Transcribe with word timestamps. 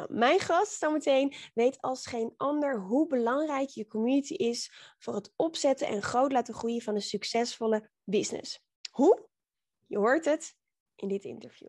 Nou, 0.00 0.14
mijn 0.14 0.40
gast 0.40 0.78
zometeen 0.78 1.34
weet 1.54 1.80
als 1.80 2.06
geen 2.06 2.34
ander 2.36 2.80
hoe 2.80 3.06
belangrijk 3.06 3.68
je 3.68 3.86
community 3.86 4.34
is 4.34 4.72
voor 4.98 5.14
het 5.14 5.32
opzetten 5.36 5.86
en 5.86 6.02
groot 6.02 6.32
laten 6.32 6.54
groeien 6.54 6.82
van 6.82 6.94
een 6.94 7.02
succesvolle 7.02 7.90
business. 8.04 8.64
Hoe? 8.90 9.28
Je 9.86 9.98
hoort 9.98 10.24
het 10.24 10.56
in 10.94 11.08
dit 11.08 11.24
interview. 11.24 11.68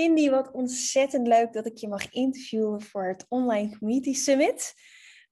Cindy, 0.00 0.30
wat 0.30 0.50
ontzettend 0.50 1.26
leuk 1.26 1.52
dat 1.52 1.66
ik 1.66 1.76
je 1.76 1.88
mag 1.88 2.10
interviewen 2.10 2.82
voor 2.82 3.08
het 3.08 3.26
Online 3.28 3.78
Community 3.78 4.14
Summit. 4.14 4.74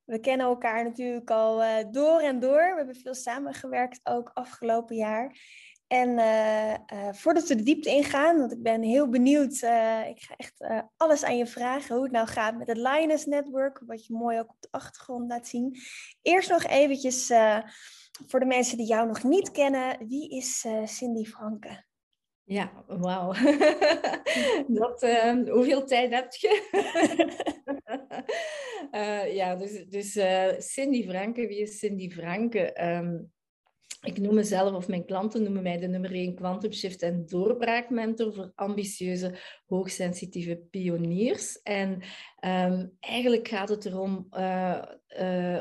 We 0.05 0.21
kennen 0.21 0.47
elkaar 0.47 0.85
natuurlijk 0.85 1.31
al 1.31 1.63
uh, 1.63 1.77
door 1.91 2.21
en 2.21 2.41
door. 2.41 2.71
We 2.71 2.75
hebben 2.77 2.97
veel 2.97 3.15
samengewerkt 3.15 4.01
ook 4.05 4.31
afgelopen 4.35 4.97
jaar. 4.97 5.37
En 5.87 6.09
uh, 6.09 6.71
uh, 6.71 7.13
voordat 7.13 7.49
we 7.49 7.55
de 7.55 7.63
diepte 7.63 7.91
ingaan, 7.91 8.39
want 8.39 8.53
ik 8.53 8.63
ben 8.63 8.83
heel 8.83 9.09
benieuwd, 9.09 9.53
ik 10.09 10.23
ga 10.23 10.35
echt 10.37 10.65
alles 10.97 11.25
aan 11.25 11.37
je 11.37 11.47
vragen 11.47 11.95
hoe 11.95 12.05
het 12.05 12.13
nou 12.13 12.27
gaat 12.27 12.59
met 12.59 12.67
het 12.69 12.77
Linus 12.77 13.25
Network, 13.25 13.83
wat 13.87 14.07
je 14.07 14.15
mooi 14.15 14.39
ook 14.39 14.51
op 14.51 14.61
de 14.61 14.69
achtergrond 14.71 15.29
laat 15.29 15.49
zien. 15.49 15.77
Eerst 16.23 16.51
nog 16.51 16.65
eventjes 16.65 17.33
voor 18.27 18.41
de 18.41 18.47
mensen 18.47 18.77
die 18.77 18.87
jou 18.87 19.07
nog 19.07 19.23
niet 19.23 19.51
kennen, 19.51 20.07
wie 20.09 20.31
is 20.31 20.67
Cindy 20.85 21.25
Franke? 21.25 21.87
Ja, 22.49 22.85
wauw. 22.87 23.33
Dat, 24.81 25.03
uh, 25.03 25.35
hoeveel 25.51 25.85
tijd 25.87 26.11
heb 26.11 26.33
je? 26.33 26.69
uh, 28.95 29.35
ja, 29.41 29.55
dus, 29.57 29.85
dus 29.89 30.17
uh, 30.17 30.49
Cindy 30.59 31.09
Franke, 31.09 31.47
wie 31.47 31.61
is 31.61 31.79
Cindy 31.79 32.11
Franke? 32.11 32.85
Um, 32.85 33.33
ik 34.01 34.19
noem 34.19 34.35
mezelf, 34.35 34.75
of 34.75 34.89
mijn 34.89 35.05
klanten 35.05 35.43
noemen 35.43 35.63
mij 35.63 35.79
de 35.79 35.87
nummer 35.87 36.13
1 36.13 36.35
Quantum 36.35 36.73
Shift 36.73 37.03
en 37.03 37.27
doorbraakmentor 37.27 38.35
voor 38.35 38.53
ambitieuze, 38.55 39.39
hoogsensitieve 39.67 40.57
pioniers. 40.71 41.63
En 41.63 41.91
um, 42.45 42.97
eigenlijk 43.01 43.49
gaat 43.49 43.69
het 43.69 43.85
erom 43.85 44.27
uh, 44.31 44.85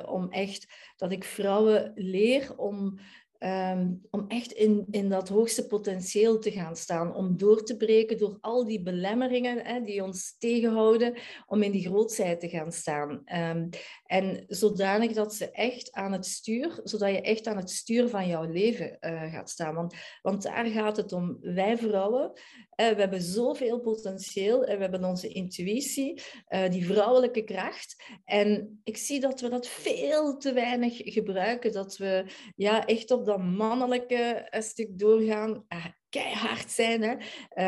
om 0.05 0.31
echt 0.31 0.67
dat 0.95 1.11
ik 1.11 1.23
vrouwen 1.23 1.91
leer 1.95 2.57
om 2.57 2.99
Um, 3.39 4.01
om 4.11 4.25
echt 4.27 4.51
in, 4.51 4.85
in 4.91 5.09
dat 5.09 5.29
hoogste 5.29 5.67
potentieel 5.67 6.39
te 6.39 6.51
gaan 6.51 6.75
staan, 6.75 7.15
om 7.15 7.37
door 7.37 7.63
te 7.63 7.77
breken 7.77 8.17
door 8.17 8.37
al 8.41 8.65
die 8.65 8.81
belemmeringen 8.81 9.65
hè, 9.65 9.81
die 9.81 10.03
ons 10.03 10.35
tegenhouden, 10.37 11.13
om 11.47 11.63
in 11.63 11.71
die 11.71 11.87
grootheid 11.87 12.39
te 12.39 12.49
gaan 12.49 12.71
staan. 12.71 13.09
Um, 13.33 13.69
en 14.07 14.43
zodanig 14.47 15.11
dat 15.13 15.35
ze 15.35 15.51
echt 15.51 15.91
aan 15.91 16.11
het 16.11 16.25
stuur, 16.25 16.79
zodat 16.83 17.09
je 17.09 17.21
echt 17.21 17.47
aan 17.47 17.57
het 17.57 17.69
stuur 17.69 18.09
van 18.09 18.27
jouw 18.27 18.43
leven 18.51 18.97
uh, 19.01 19.33
gaat 19.33 19.49
staan. 19.49 19.75
Want, 19.75 19.95
want 20.21 20.43
daar 20.43 20.65
gaat 20.65 20.97
het 20.97 21.11
om. 21.11 21.37
Wij 21.41 21.77
vrouwen, 21.77 22.31
uh, 22.31 22.89
we 22.89 22.99
hebben 22.99 23.21
zoveel 23.21 23.79
potentieel, 23.79 24.63
en 24.63 24.75
we 24.75 24.81
hebben 24.81 25.03
onze 25.03 25.27
intuïtie, 25.27 26.21
uh, 26.49 26.69
die 26.69 26.85
vrouwelijke 26.85 27.43
kracht. 27.43 28.03
En 28.25 28.79
ik 28.83 28.97
zie 28.97 29.19
dat 29.19 29.41
we 29.41 29.49
dat 29.49 29.67
veel 29.67 30.37
te 30.37 30.53
weinig 30.53 30.97
gebruiken, 30.97 31.71
dat 31.71 31.97
we 31.97 32.25
ja, 32.55 32.85
echt 32.85 33.11
op 33.11 33.25
dat 33.25 33.43
mannelijke 33.43 34.47
stuk 34.51 34.99
doorgaan. 34.99 35.65
Keihard 36.09 36.71
zijn. 36.71 37.01
Hè? 37.01 37.11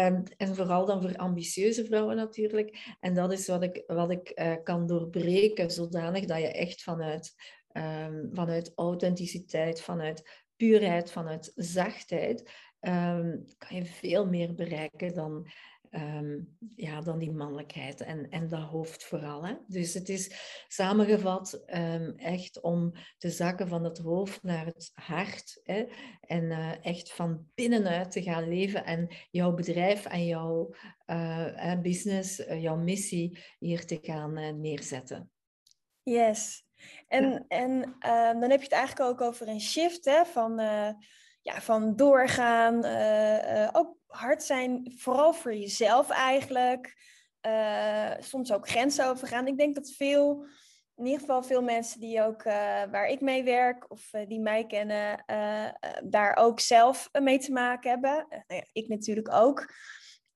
Um, 0.05 0.23
en 0.38 0.55
vooral 0.55 0.85
dan 0.85 1.01
voor 1.01 1.16
ambitieuze 1.16 1.85
vrouwen 1.85 2.16
natuurlijk. 2.16 2.95
En 3.00 3.13
dat 3.13 3.31
is 3.31 3.47
wat 3.47 3.63
ik, 3.63 3.83
wat 3.88 4.11
ik 4.11 4.31
uh, 4.35 4.53
kan 4.63 4.88
doorbreken, 4.88 5.72
zodanig 5.72 6.25
dat 6.25 6.39
je 6.39 6.51
echt 6.51 6.83
vanuit, 6.83 7.33
um, 7.73 8.29
vanuit 8.33 8.72
authenticiteit, 8.75 9.81
vanuit 9.81 10.45
puurheid, 10.55 11.11
vanuit 11.11 11.51
zachtheid, 11.55 12.51
um, 12.81 13.45
kan 13.57 13.75
je 13.77 13.85
veel 13.85 14.25
meer 14.25 14.56
bereiken 14.56 15.13
dan, 15.13 15.47
um, 15.91 16.57
ja, 16.75 17.01
dan 17.01 17.19
die 17.19 17.31
mannelijkheid 17.31 18.01
en, 18.01 18.29
en 18.29 18.47
dat 18.47 18.61
hoofd 18.61 19.03
vooral. 19.03 19.45
Hè? 19.45 19.53
Dus 19.67 19.94
het 19.94 20.09
is 20.09 20.31
samengevat 20.67 21.63
um, 21.67 22.13
echt 22.17 22.61
om 22.61 22.94
te 23.17 23.29
zakken 23.29 23.67
van 23.67 23.83
het 23.83 23.97
hoofd 23.97 24.44
naar 24.44 24.66
het 24.66 24.91
hart 24.94 25.61
hè? 25.63 25.85
en 26.22 26.44
uh, 26.44 26.85
echt 26.85 27.13
van 27.13 27.45
binnenuit 27.55 28.11
te 28.11 28.22
gaan 28.22 28.47
leven 28.47 28.85
en 28.85 29.07
jouw 29.31 29.53
bedrijf 29.53 30.05
en 30.05 30.25
jouw 30.25 30.73
uh, 31.07 31.79
business, 31.81 32.39
uh, 32.39 32.61
jouw 32.61 32.77
missie 32.77 33.39
hier 33.59 33.85
te 33.85 34.00
gaan 34.01 34.61
neerzetten. 34.61 35.31
Yes. 36.03 36.63
En, 37.07 37.29
ja. 37.29 37.45
en 37.47 37.95
ehm, 38.00 38.39
dan 38.39 38.50
heb 38.50 38.59
je 38.59 38.66
het 38.66 38.71
eigenlijk 38.71 39.09
ook 39.09 39.21
over 39.21 39.47
een 39.47 39.61
shift 39.61 40.06
hè, 40.06 40.25
van, 40.25 40.59
ja, 41.41 41.61
van 41.61 41.95
doorgaan, 41.95 42.85
ook 43.75 43.97
hard 44.07 44.44
zijn, 44.44 44.94
vooral 44.97 45.33
voor 45.33 45.53
jezelf 45.55 46.09
eigenlijk. 46.09 46.97
Uh, 47.47 48.11
soms 48.19 48.51
ook 48.51 48.69
grenzen 48.69 49.07
overgaan. 49.07 49.47
Ik 49.47 49.57
denk 49.57 49.75
dat 49.75 49.91
veel, 49.91 50.45
in 50.95 51.05
ieder 51.05 51.19
geval 51.19 51.44
veel 51.44 51.61
mensen 51.61 52.00
die 52.00 52.22
ook 52.22 52.44
waar 52.44 53.07
ik 53.07 53.22
mee 53.22 53.44
werk 53.44 53.91
of 53.91 54.09
die 54.27 54.39
mij 54.39 54.66
kennen, 54.66 55.23
daar 56.03 56.35
ook 56.35 56.59
zelf 56.59 57.09
mee 57.19 57.39
te 57.39 57.51
maken 57.51 57.89
hebben. 57.89 58.25
nou 58.29 58.44
ja, 58.47 58.66
ik 58.71 58.88
natuurlijk 58.88 59.33
ook. 59.33 59.73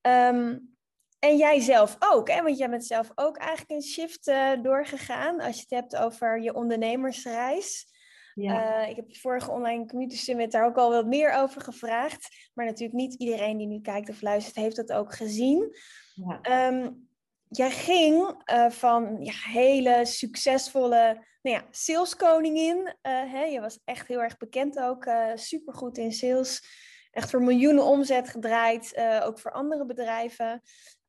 Um, 0.01 0.75
en 1.19 1.37
jij 1.37 1.59
zelf 1.59 1.95
ook, 1.99 2.29
hè? 2.29 2.41
want 2.41 2.57
jij 2.57 2.69
bent 2.69 2.85
zelf 2.85 3.11
ook 3.15 3.37
eigenlijk 3.37 3.71
een 3.71 3.87
shift 3.87 4.31
doorgegaan 4.61 5.39
als 5.39 5.55
je 5.55 5.61
het 5.61 5.69
hebt 5.69 5.95
over 5.95 6.41
je 6.41 6.53
ondernemersreis. 6.53 7.92
Ja. 8.33 8.83
Uh, 8.83 8.89
ik 8.89 8.95
heb 8.95 9.09
de 9.09 9.19
vorige 9.19 9.51
online 9.51 9.85
community 9.85 10.17
summit 10.17 10.51
daar 10.51 10.65
ook 10.65 10.77
al 10.77 10.89
wat 10.89 11.05
meer 11.05 11.33
over 11.33 11.61
gevraagd. 11.61 12.49
Maar 12.53 12.65
natuurlijk 12.65 12.99
niet 12.99 13.13
iedereen 13.13 13.57
die 13.57 13.67
nu 13.67 13.81
kijkt 13.81 14.09
of 14.09 14.21
luistert 14.21 14.55
heeft 14.55 14.75
dat 14.75 14.91
ook 14.91 15.13
gezien. 15.15 15.75
Ja. 16.13 16.67
Um, 16.67 17.07
jij 17.49 17.71
ging 17.71 18.43
uh, 18.53 18.69
van 18.69 19.17
ja, 19.19 19.33
hele 19.51 20.05
succesvolle 20.05 21.25
nou 21.41 21.57
ja, 21.57 21.65
saleskoningin. 21.69 22.77
Uh, 22.77 23.31
hè? 23.31 23.43
Je 23.43 23.61
was 23.61 23.79
echt 23.85 24.07
heel 24.07 24.21
erg 24.21 24.37
bekend 24.37 24.79
ook. 24.79 25.07
supergoed 25.35 25.97
in 25.97 26.11
sales. 26.11 26.81
Echt 27.11 27.29
voor 27.29 27.43
miljoenen 27.43 27.83
omzet 27.83 28.29
gedraaid. 28.29 28.95
ook 29.23 29.39
voor 29.39 29.51
andere 29.51 29.85
bedrijven. 29.85 30.61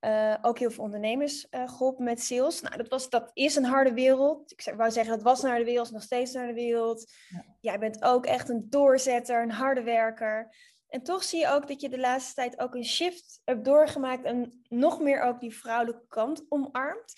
Uh, 0.04 0.34
ook 0.42 0.58
heel 0.58 0.70
veel 0.70 0.84
ondernemers 0.84 1.46
uh, 1.50 1.68
geholpen 1.68 2.04
met 2.04 2.22
sales. 2.22 2.60
Nou, 2.60 2.76
dat, 2.76 2.88
was, 2.88 3.10
dat 3.10 3.30
is 3.32 3.56
een 3.56 3.64
harde 3.64 3.92
wereld. 3.92 4.52
Ik 4.52 4.74
wou 4.76 4.90
zeggen, 4.90 5.14
dat 5.14 5.22
was 5.22 5.42
naar 5.42 5.58
de 5.58 5.64
wereld, 5.64 5.90
nog 5.90 6.02
steeds 6.02 6.32
naar 6.32 6.46
de 6.46 6.54
wereld. 6.54 7.12
Ja. 7.28 7.44
Jij 7.60 7.78
bent 7.78 8.02
ook 8.02 8.26
echt 8.26 8.48
een 8.48 8.66
doorzetter, 8.70 9.42
een 9.42 9.50
harde 9.50 9.82
werker. 9.82 10.54
En 10.88 11.02
toch 11.02 11.24
zie 11.24 11.40
je 11.40 11.48
ook 11.48 11.68
dat 11.68 11.80
je 11.80 11.88
de 11.88 11.98
laatste 11.98 12.34
tijd 12.34 12.58
ook 12.58 12.74
een 12.74 12.84
shift 12.84 13.40
hebt 13.44 13.64
doorgemaakt 13.64 14.24
en 14.24 14.62
nog 14.68 15.00
meer 15.00 15.22
ook 15.22 15.40
die 15.40 15.56
vrouwelijke 15.56 16.06
kant 16.08 16.44
omarmt. 16.48 17.12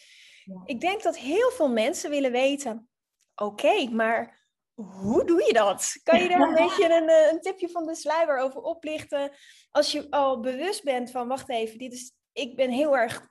Ja. 0.44 0.62
Ik 0.64 0.80
denk 0.80 1.02
dat 1.02 1.18
heel 1.18 1.50
veel 1.50 1.68
mensen 1.68 2.10
willen 2.10 2.32
weten, 2.32 2.88
oké, 3.34 3.66
okay, 3.66 3.86
maar 3.86 4.44
hoe 4.74 5.24
doe 5.24 5.44
je 5.46 5.52
dat? 5.52 6.00
Kan 6.02 6.22
je 6.22 6.28
daar 6.28 6.40
een 6.40 6.54
beetje 6.66 6.94
een, 6.94 7.08
eh, 7.08 7.32
een 7.32 7.40
tipje 7.40 7.68
van 7.68 7.86
de 7.86 7.94
sluier 7.94 8.38
over 8.38 8.60
oplichten? 8.60 9.30
Als 9.70 9.92
je 9.92 10.10
al 10.10 10.40
bewust 10.40 10.84
bent 10.84 11.10
van, 11.10 11.28
wacht 11.28 11.48
even, 11.48 11.78
dit 11.78 11.92
is 11.92 12.12
ik 12.36 12.56
ben 12.56 12.70
heel 12.70 12.96
erg, 12.96 13.28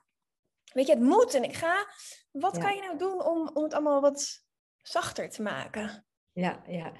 weet 0.72 0.86
je, 0.86 0.92
het 0.92 1.02
moet 1.02 1.34
en 1.34 1.42
ik 1.42 1.54
ga. 1.54 1.86
Wat 2.32 2.56
ja. 2.56 2.62
kan 2.62 2.74
je 2.74 2.80
nou 2.80 2.98
doen 2.98 3.24
om, 3.24 3.50
om 3.54 3.62
het 3.62 3.72
allemaal 3.72 4.00
wat 4.00 4.44
zachter 4.82 5.30
te 5.30 5.42
maken? 5.42 6.06
Ja, 6.32 6.62
ja. 6.66 6.92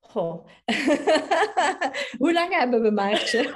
Goh. 0.00 0.46
Hoe 2.18 2.32
lang 2.32 2.58
hebben 2.58 2.82
we, 2.82 2.90
Maartje? 2.90 3.42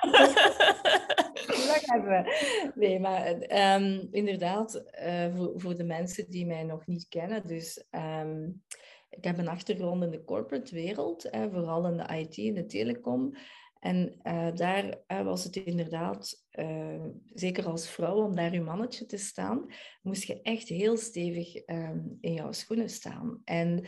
Hoe 1.46 1.66
lang 1.66 1.81
hebben 1.84 2.10
we? 2.10 2.70
Nee, 2.75 3.00
maar 3.00 3.26
um, 3.75 4.08
inderdaad, 4.11 4.84
uh, 5.02 5.37
voor, 5.37 5.52
voor 5.61 5.76
de 5.76 5.84
mensen 5.84 6.31
die 6.31 6.46
mij 6.46 6.62
nog 6.62 6.87
niet 6.87 7.08
kennen. 7.08 7.46
Dus 7.46 7.84
um, 7.90 8.62
ik 9.11 9.25
heb 9.25 9.38
een 9.38 9.49
achtergrond 9.49 10.02
in 10.02 10.11
de 10.11 10.25
corporate 10.25 10.75
wereld, 10.75 11.25
eh, 11.25 11.44
vooral 11.50 11.87
in 11.87 11.96
de 11.96 12.16
IT 12.16 12.38
en 12.38 12.54
de 12.54 12.66
telecom. 12.66 13.37
En 13.80 14.20
uh, 14.22 14.48
daar 14.54 14.98
uh, 15.08 15.22
was 15.22 15.44
het 15.44 15.56
inderdaad, 15.56 16.44
uh, 16.52 17.04
zeker 17.32 17.66
als 17.66 17.90
vrouw, 17.90 18.25
om 18.25 18.34
daar 18.34 18.52
je 18.52 18.60
mannetje 18.60 19.06
te 19.06 19.16
staan, 19.16 19.66
moest 20.02 20.22
je 20.22 20.42
echt 20.42 20.69
heel 20.69 20.96
stevig 20.96 21.69
um, 21.69 22.19
in 22.20 22.32
jouw 22.32 22.52
schoenen 22.52 22.88
staan. 22.88 23.40
En 23.44 23.84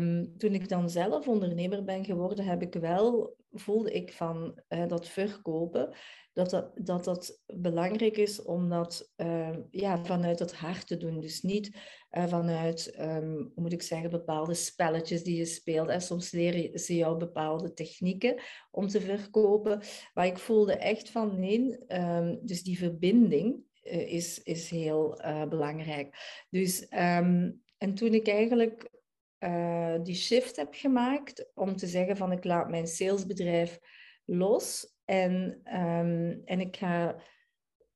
um, 0.00 0.34
toen 0.38 0.54
ik 0.54 0.68
dan 0.68 0.90
zelf 0.90 1.28
ondernemer 1.28 1.84
ben 1.84 2.04
geworden, 2.04 2.44
heb 2.44 2.62
ik 2.62 2.74
wel, 2.74 3.36
voelde 3.52 3.92
ik 3.92 4.12
van 4.12 4.62
dat 4.88 5.08
verkopen, 5.08 5.96
dat 6.32 6.50
dat, 6.50 6.70
dat 6.74 7.04
dat 7.04 7.42
belangrijk 7.46 8.16
is 8.16 8.42
om 8.42 8.68
dat 8.68 9.12
ja, 9.70 10.04
vanuit 10.04 10.38
het 10.38 10.54
hart 10.54 10.86
te 10.86 10.96
doen. 10.96 11.20
Dus 11.20 11.42
niet 11.42 11.70
vanuit, 12.10 12.96
um, 13.00 13.32
hoe 13.34 13.62
moet 13.62 13.72
ik 13.72 13.82
zeggen, 13.82 14.10
bepaalde 14.10 14.54
spelletjes 14.54 15.22
die 15.22 15.36
je 15.36 15.44
speelt. 15.44 15.88
En 15.88 16.00
soms 16.02 16.30
leren 16.30 16.78
ze 16.78 16.96
jou 16.96 17.18
bepaalde 17.18 17.72
technieken 17.72 18.40
om 18.70 18.88
te 18.88 19.00
verkopen. 19.00 19.82
Maar 20.14 20.26
ik 20.26 20.38
voelde 20.38 20.76
echt 20.76 21.10
van 21.10 21.40
nee, 21.40 21.78
um, 21.88 22.38
dus 22.42 22.62
die 22.62 22.78
verbinding 22.78 23.64
uh, 23.82 24.12
is, 24.12 24.42
is 24.42 24.70
heel 24.70 25.20
belangrijk. 25.48 26.16
Dus, 26.50 26.88
en 26.88 27.94
toen 27.94 28.14
ik 28.14 28.28
eigenlijk 28.28 28.96
uh, 29.40 29.94
die 30.02 30.14
shift 30.14 30.56
heb 30.56 30.74
gemaakt 30.74 31.50
om 31.54 31.76
te 31.76 31.86
zeggen 31.86 32.16
van 32.16 32.32
ik 32.32 32.44
laat 32.44 32.70
mijn 32.70 32.86
salesbedrijf 32.86 33.78
los 34.24 34.96
en, 35.04 35.60
en 36.44 36.60
ik 36.60 36.76
ga 36.76 37.22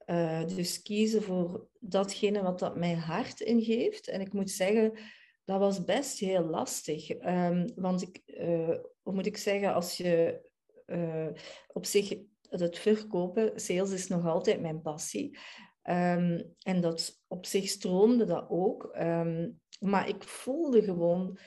uh, 0.06 0.46
dus 0.46 0.82
kiezen 0.82 1.22
voor 1.22 1.68
datgene 1.80 2.42
wat 2.42 2.58
dat 2.58 2.76
mijn 2.76 2.98
hart 2.98 3.40
ingeeft. 3.40 4.08
En 4.08 4.20
ik 4.20 4.32
moet 4.32 4.50
zeggen, 4.50 4.98
dat 5.44 5.58
was 5.58 5.84
best 5.84 6.18
heel 6.18 6.44
lastig. 6.44 7.10
Um, 7.10 7.72
want 7.74 8.02
ik, 8.02 8.20
uh, 8.26 8.76
hoe 9.02 9.14
moet 9.14 9.26
ik 9.26 9.36
zeggen, 9.36 9.74
als 9.74 9.96
je 9.96 10.40
op 11.66 11.86
zich 11.86 12.14
het 12.48 12.78
verkopen, 12.78 13.60
sales 13.60 13.90
is 13.90 14.08
nog 14.08 14.26
altijd 14.26 14.60
mijn 14.60 14.82
passie. 14.82 15.38
Um, 15.84 16.54
en 16.58 16.80
dat 16.80 17.22
op 17.26 17.46
zich 17.46 17.68
stroomde 17.68 18.24
dat 18.24 18.46
ook. 18.48 18.96
Maar 19.82 20.08
ik 20.08 20.22
voelde 20.22 20.82
gewoon 20.82 21.38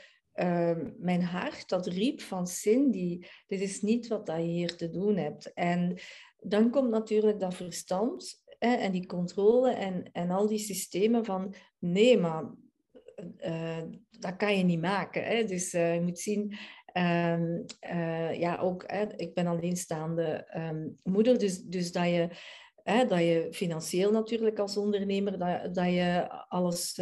mijn 0.98 1.22
hart 1.22 1.70
dat 1.70 1.88
riep 1.88 2.22
van 2.22 2.48
Cindy, 2.48 3.26
dit 3.48 3.62
is 3.62 3.82
niet 3.82 4.08
wat 4.08 4.26
dat 4.26 4.38
je 4.38 4.44
hier 4.44 4.76
te 4.76 4.90
doen 4.90 5.18
hebt. 5.18 5.54
En 5.54 5.98
dan 6.38 6.70
komt 6.70 6.90
natuurlijk 6.90 7.40
dat 7.40 7.54
verstand 7.54 8.44
en 8.60 8.92
die 8.92 9.06
controle 9.06 9.72
en, 9.72 10.10
en 10.12 10.32
al 10.32 10.48
die 10.48 10.60
systemen 10.60 11.26
van 11.26 11.56
nee, 11.80 12.18
maar 12.18 12.44
uh, 13.38 13.84
dat 14.10 14.36
kan 14.36 14.58
je 14.58 14.64
niet 14.64 14.82
maken. 14.82 15.24
Hè? 15.24 15.44
Dus 15.44 15.74
uh, 15.74 15.94
je 15.94 16.02
moet 16.02 16.20
zien, 16.20 16.58
um, 16.94 17.66
uh, 17.92 18.34
ja, 18.34 18.58
ook, 18.58 18.84
hè, 18.88 19.16
ik 19.16 19.34
ben 19.34 19.48
alleenstaande 19.48 20.48
um, 20.58 20.96
moeder, 21.04 21.38
dus, 21.38 21.62
dus 21.62 21.92
dat 21.92 22.06
je. 22.06 22.30
Dat 22.86 23.20
je 23.20 23.48
financieel 23.52 24.12
natuurlijk 24.12 24.60
als 24.60 24.78
ondernemer 24.78 25.38
dat, 25.38 25.76
dat 25.76 25.86
je 25.86 26.30
alles 26.48 27.02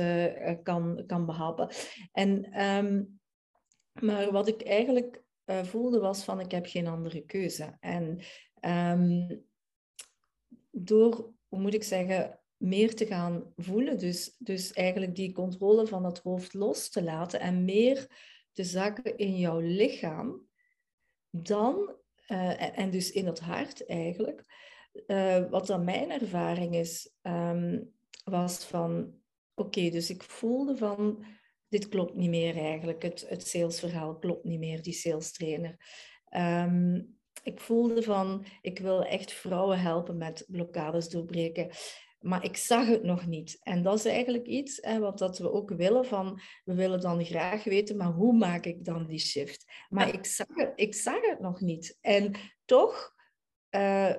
kan, 0.64 1.04
kan 1.08 1.26
behappen. 1.26 1.70
En, 2.12 2.62
um, 2.64 3.20
maar 4.00 4.32
wat 4.32 4.48
ik 4.48 4.62
eigenlijk 4.62 5.24
voelde 5.64 6.00
was 6.00 6.24
van 6.24 6.40
ik 6.40 6.52
heb 6.52 6.66
geen 6.66 6.88
andere 6.88 7.26
keuze. 7.26 7.78
En 7.80 8.20
door 10.72 11.34
hoe 11.48 11.60
moet 11.60 11.74
ik 11.74 11.84
zeggen, 11.84 12.40
meer 12.58 12.96
te 12.96 13.06
gaan 13.06 13.54
voelen. 13.56 13.98
Dus, 13.98 14.36
dus 14.38 14.74
eigenlijk 14.74 15.16
die 15.16 15.32
controle 15.32 15.88
van 15.88 16.06
het 16.06 16.20
hoofd 16.20 16.54
los 16.54 16.90
te 16.90 17.04
laten 17.04 17.40
en 17.40 17.66
meer 17.66 18.08
te 18.52 18.64
zakken 18.64 19.18
in 19.18 19.38
jouw 19.38 19.60
lichaam. 19.60 20.48
Dan, 21.30 21.96
en 22.76 22.90
dus 22.90 23.12
in 23.12 23.26
het 23.26 23.40
hart 23.40 23.86
eigenlijk, 23.86 24.46
uh, 25.08 25.50
wat 25.50 25.68
dan 25.68 25.84
mijn 25.84 26.12
ervaring 26.12 26.76
is, 26.76 27.14
um, 27.22 27.94
was 28.24 28.66
van, 28.66 29.14
oké, 29.56 29.90
dus 29.90 30.10
ik 30.10 30.24
voelde 30.24 30.78
van, 30.78 31.26
dit 31.68 31.88
klopt 31.88 32.16
niet 32.16 32.30
meer 32.30 32.58
eigenlijk, 32.58 33.02
het, 33.04 33.26
het 33.30 33.48
salesverhaal 33.48 34.18
klopt 34.18 34.44
niet 34.44 34.60
meer, 34.60 34.82
die 34.82 34.94
sales 34.94 35.32
trainer. 35.32 35.78
Um, 36.38 37.18
ik 37.44 37.60
voelde 37.60 38.04
van, 38.04 38.46
ik 38.62 38.80
wil 38.80 39.04
echt 39.04 39.32
vrouwen 39.32 39.80
helpen 39.80 40.18
met 40.18 40.46
blokkades 40.48 41.10
doorbreken. 41.10 41.70
Maar 42.20 42.44
ik 42.44 42.58
zag 42.58 42.88
het 42.88 43.04
nog 43.04 43.28
niet. 43.28 43.60
En 43.64 43.84
dat 43.84 43.98
is 43.98 44.06
eigenlijk 44.06 44.46
iets 44.46 44.78
hè, 44.82 45.00
wat 45.00 45.18
dat 45.18 45.38
we 45.38 45.52
ook 45.52 45.70
willen 45.70 46.06
van, 46.06 46.40
we 46.64 46.74
willen 46.74 47.00
dan 47.00 47.26
graag 47.26 47.64
weten, 47.64 47.98
maar 47.98 48.12
hoe 48.12 48.34
maak 48.34 48.66
ik 48.66 48.86
dan 48.86 49.08
die 49.08 49.20
shift? 49.20 49.72
Maar 49.90 50.14
ik, 50.14 50.26
zag 50.26 50.48
het, 50.54 50.72
ik 50.76 50.96
zag 50.96 51.22
het 51.22 51.40
nog 51.40 51.62
niet. 51.62 51.98
En 52.02 52.32
toch 52.66 53.16
uh, 53.76 54.14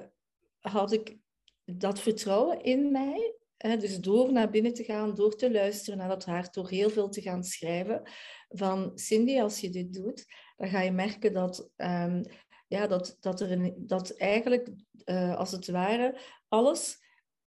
had 0.71 0.93
ik 0.93 1.17
dat 1.65 2.01
vertrouwen 2.01 2.63
in 2.63 2.91
mij. 2.91 3.35
Hè, 3.57 3.77
dus 3.77 4.01
door 4.01 4.33
naar 4.33 4.51
binnen 4.51 4.75
te 4.75 4.85
gaan, 4.85 5.15
door 5.15 5.37
te 5.37 5.53
luisteren 5.53 5.99
naar 5.99 6.09
dat 6.09 6.25
hart, 6.25 6.55
door 6.55 6.69
heel 6.69 6.91
veel 6.91 7.09
te 7.09 7.23
gaan 7.23 7.45
schrijven. 7.45 8.03
Van 8.49 8.93
Cindy, 8.95 9.41
als 9.41 9.61
je 9.61 9.71
dit 9.71 9.93
doet, 9.93 10.25
dan 10.57 10.69
ga 10.69 10.81
je 10.81 10.91
merken 10.91 11.33
dat 11.33 11.71
um, 11.77 12.23
ja, 12.69 12.87
dat, 12.87 13.17
dat, 13.21 13.41
er 13.41 13.53
een, 13.53 13.75
dat 13.77 14.11
eigenlijk, 14.11 14.69
uh, 15.05 15.37
als 15.37 15.53
het 15.53 15.69
ware, 15.69 16.19
alles 16.49 16.99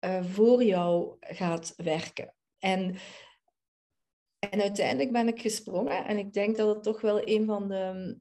uh, 0.06 0.24
voor 0.24 0.64
jou 0.64 1.16
gaat 1.20 1.74
werken. 1.76 2.36
En, 2.60 2.96
en 4.40 4.62
uiteindelijk 4.62 5.12
ben 5.12 5.28
ik 5.28 5.42
gesprongen 5.42 6.06
en 6.06 6.18
ik 6.18 6.34
denk 6.34 6.58
dat 6.58 6.76
het 6.76 6.84
toch 6.84 7.02
wel 7.02 7.28
een 7.28 7.46
van 7.46 7.68
de 7.68 8.18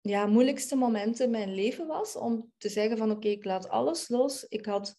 ja, 0.00 0.26
moeilijkste 0.26 0.76
momenten 0.76 1.24
in 1.24 1.30
mijn 1.30 1.54
leven 1.54 1.86
was 1.86 2.16
om 2.16 2.52
te 2.56 2.68
zeggen 2.68 2.98
van 2.98 3.10
oké, 3.10 3.28
ik 3.28 3.44
laat 3.44 3.68
alles 3.68 4.08
los. 4.08 4.44
Ik 4.44 4.66
had 4.66 4.96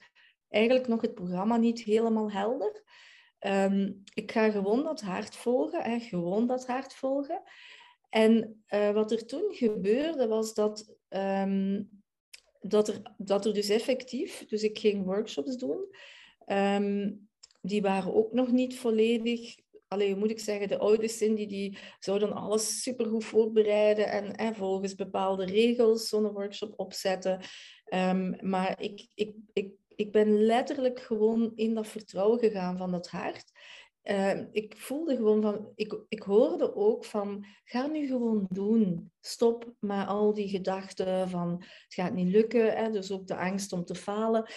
eigenlijk 0.50 0.88
nog 0.88 1.02
het 1.02 1.14
programma 1.14 1.58
niet 1.58 1.82
helemaal 1.82 2.32
helder. 2.32 2.84
Um, 3.40 4.04
ik 4.14 4.32
ga 4.32 4.52
gewoon 4.52 4.84
dat 4.84 5.02
hart 5.02 5.36
volgen, 5.36 5.84
hè, 5.84 6.00
gewoon 6.00 6.48
dat 6.48 6.68
hart 6.68 6.94
volgen. 6.94 7.42
En 8.10 8.64
uh, 8.70 8.92
wat 8.92 9.12
er 9.12 9.26
toen 9.26 9.54
gebeurde 9.54 10.28
was 10.28 10.54
dat, 10.54 10.96
um, 11.10 11.90
dat, 12.62 12.88
er, 12.88 13.14
dat 13.18 13.46
er 13.46 13.54
dus 13.54 13.70
effectief, 13.70 14.46
dus 14.46 14.64
ik 14.64 14.80
ging 14.80 15.06
workshops 15.06 15.58
doen, 15.58 15.96
um, 16.48 17.30
die 17.62 17.82
waren 17.82 18.14
ook 18.14 18.34
nog 18.34 18.52
niet 18.52 18.78
volledig 18.78 19.56
alleen 19.90 20.18
moet 20.18 20.32
ik 20.32 20.40
zeggen, 20.40 20.68
de 20.68 20.78
oude 20.78 21.08
Cindy 21.08 21.48
die 21.48 21.78
zou 22.00 22.20
dan 22.20 22.34
alles 22.34 22.82
supergoed 22.82 23.26
voorbereiden 23.26 24.08
en, 24.08 24.36
en 24.36 24.56
volgens 24.56 24.96
bepaalde 24.96 25.46
regels 25.46 26.08
zo'n 26.08 26.32
workshop 26.32 26.74
opzetten. 26.76 27.42
Um, 27.94 28.36
maar 28.42 28.82
ik, 28.82 29.08
ik, 29.14 29.36
ik, 29.54 29.72
ik 29.96 30.12
ben 30.12 30.46
letterlijk 30.46 31.00
gewoon 31.00 31.52
in 31.56 31.74
dat 31.74 31.88
vertrouwen 31.88 32.40
gegaan 32.40 32.78
van 32.78 32.92
dat 32.92 33.10
hart. 33.10 33.52
Uh, 34.04 34.42
ik 34.52 34.78
voelde 34.78 35.16
gewoon 35.16 35.42
van, 35.42 35.72
ik, 35.76 36.00
ik 36.10 36.22
hoorde 36.22 36.76
ook 36.76 37.06
van, 37.06 37.46
ga 37.64 37.88
nu 37.88 38.08
gewoon 38.08 38.48
doen. 38.50 39.12
Stop 39.22 39.74
met 39.80 40.08
al 40.08 40.34
die 40.34 40.50
gedachten 40.50 41.30
van, 41.30 41.56
het 41.60 41.94
gaat 41.94 42.14
niet 42.14 42.32
lukken. 42.32 42.78
Hè? 42.78 42.92
Dus 42.92 43.12
ook 43.12 43.28
de 43.28 43.38
angst 43.38 43.74
om 43.74 43.86
te 43.86 43.96
falen. 43.96 44.52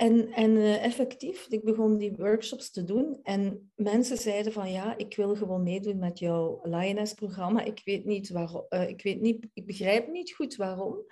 En, 0.00 0.32
en 0.32 0.50
uh, 0.50 0.84
effectief, 0.84 1.46
ik 1.48 1.64
begon 1.64 1.96
die 1.96 2.12
workshops 2.16 2.70
te 2.70 2.84
doen 2.84 3.18
en 3.22 3.72
mensen 3.74 4.16
zeiden 4.16 4.52
van 4.52 4.72
ja, 4.72 4.96
ik 4.96 5.16
wil 5.16 5.36
gewoon 5.36 5.62
meedoen 5.62 5.98
met 5.98 6.18
jouw 6.18 6.60
Lioness-programma. 6.62 7.62
Ik 7.62 7.80
weet 7.84 8.04
niet 8.04 8.30
waarom, 8.30 8.66
uh, 8.68 8.88
ik 8.88 9.02
weet 9.02 9.20
niet, 9.20 9.46
ik 9.52 9.66
begrijp 9.66 10.08
niet 10.08 10.34
goed 10.34 10.56
waarom, 10.56 11.04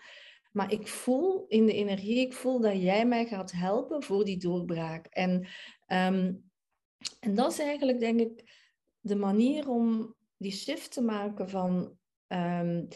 maar 0.53 0.73
ik 0.73 0.87
voel 0.87 1.45
in 1.49 1.67
de 1.67 1.73
energie, 1.73 2.19
ik 2.19 2.33
voel 2.33 2.61
dat 2.61 2.83
jij 2.83 3.07
mij 3.07 3.27
gaat 3.27 3.53
helpen 3.53 4.03
voor 4.03 4.25
die 4.25 4.39
doorbraak. 4.39 5.07
En 5.07 5.47
um, 5.87 6.51
en 7.21 7.35
dat 7.35 7.53
is 7.53 7.59
eigenlijk, 7.59 8.01
denk 8.01 8.21
ik, 8.21 8.53
de 9.01 9.17
manier 9.17 9.69
om 9.69 10.15
die 10.37 10.53
shift 10.53 10.93
te 10.93 11.03
maken 11.03 11.49
van 11.49 11.97
um, 12.29 12.89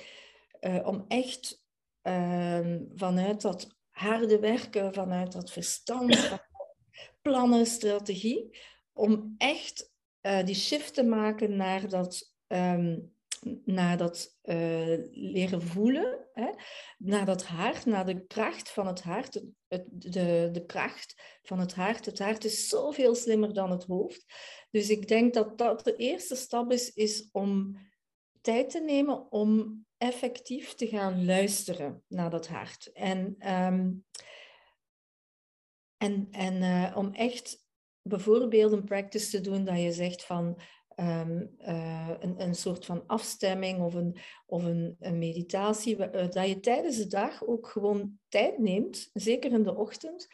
uh, 0.61 0.87
om 0.87 1.05
echt 1.09 1.63
um, 2.03 2.89
vanuit 2.95 3.43
dat 3.43 3.81
harde 3.93 4.39
werken, 4.39 4.95
vanuit 4.95 5.33
dat 5.33 5.51
verstand, 5.51 6.17
van 6.29 6.41
plannen, 7.23 7.67
strategie, 7.67 8.59
om 8.93 9.35
echt 9.39 9.91
uh, 10.23 10.45
die 10.45 10.55
shift 10.55 10.95
te 10.95 11.05
maken 11.05 11.57
naar 11.57 11.89
dat 11.89 12.33
um, 12.49 13.13
naar 13.65 13.97
dat 13.97 14.39
uh, 14.45 14.99
leren 15.11 15.63
voelen, 15.63 16.29
hè? 16.33 16.51
naar 16.99 17.27
dat 17.27 17.45
hart, 17.45 17.87
naar 17.87 18.07
de 18.07 18.27
kracht 18.27 18.71
van 18.71 18.87
het 18.87 19.03
hart, 19.03 19.43
het, 19.69 19.85
de, 19.89 20.49
de 20.53 20.65
kracht 20.67 21.39
van 21.43 21.59
het 21.59 21.75
hart. 21.75 22.07
Het 22.07 22.19
hart 22.19 22.45
is 22.45 22.69
zoveel 22.69 23.15
slimmer 23.15 23.55
dan 23.55 23.71
het 23.71 23.85
hoofd. 23.85 24.25
Dus 24.71 24.91
ik 24.91 25.09
denk 25.09 25.35
dat 25.35 25.59
dat 25.59 25.85
de 25.85 25.97
eerste 25.97 26.37
stap 26.37 26.73
is, 26.73 26.93
is 26.93 27.29
om 27.33 27.79
tijd 28.43 28.71
te 28.71 28.81
nemen 28.81 29.33
om 29.33 29.85
effectief 29.97 30.75
te 30.75 30.87
gaan 30.87 31.25
luisteren 31.25 32.03
naar 32.09 32.31
dat 32.31 32.49
hart. 32.49 32.93
En, 32.93 33.37
um, 33.53 34.05
en, 35.97 36.29
en 36.31 36.55
uh, 36.55 36.97
om 36.97 37.13
echt 37.13 37.67
bijvoorbeeld 38.03 38.73
een 38.73 38.85
practice 38.85 39.31
te 39.31 39.41
doen 39.41 39.65
dat 39.65 39.81
je 39.81 39.93
zegt 39.93 40.25
van 40.25 40.61
ehm, 40.89 41.47
eh, 41.59 42.11
een, 42.21 42.43
een 42.43 42.55
soort 42.55 42.85
van 42.85 43.07
afstemming 43.07 43.81
of 43.81 43.95
een, 43.95 44.17
of 44.47 44.65
een, 44.65 44.97
een 44.99 45.19
meditatie, 45.19 45.97
dat 46.11 46.49
je 46.49 46.61
tijdens 46.61 46.97
de 46.97 47.07
dag 47.07 47.47
ook 47.47 47.69
gewoon 47.69 48.19
tijd 48.29 48.59
neemt, 48.59 49.11
zeker 49.13 49.53
in 49.53 49.63
de 49.63 49.77
ochtend, 49.77 50.29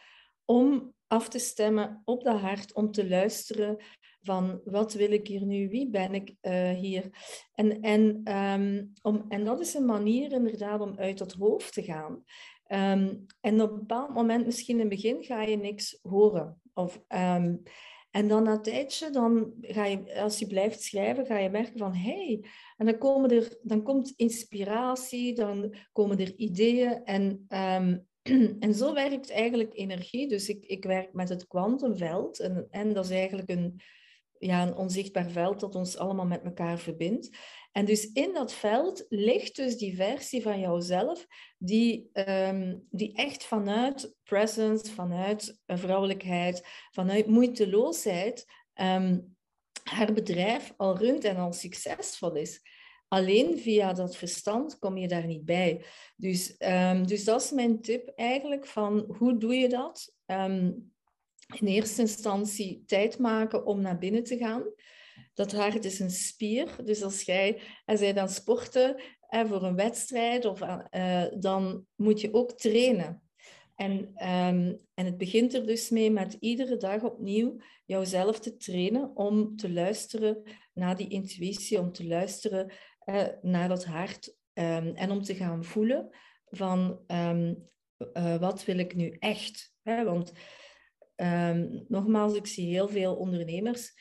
om 0.44 0.94
af 1.06 1.28
te 1.28 1.38
stemmen 1.38 2.02
op 2.04 2.24
dat 2.24 2.40
hart, 2.40 2.72
om 2.72 2.90
te 2.90 3.08
luisteren 3.08 3.84
van 4.22 4.60
wat 4.64 4.92
wil 4.92 5.12
ik 5.12 5.26
hier 5.26 5.44
nu, 5.44 5.68
wie 5.68 5.90
ben 5.90 6.14
ik 6.14 6.34
uh, 6.42 6.70
hier. 6.70 7.10
En, 7.54 7.80
en, 7.80 8.32
um, 8.36 8.92
om, 9.02 9.24
en 9.28 9.44
dat 9.44 9.60
is 9.60 9.74
een 9.74 9.84
manier 9.84 10.32
inderdaad 10.32 10.80
om 10.80 10.98
uit 10.98 11.18
dat 11.18 11.32
hoofd 11.32 11.72
te 11.72 11.82
gaan. 11.82 12.24
Um, 12.68 13.26
en 13.40 13.62
op 13.62 13.70
een 13.70 13.78
bepaald 13.78 14.14
moment, 14.14 14.46
misschien 14.46 14.74
in 14.74 14.80
het 14.80 14.88
begin, 14.88 15.24
ga 15.24 15.42
je 15.42 15.56
niks 15.56 15.98
horen. 16.02 16.60
Of, 16.74 17.02
um, 17.08 17.62
en 18.10 18.28
dan 18.28 18.42
na 18.42 18.52
een 18.52 18.62
tijdje, 18.62 19.10
dan 19.10 19.52
ga 19.60 19.84
je, 19.84 20.20
als 20.20 20.38
je 20.38 20.46
blijft 20.46 20.82
schrijven, 20.82 21.26
ga 21.26 21.38
je 21.38 21.50
merken 21.50 21.78
van 21.78 21.94
hé, 21.94 22.24
hey, 22.26 22.44
en 22.76 22.86
dan, 22.86 22.98
komen 22.98 23.30
er, 23.30 23.58
dan 23.62 23.82
komt 23.82 24.12
inspiratie, 24.16 25.34
dan 25.34 25.74
komen 25.92 26.18
er 26.18 26.36
ideeën. 26.36 27.04
En 27.04 27.46
en 28.60 28.74
zo 28.74 28.94
werkt 28.94 29.30
eigenlijk 29.30 29.74
energie. 29.74 30.28
Dus 30.28 30.48
ik, 30.48 30.64
ik 30.64 30.84
werk 30.84 31.12
met 31.12 31.28
het 31.28 31.46
kwantumveld. 31.46 32.40
En, 32.40 32.66
en 32.70 32.92
dat 32.92 33.04
is 33.04 33.10
eigenlijk 33.10 33.50
een, 33.50 33.80
ja, 34.38 34.62
een 34.62 34.76
onzichtbaar 34.76 35.30
veld 35.30 35.60
dat 35.60 35.74
ons 35.74 35.96
allemaal 35.96 36.26
met 36.26 36.42
elkaar 36.42 36.78
verbindt. 36.78 37.30
En 37.72 37.84
dus 37.84 38.12
in 38.12 38.34
dat 38.34 38.52
veld 38.52 39.06
ligt 39.08 39.56
dus 39.56 39.76
die 39.76 39.96
versie 39.96 40.42
van 40.42 40.60
jouzelf, 40.60 41.26
die, 41.58 42.10
um, 42.12 42.86
die 42.90 43.14
echt 43.14 43.44
vanuit 43.44 44.14
presence, 44.22 44.92
vanuit 44.92 45.60
vrouwelijkheid, 45.66 46.66
vanuit 46.90 47.26
moeiteloosheid, 47.26 48.46
um, 48.74 49.36
haar 49.82 50.12
bedrijf 50.12 50.74
al 50.76 50.98
runt 50.98 51.24
en 51.24 51.36
al 51.36 51.52
succesvol 51.52 52.34
is. 52.34 52.60
Alleen 53.08 53.58
via 53.58 53.92
dat 53.92 54.16
verstand 54.16 54.78
kom 54.78 54.96
je 54.96 55.08
daar 55.08 55.26
niet 55.26 55.44
bij. 55.44 55.84
Dus, 56.16 56.54
um, 56.58 57.06
dus 57.06 57.24
dat 57.24 57.42
is 57.42 57.50
mijn 57.50 57.80
tip 57.80 58.08
eigenlijk 58.08 58.66
van 58.66 59.14
hoe 59.18 59.38
doe 59.38 59.54
je 59.54 59.68
dat? 59.68 60.14
In 61.56 61.66
eerste 61.66 62.00
instantie 62.00 62.82
tijd 62.86 63.18
maken 63.18 63.66
om 63.66 63.80
naar 63.80 63.98
binnen 63.98 64.24
te 64.24 64.36
gaan. 64.36 64.62
Dat 65.34 65.52
hart 65.52 65.84
is 65.84 65.98
een 65.98 66.10
spier. 66.10 66.76
Dus 66.84 67.02
als 67.02 67.22
jij, 67.22 67.60
als 67.84 68.00
jij 68.00 68.12
dan 68.12 68.28
sporten 68.28 69.02
hè, 69.20 69.46
voor 69.46 69.62
een 69.62 69.76
wedstrijd, 69.76 70.44
of, 70.44 70.60
uh, 70.60 71.24
dan 71.38 71.86
moet 71.94 72.20
je 72.20 72.34
ook 72.34 72.52
trainen. 72.52 73.22
En, 73.74 73.92
um, 74.28 74.80
en 74.94 75.04
het 75.04 75.18
begint 75.18 75.54
er 75.54 75.66
dus 75.66 75.90
mee 75.90 76.10
met 76.10 76.36
iedere 76.40 76.76
dag 76.76 77.02
opnieuw 77.02 77.56
jouzelf 77.84 78.40
te 78.40 78.56
trainen 78.56 79.16
om 79.16 79.56
te 79.56 79.72
luisteren 79.72 80.42
naar 80.72 80.96
die 80.96 81.08
intuïtie, 81.08 81.78
om 81.78 81.92
te 81.92 82.06
luisteren 82.06 82.72
naar 83.42 83.68
dat 83.68 83.84
hart 83.84 84.36
um, 84.54 84.94
en 84.94 85.10
om 85.10 85.22
te 85.22 85.34
gaan 85.34 85.64
voelen 85.64 86.16
van 86.44 87.00
um, 87.06 87.64
uh, 88.14 88.36
wat 88.36 88.64
wil 88.64 88.78
ik 88.78 88.94
nu 88.94 89.16
echt? 89.18 89.74
Hè? 89.82 90.04
Want 90.04 90.32
Um, 91.20 91.84
nogmaals, 91.88 92.34
ik 92.34 92.46
zie 92.46 92.72
heel 92.72 92.88
veel 92.88 93.16
ondernemers 93.16 93.92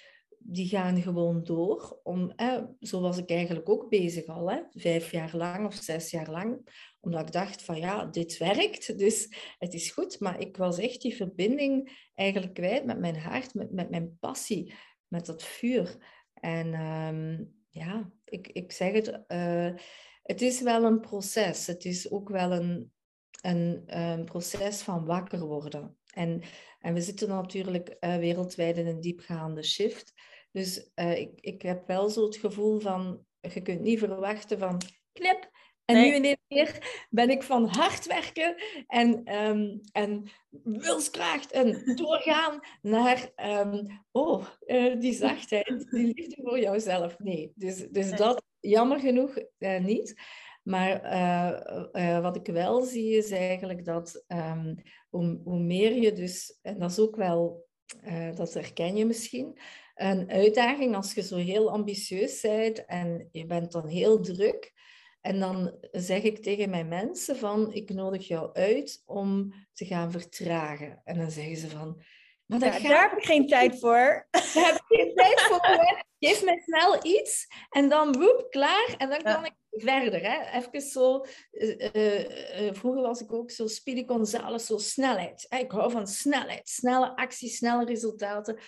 die 0.50 0.68
gaan 0.68 1.02
gewoon 1.02 1.44
door. 1.44 2.00
Om, 2.04 2.32
eh, 2.32 2.64
zo 2.80 3.02
was 3.02 3.18
ik 3.18 3.30
eigenlijk 3.30 3.70
ook 3.70 3.90
bezig 3.90 4.26
al, 4.26 4.52
hè, 4.52 4.62
vijf 4.72 5.12
jaar 5.12 5.36
lang 5.36 5.66
of 5.66 5.74
zes 5.74 6.12
jaar 6.12 6.30
lang. 6.30 6.70
Omdat 7.00 7.22
ik 7.22 7.32
dacht 7.32 7.62
van 7.62 7.78
ja, 7.78 8.06
dit 8.06 8.38
werkt, 8.38 8.98
dus 8.98 9.36
het 9.58 9.74
is 9.74 9.92
goed. 9.92 10.20
Maar 10.20 10.40
ik 10.40 10.58
was 10.58 10.78
echt 10.78 11.02
die 11.02 11.16
verbinding 11.16 12.08
eigenlijk 12.14 12.54
kwijt 12.54 12.86
met 12.86 13.00
mijn 13.00 13.18
hart, 13.20 13.54
met, 13.54 13.72
met 13.72 13.90
mijn 13.90 14.18
passie, 14.20 14.74
met 15.08 15.26
dat 15.26 15.44
vuur. 15.44 15.98
En 16.34 16.82
um, 16.82 17.54
ja, 17.70 18.12
ik, 18.26 18.48
ik 18.48 18.72
zeg 18.72 18.92
het, 18.92 19.08
uh, 19.28 19.72
het 20.24 20.42
is 20.42 20.62
wel 20.62 20.84
een 20.84 21.00
proces. 21.00 21.68
Het 21.68 21.86
is 21.86 22.12
ook 22.12 22.30
wel 22.30 22.52
een, 22.52 22.92
een, 23.42 23.84
een 23.86 24.26
proces 24.26 24.82
van 24.82 25.06
wakker 25.06 25.46
worden. 25.46 25.97
En 26.18 26.42
en 26.80 26.94
we 26.94 27.02
zitten 27.02 27.28
natuurlijk 27.28 27.96
uh, 28.00 28.16
wereldwijd 28.16 28.78
in 28.78 28.88
een 28.88 29.02
diepgaande 29.02 29.64
shift. 29.64 30.14
Dus 30.52 30.92
uh, 30.96 31.18
ik, 31.18 31.32
ik 31.36 31.62
heb 31.62 31.88
wel 31.88 32.10
zo 32.10 32.26
het 32.26 32.38
gevoel 32.38 32.80
van, 32.80 33.26
je 33.40 33.62
kunt 33.62 33.82
niet 33.82 34.00
verwachten 34.00 34.60
van 34.60 34.82
knip. 35.12 35.50
En 35.86 35.96
nu 35.96 36.16
in 36.16 36.24
één 36.24 36.38
keer 36.48 37.06
ben 37.10 37.30
ik 37.30 37.44
van 37.44 37.68
hard 37.68 38.06
werken 38.06 38.56
en, 38.88 39.36
um, 39.36 39.82
en 39.92 40.30
wilskracht 40.64 41.52
en 41.52 41.96
doorgaan 41.96 42.60
naar, 42.82 43.32
um, 43.36 44.06
oh, 44.12 44.46
uh, 44.66 45.00
die 45.00 45.14
zachtheid, 45.14 45.88
die 45.90 46.14
liefde 46.14 46.42
voor 46.44 46.60
jouzelf. 46.60 47.20
Nee, 47.20 47.52
dus, 47.56 47.88
dus 47.90 48.12
dat 48.12 48.44
jammer 48.60 49.00
genoeg 49.00 49.38
niet. 49.80 50.22
Maar 50.68 51.14
uh, 51.14 51.84
uh, 51.92 52.22
wat 52.22 52.36
ik 52.36 52.48
wel 52.48 52.82
zie 52.82 53.18
is 53.18 53.32
eigenlijk 53.32 53.86
dat 53.86 54.24
um, 54.28 54.76
hoe, 55.10 55.40
hoe, 55.44 55.60
meer 55.60 55.94
je 55.94 56.12
dus, 56.12 56.60
en 56.62 56.80
dat 56.80 56.92
is 56.92 57.00
ook 57.00 57.16
wel, 57.16 57.66
uh, 58.04 58.36
dat 58.36 58.54
herken 58.54 58.96
je 58.96 59.06
misschien, 59.06 59.60
een 59.96 60.32
uitdaging 60.32 60.96
als 60.96 61.14
je 61.14 61.22
zo 61.22 61.36
heel 61.36 61.72
ambitieus 61.72 62.42
bent 62.42 62.86
en 62.86 63.30
je 63.32 63.46
bent 63.46 63.72
dan 63.72 63.88
heel 63.88 64.20
druk. 64.20 64.74
En 65.22 65.40
dan 65.40 65.78
zeg 65.92 66.24
ik 66.24 66.44
tegen 66.44 66.70
mijn 66.70 66.88
mensen 66.88 67.36
van, 67.36 67.74
ik 67.74 67.90
nodig 67.90 68.28
jou 68.28 68.54
uit 68.54 69.02
om 69.06 69.54
te 69.74 69.86
gaan 69.86 70.12
vertragen. 70.12 71.02
En 71.04 71.18
dan 71.18 71.32
zeggen 71.32 71.58
ze 71.58 71.70
van, 71.70 72.02
maar 72.46 72.60
ja, 72.60 72.90
daar 72.90 73.10
heb 73.10 73.20
ik 73.20 73.26
geen 73.26 73.48
tijd 73.48 73.80
voor. 73.80 74.28
Daar 74.32 74.66
heb 74.66 74.76
ik 74.76 74.98
geen 74.98 75.16
tijd 75.16 75.42
voor. 75.42 75.60
Geef 76.20 76.44
mij 76.44 76.62
snel 76.66 77.06
iets 77.06 77.48
en 77.70 77.90
dan 77.90 78.18
woep, 78.20 78.48
klaar. 78.50 78.96
En 78.98 79.10
dan 79.10 79.22
kan 79.22 79.46
ik 79.46 79.54
verder. 79.82 80.22
Hè? 80.22 80.58
Even 80.58 80.82
zo, 80.82 81.26
uh, 81.52 81.94
uh, 81.94 82.74
vroeger 82.74 83.02
was 83.02 83.22
ik 83.22 83.34
ook 83.34 83.52
zo 83.52 83.68
Speedy 83.68 84.06
Gonzales, 84.06 84.66
zo 84.66 84.78
snelheid. 84.78 85.46
Ik 85.50 85.72
hou 85.72 85.92
van 85.92 86.08
snelheid, 86.08 86.70
snelle 86.70 87.16
actie, 87.16 87.50
snelle 87.50 87.86
resultaten. 87.86 88.60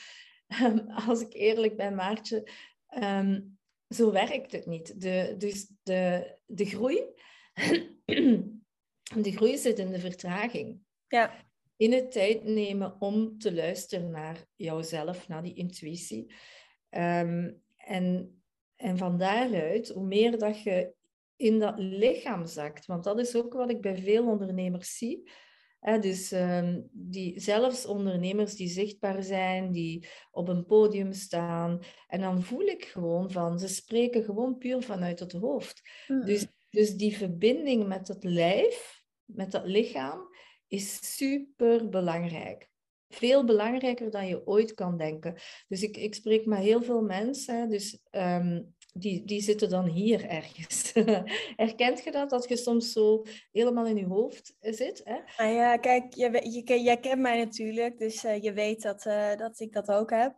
Um, 0.62 0.90
als 1.08 1.22
ik 1.22 1.34
eerlijk 1.34 1.78
ben, 1.78 1.96
Maartje, 1.96 2.48
um, 3.04 3.58
zo 3.90 4.12
werkt 4.12 4.52
het 4.52 4.66
niet. 4.66 5.02
De, 5.02 5.36
dus 5.38 5.72
de, 5.84 6.36
de 6.46 6.66
groei, 6.66 7.04
de 9.24 9.32
groei 9.32 9.58
zit 9.58 9.80
in 9.80 9.92
de 9.92 10.00
vertraging. 10.00 10.80
Ja. 11.08 11.48
In 11.78 11.94
het 11.94 12.12
tijd 12.12 12.44
nemen 12.44 12.96
om 13.02 13.38
te 13.38 13.54
luisteren 13.54 14.12
naar 14.12 14.46
jouzelf, 14.56 15.28
naar 15.28 15.44
die 15.44 15.54
intuïtie. 15.54 16.34
Um, 16.90 17.62
en, 17.78 18.42
en 18.76 18.98
van 18.98 19.18
daaruit, 19.18 19.90
hoe 19.90 20.06
meer 20.06 20.38
dat 20.38 20.62
je 20.62 20.94
in 21.40 21.60
dat 21.60 21.74
lichaam 21.78 22.46
zakt. 22.46 22.86
Want 22.86 23.04
dat 23.04 23.20
is 23.20 23.36
ook 23.36 23.54
wat 23.54 23.70
ik 23.70 23.82
bij 23.82 23.98
veel 23.98 24.28
ondernemers 24.28 24.98
zie. 24.98 25.32
dus 26.00 26.32
um, 26.32 26.90
die, 26.92 27.40
zelfs 27.40 27.86
ondernemers 27.86 28.56
die 28.56 28.68
zichtbaar 28.68 29.24
zijn, 29.24 29.72
die 29.72 30.08
op 30.32 30.48
een 30.48 30.66
podium 30.66 31.14
staan. 31.14 31.80
En 32.08 32.22
dan 32.22 32.44
voel 32.44 32.62
ik 32.62 32.86
gewoon 32.86 33.32
van, 33.32 33.60
ze 33.60 33.68
spreken 33.68 34.24
gewoon 34.24 34.58
puur 34.58 34.82
vanuit 34.82 35.20
het 35.20 35.32
hoofd. 35.32 35.82
Mm. 36.08 36.26
Dus, 36.26 36.48
dus 36.70 36.96
die 36.96 37.18
verbinding 37.18 37.88
met 37.88 38.08
het 38.08 38.24
lijf, 38.24 39.04
met 39.26 39.52
dat 39.52 39.66
lichaam, 39.66 40.20
is 40.68 41.16
super 41.16 41.90
belangrijk. 41.90 42.70
Veel 43.08 43.46
belangrijker 43.46 44.12
dan 44.12 44.28
je 44.28 44.48
ooit 44.48 44.74
kan 44.74 44.98
denken. 44.98 45.36
Dus 45.68 45.84
ik, 45.84 45.98
ik 45.98 46.16
spreek 46.16 46.46
met 46.46 46.60
heel 46.60 46.82
veel 46.82 47.02
mensen. 47.02 47.70
Dus 47.70 48.00
um, 48.12 48.76
die, 49.00 49.26
die 49.26 49.42
zitten 49.42 49.70
dan 49.70 49.86
hier 49.86 50.26
ergens. 50.30 50.92
Herkent 51.56 52.04
je 52.04 52.12
dat, 52.12 52.30
dat 52.30 52.50
je 52.50 52.58
soms 52.58 52.92
zo 52.92 53.24
helemaal 53.52 53.86
in 53.86 53.98
je 53.98 54.06
hoofd 54.06 54.56
zit? 54.60 55.02
Hè? 55.04 55.18
Nou 55.38 55.56
ja, 55.56 55.78
kijk, 55.78 56.14
je, 56.14 56.62
je, 56.66 56.82
jij 56.82 56.98
kent 56.98 57.22
mij 57.22 57.38
natuurlijk, 57.38 57.98
dus 57.98 58.24
uh, 58.26 58.42
je 58.42 58.54
weet 58.54 58.82
dat, 58.82 59.06
uh, 59.06 59.36
dat 59.36 59.60
ik 59.60 59.74
dat 59.74 59.92
ook 59.92 60.10
heb. 60.10 60.34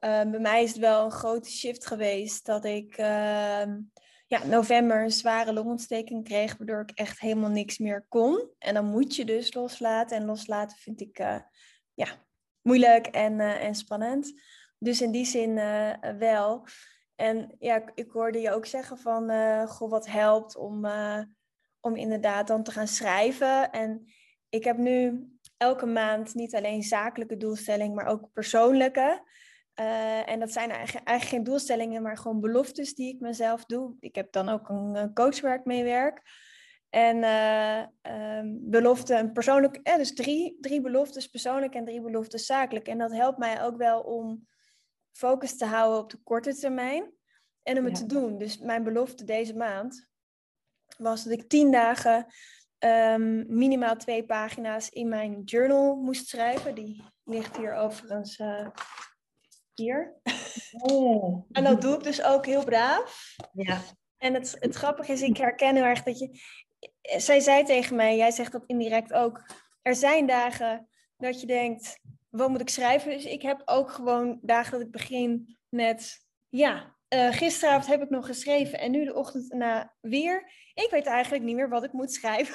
Uh, 0.00 0.30
bij 0.30 0.40
mij 0.40 0.62
is 0.62 0.70
het 0.70 0.78
wel 0.78 1.04
een 1.04 1.10
grote 1.10 1.50
shift 1.50 1.86
geweest 1.86 2.46
dat 2.46 2.64
ik 2.64 2.96
ehm, 2.96 3.78
ja, 4.26 4.44
november 4.46 5.02
een 5.02 5.10
zware 5.10 5.52
longontsteking 5.52 6.24
kreeg, 6.24 6.56
waardoor 6.56 6.80
ik 6.80 6.90
echt 6.90 7.20
helemaal 7.20 7.50
niks 7.50 7.78
meer 7.78 8.06
kon. 8.08 8.50
En 8.58 8.74
dan 8.74 8.84
moet 8.84 9.16
je 9.16 9.24
dus 9.24 9.54
loslaten. 9.54 10.16
En 10.16 10.24
loslaten 10.24 10.76
vind 10.76 11.00
ik 11.00 11.18
ja, 11.94 12.24
moeilijk 12.62 13.06
en, 13.06 13.40
en 13.40 13.74
spannend. 13.74 14.32
Dus 14.78 15.00
in 15.00 15.10
die 15.10 15.24
zin 15.24 15.54
wel. 16.18 16.66
En 17.16 17.54
ja, 17.58 17.82
ik 17.94 18.10
hoorde 18.10 18.40
je 18.40 18.52
ook 18.52 18.66
zeggen 18.66 18.98
van, 18.98 19.30
uh, 19.30 19.66
goh, 19.66 19.90
wat 19.90 20.06
helpt 20.06 20.56
om, 20.56 20.84
uh, 20.84 21.22
om 21.80 21.96
inderdaad 21.96 22.46
dan 22.46 22.62
te 22.62 22.70
gaan 22.70 22.88
schrijven. 22.88 23.70
En 23.70 24.06
ik 24.48 24.64
heb 24.64 24.76
nu 24.76 25.26
elke 25.56 25.86
maand 25.86 26.34
niet 26.34 26.54
alleen 26.54 26.82
zakelijke 26.82 27.36
doelstellingen, 27.36 27.94
maar 27.94 28.06
ook 28.06 28.32
persoonlijke. 28.32 29.30
Uh, 29.80 30.28
en 30.28 30.40
dat 30.40 30.52
zijn 30.52 30.70
eigenlijk, 30.70 31.06
eigenlijk 31.06 31.36
geen 31.36 31.52
doelstellingen, 31.52 32.02
maar 32.02 32.16
gewoon 32.16 32.40
beloftes 32.40 32.94
die 32.94 33.14
ik 33.14 33.20
mezelf 33.20 33.64
doe. 33.64 33.96
Ik 34.00 34.14
heb 34.14 34.32
dan 34.32 34.48
ook 34.48 34.68
een, 34.68 35.14
coach 35.14 35.40
waar 35.40 35.58
ik 35.58 35.64
mee 35.64 35.84
werk. 35.84 36.22
En 36.90 37.24
um, 38.12 38.58
beloften 38.62 39.32
persoonlijk, 39.32 39.76
eh, 39.76 39.96
dus 39.96 40.14
drie, 40.14 40.58
drie 40.60 40.80
beloftes 40.80 41.26
persoonlijk 41.26 41.74
en 41.74 41.84
drie 41.84 42.00
beloftes 42.00 42.46
zakelijk. 42.46 42.88
En 42.88 42.98
dat 42.98 43.12
helpt 43.12 43.38
mij 43.38 43.62
ook 43.62 43.76
wel 43.76 44.00
om 44.00 44.46
focus 45.12 45.56
te 45.56 45.64
houden 45.64 45.98
op 45.98 46.10
de 46.10 46.20
korte 46.24 46.54
termijn 46.54 47.12
en 47.62 47.78
om 47.78 47.84
het 47.84 47.94
te 47.94 48.06
doen. 48.06 48.38
Dus 48.38 48.58
mijn 48.58 48.84
belofte 48.84 49.24
deze 49.24 49.56
maand 49.56 50.08
was 50.98 51.24
dat 51.24 51.32
ik 51.32 51.48
tien 51.48 51.70
dagen 51.70 52.26
um, 52.78 53.44
minimaal 53.48 53.96
twee 53.96 54.24
pagina's 54.24 54.88
in 54.88 55.08
mijn 55.08 55.42
journal 55.44 55.96
moest 55.96 56.28
schrijven. 56.28 56.74
Die 56.74 57.04
ligt 57.24 57.56
hier 57.56 57.74
overigens 57.74 58.38
uh, 58.38 58.68
hier. 59.74 60.20
Oh. 60.70 61.46
en 61.50 61.64
dat 61.64 61.80
doe 61.80 61.94
ik 61.94 62.02
dus 62.02 62.22
ook 62.22 62.46
heel 62.46 62.64
braaf. 62.64 63.36
Ja. 63.52 63.80
En 64.18 64.34
het, 64.34 64.56
het 64.58 64.74
grappige 64.74 65.12
is, 65.12 65.22
ik 65.22 65.36
herken 65.36 65.74
heel 65.74 65.84
erg 65.84 66.02
dat 66.02 66.18
je... 66.18 66.40
Zij 67.16 67.40
zei 67.40 67.64
tegen 67.64 67.96
mij, 67.96 68.16
jij 68.16 68.30
zegt 68.30 68.52
dat 68.52 68.64
indirect 68.66 69.12
ook... 69.12 69.44
Er 69.82 69.94
zijn 69.94 70.26
dagen 70.26 70.88
dat 71.16 71.40
je 71.40 71.46
denkt, 71.46 72.00
wat 72.32 72.48
moet 72.48 72.60
ik 72.60 72.68
schrijven? 72.68 73.10
Dus 73.10 73.24
ik 73.24 73.42
heb 73.42 73.62
ook 73.64 73.90
gewoon 73.90 74.38
dagen 74.42 74.72
dat 74.72 74.80
ik 74.80 74.90
begin 74.90 75.58
met... 75.68 76.20
Ja, 76.48 76.96
uh, 77.08 77.32
gisteravond 77.32 77.86
heb 77.86 78.02
ik 78.02 78.10
nog 78.10 78.26
geschreven 78.26 78.78
en 78.78 78.90
nu 78.90 79.04
de 79.04 79.14
ochtend 79.14 79.52
na 79.52 79.94
weer. 80.00 80.52
Ik 80.74 80.88
weet 80.90 81.06
eigenlijk 81.06 81.44
niet 81.44 81.56
meer 81.56 81.68
wat 81.68 81.84
ik 81.84 81.92
moet 81.92 82.12
schrijven. 82.12 82.54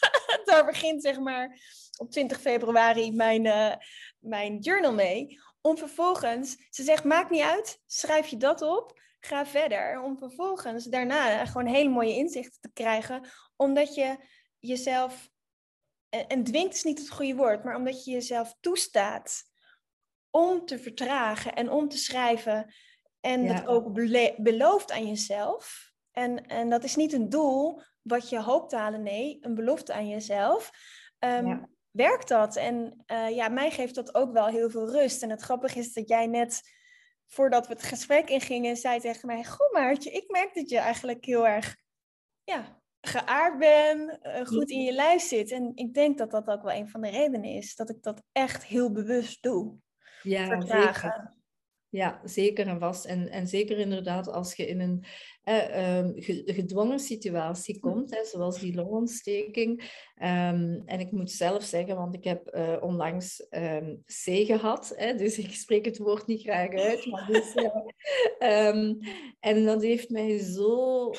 Daar 0.44 0.64
begint 0.64 1.02
zeg 1.02 1.18
maar 1.18 1.60
op 1.98 2.10
20 2.10 2.40
februari 2.40 3.12
mijn, 3.12 3.44
uh, 3.44 3.72
mijn 4.18 4.58
journal 4.58 4.92
mee. 4.92 5.38
Om 5.60 5.78
vervolgens, 5.78 6.56
ze 6.70 6.82
zegt 6.82 7.04
maakt 7.04 7.30
niet 7.30 7.42
uit, 7.42 7.82
schrijf 7.86 8.26
je 8.26 8.36
dat 8.36 8.62
op, 8.62 9.00
ga 9.20 9.46
verder. 9.46 10.00
Om 10.02 10.18
vervolgens 10.18 10.84
daarna 10.84 11.46
gewoon 11.46 11.66
hele 11.66 11.88
mooie 11.88 12.14
inzichten 12.14 12.60
te 12.60 12.70
krijgen. 12.72 13.28
Omdat 13.56 13.94
je 13.94 14.16
jezelf, 14.58 15.30
en, 16.16 16.26
en 16.26 16.44
dwingt 16.44 16.74
is 16.74 16.82
niet 16.82 16.98
het 16.98 17.10
goede 17.10 17.34
woord, 17.34 17.64
maar 17.64 17.76
omdat 17.76 18.04
je 18.04 18.10
jezelf 18.10 18.54
toestaat 18.60 19.42
om 20.30 20.66
te 20.66 20.78
vertragen 20.78 21.54
en 21.54 21.70
om 21.70 21.88
te 21.88 21.98
schrijven 21.98 22.74
en 23.20 23.46
dat 23.46 23.66
ook 23.66 23.92
belooft 24.36 24.92
aan 24.92 25.06
jezelf. 25.06 25.92
En, 26.12 26.46
en 26.46 26.70
dat 26.70 26.84
is 26.84 26.96
niet 26.96 27.12
een 27.12 27.28
doel 27.28 27.82
wat 28.02 28.28
je 28.28 28.40
hoopt 28.40 28.70
te 28.70 28.76
halen, 28.76 29.02
nee, 29.02 29.38
een 29.40 29.54
belofte 29.54 29.92
aan 29.92 30.08
jezelf. 30.08 30.70
Um, 31.18 31.74
Werkt 31.96 32.28
dat? 32.28 32.56
En 32.56 33.04
uh, 33.06 33.30
ja, 33.30 33.48
mij 33.48 33.70
geeft 33.70 33.94
dat 33.94 34.14
ook 34.14 34.32
wel 34.32 34.46
heel 34.46 34.70
veel 34.70 34.90
rust. 34.90 35.22
En 35.22 35.30
het 35.30 35.42
grappige 35.42 35.78
is 35.78 35.92
dat 35.92 36.08
jij 36.08 36.26
net, 36.26 36.60
voordat 37.26 37.66
we 37.66 37.72
het 37.72 37.82
gesprek 37.82 38.28
ingingen, 38.28 38.76
zei 38.76 39.00
tegen 39.00 39.26
mij: 39.26 39.44
Goh, 39.44 39.72
Maartje, 39.72 40.10
ik 40.10 40.30
merk 40.30 40.54
dat 40.54 40.68
je 40.68 40.78
eigenlijk 40.78 41.24
heel 41.24 41.46
erg 41.46 41.76
ja, 42.44 42.75
geaard 43.08 43.58
bent, 43.58 44.18
uh, 44.22 44.46
goed 44.46 44.70
in 44.70 44.82
je 44.82 44.92
lijf 44.92 45.22
zit. 45.22 45.50
En 45.50 45.72
ik 45.74 45.94
denk 45.94 46.18
dat 46.18 46.30
dat 46.30 46.46
ook 46.46 46.62
wel 46.62 46.74
een 46.74 46.88
van 46.88 47.00
de 47.00 47.08
redenen 47.10 47.50
is 47.50 47.74
dat 47.74 47.90
ik 47.90 48.02
dat 48.02 48.22
echt 48.32 48.64
heel 48.64 48.92
bewust 48.92 49.42
doe. 49.42 49.74
Ja, 50.22 50.46
Vertragen. 50.46 51.36
Ja, 51.88 52.20
zeker 52.24 52.66
en 52.66 52.78
vast. 52.78 53.04
En, 53.04 53.28
en 53.28 53.46
zeker 53.46 53.78
inderdaad 53.78 54.28
als 54.28 54.54
je 54.54 54.66
in 54.66 54.80
een 54.80 55.04
eh, 55.42 56.04
gedwongen 56.44 56.98
situatie 57.00 57.74
hm. 57.74 57.80
komt, 57.80 58.14
hè, 58.14 58.24
zoals 58.24 58.60
die 58.60 58.74
longontsteking. 58.74 59.80
Um, 60.16 60.82
en 60.86 61.00
ik 61.00 61.12
moet 61.12 61.30
zelf 61.30 61.62
zeggen, 61.62 61.96
want 61.96 62.14
ik 62.14 62.24
heb 62.24 62.54
uh, 62.54 62.76
onlangs 62.80 63.46
um, 63.50 64.02
C 64.06 64.46
gehad, 64.46 64.92
hè, 64.96 65.14
dus 65.14 65.38
ik 65.44 65.54
spreek 65.54 65.84
het 65.84 65.98
woord 65.98 66.26
niet 66.26 66.42
graag 66.42 66.70
uit. 66.70 67.06
Maar 67.06 67.26
dus, 67.26 67.54
um, 68.38 68.98
en 69.50 69.64
dat 69.64 69.82
heeft 69.82 70.10
mij 70.10 70.38
zo 70.38 71.10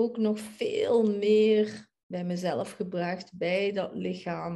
ook 0.00 0.16
nog 0.16 0.38
veel 0.38 1.16
meer 1.16 1.88
bij 2.06 2.24
mezelf 2.24 2.72
gebracht, 2.72 3.30
bij 3.38 3.72
dat 3.72 3.90
lichaam. 3.94 4.54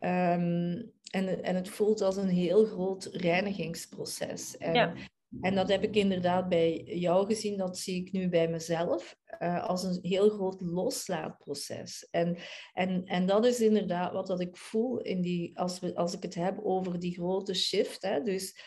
Um, 0.00 0.92
en, 1.10 1.42
en 1.42 1.54
het 1.54 1.68
voelt 1.68 2.00
als 2.00 2.16
een 2.16 2.28
heel 2.28 2.64
groot 2.64 3.04
reinigingsproces. 3.12 4.56
En, 4.56 4.96
en 5.40 5.54
dat 5.54 5.68
heb 5.68 5.82
ik 5.82 5.96
inderdaad 5.96 6.48
bij 6.48 6.82
jou 6.84 7.26
gezien, 7.26 7.56
dat 7.56 7.78
zie 7.78 8.00
ik 8.00 8.12
nu 8.12 8.28
bij 8.28 8.48
mezelf, 8.48 9.16
uh, 9.40 9.64
als 9.64 9.82
een 9.82 9.98
heel 10.02 10.28
groot 10.28 10.60
loslaatproces. 10.60 12.08
En, 12.10 12.36
en, 12.72 13.04
en 13.04 13.26
dat 13.26 13.46
is 13.46 13.60
inderdaad 13.60 14.12
wat 14.12 14.26
dat 14.26 14.40
ik 14.40 14.56
voel 14.56 15.00
in 15.00 15.20
die, 15.20 15.58
als, 15.58 15.80
we, 15.80 15.94
als 15.94 16.14
ik 16.14 16.22
het 16.22 16.34
heb 16.34 16.60
over 16.62 16.98
die 16.98 17.14
grote 17.14 17.54
shift. 17.54 18.02
Hè, 18.02 18.22
dus 18.22 18.58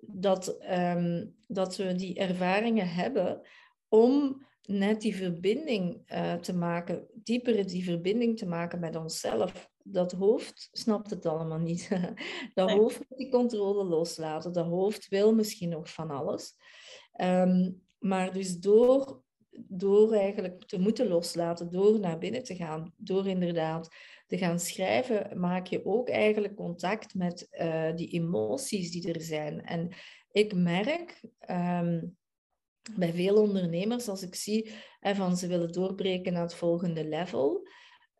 dat, 0.00 0.56
um, 0.70 1.34
dat 1.46 1.76
we 1.76 1.94
die 1.94 2.18
ervaringen 2.18 2.88
hebben 2.88 3.40
om 3.88 4.42
net 4.66 5.00
die 5.00 5.16
verbinding 5.16 6.12
uh, 6.12 6.34
te 6.34 6.54
maken, 6.54 7.06
dieper 7.12 7.66
die 7.66 7.84
verbinding 7.84 8.38
te 8.38 8.46
maken 8.46 8.80
met 8.80 8.96
onszelf 8.96 9.72
dat 9.84 10.12
hoofd 10.12 10.68
snapt 10.72 11.10
het 11.10 11.26
allemaal 11.26 11.58
niet. 11.58 11.88
dat 12.54 12.70
hoofd 12.70 12.98
moet 13.08 13.18
die 13.18 13.30
controle 13.30 13.84
loslaten. 13.84 14.52
Dat 14.52 14.66
hoofd 14.66 15.08
wil 15.08 15.34
misschien 15.34 15.68
nog 15.68 15.92
van 15.92 16.10
alles. 16.10 16.54
Ehm, 17.12 17.72
maar 17.98 18.32
dus 18.32 18.58
door, 18.58 19.22
door 19.50 20.12
eigenlijk 20.12 20.64
te 20.64 20.78
moeten 20.78 21.08
loslaten, 21.08 21.70
door 21.70 22.00
naar 22.00 22.18
binnen 22.18 22.42
te 22.42 22.56
gaan, 22.56 22.92
door 22.96 23.26
inderdaad 23.26 23.88
te 24.26 24.38
gaan 24.38 24.60
schrijven, 24.60 25.40
maak 25.40 25.66
je 25.66 25.84
ook 25.84 26.08
eigenlijk 26.08 26.54
contact 26.54 27.14
met 27.14 27.48
uh, 27.50 27.94
die 27.94 28.08
emoties 28.08 28.90
die 28.90 29.12
er 29.12 29.20
zijn. 29.20 29.62
En 29.64 29.94
ik 30.30 30.54
merk 30.54 31.20
ehm, 31.38 32.00
bij 32.96 33.12
veel 33.12 33.36
ondernemers, 33.36 34.08
als 34.08 34.22
ik 34.22 34.34
zie 34.34 34.70
eh, 35.00 35.14
van 35.16 35.36
ze 35.36 35.46
willen 35.46 35.72
doorbreken 35.72 36.32
naar 36.32 36.42
het 36.42 36.54
volgende 36.54 37.08
level, 37.08 37.68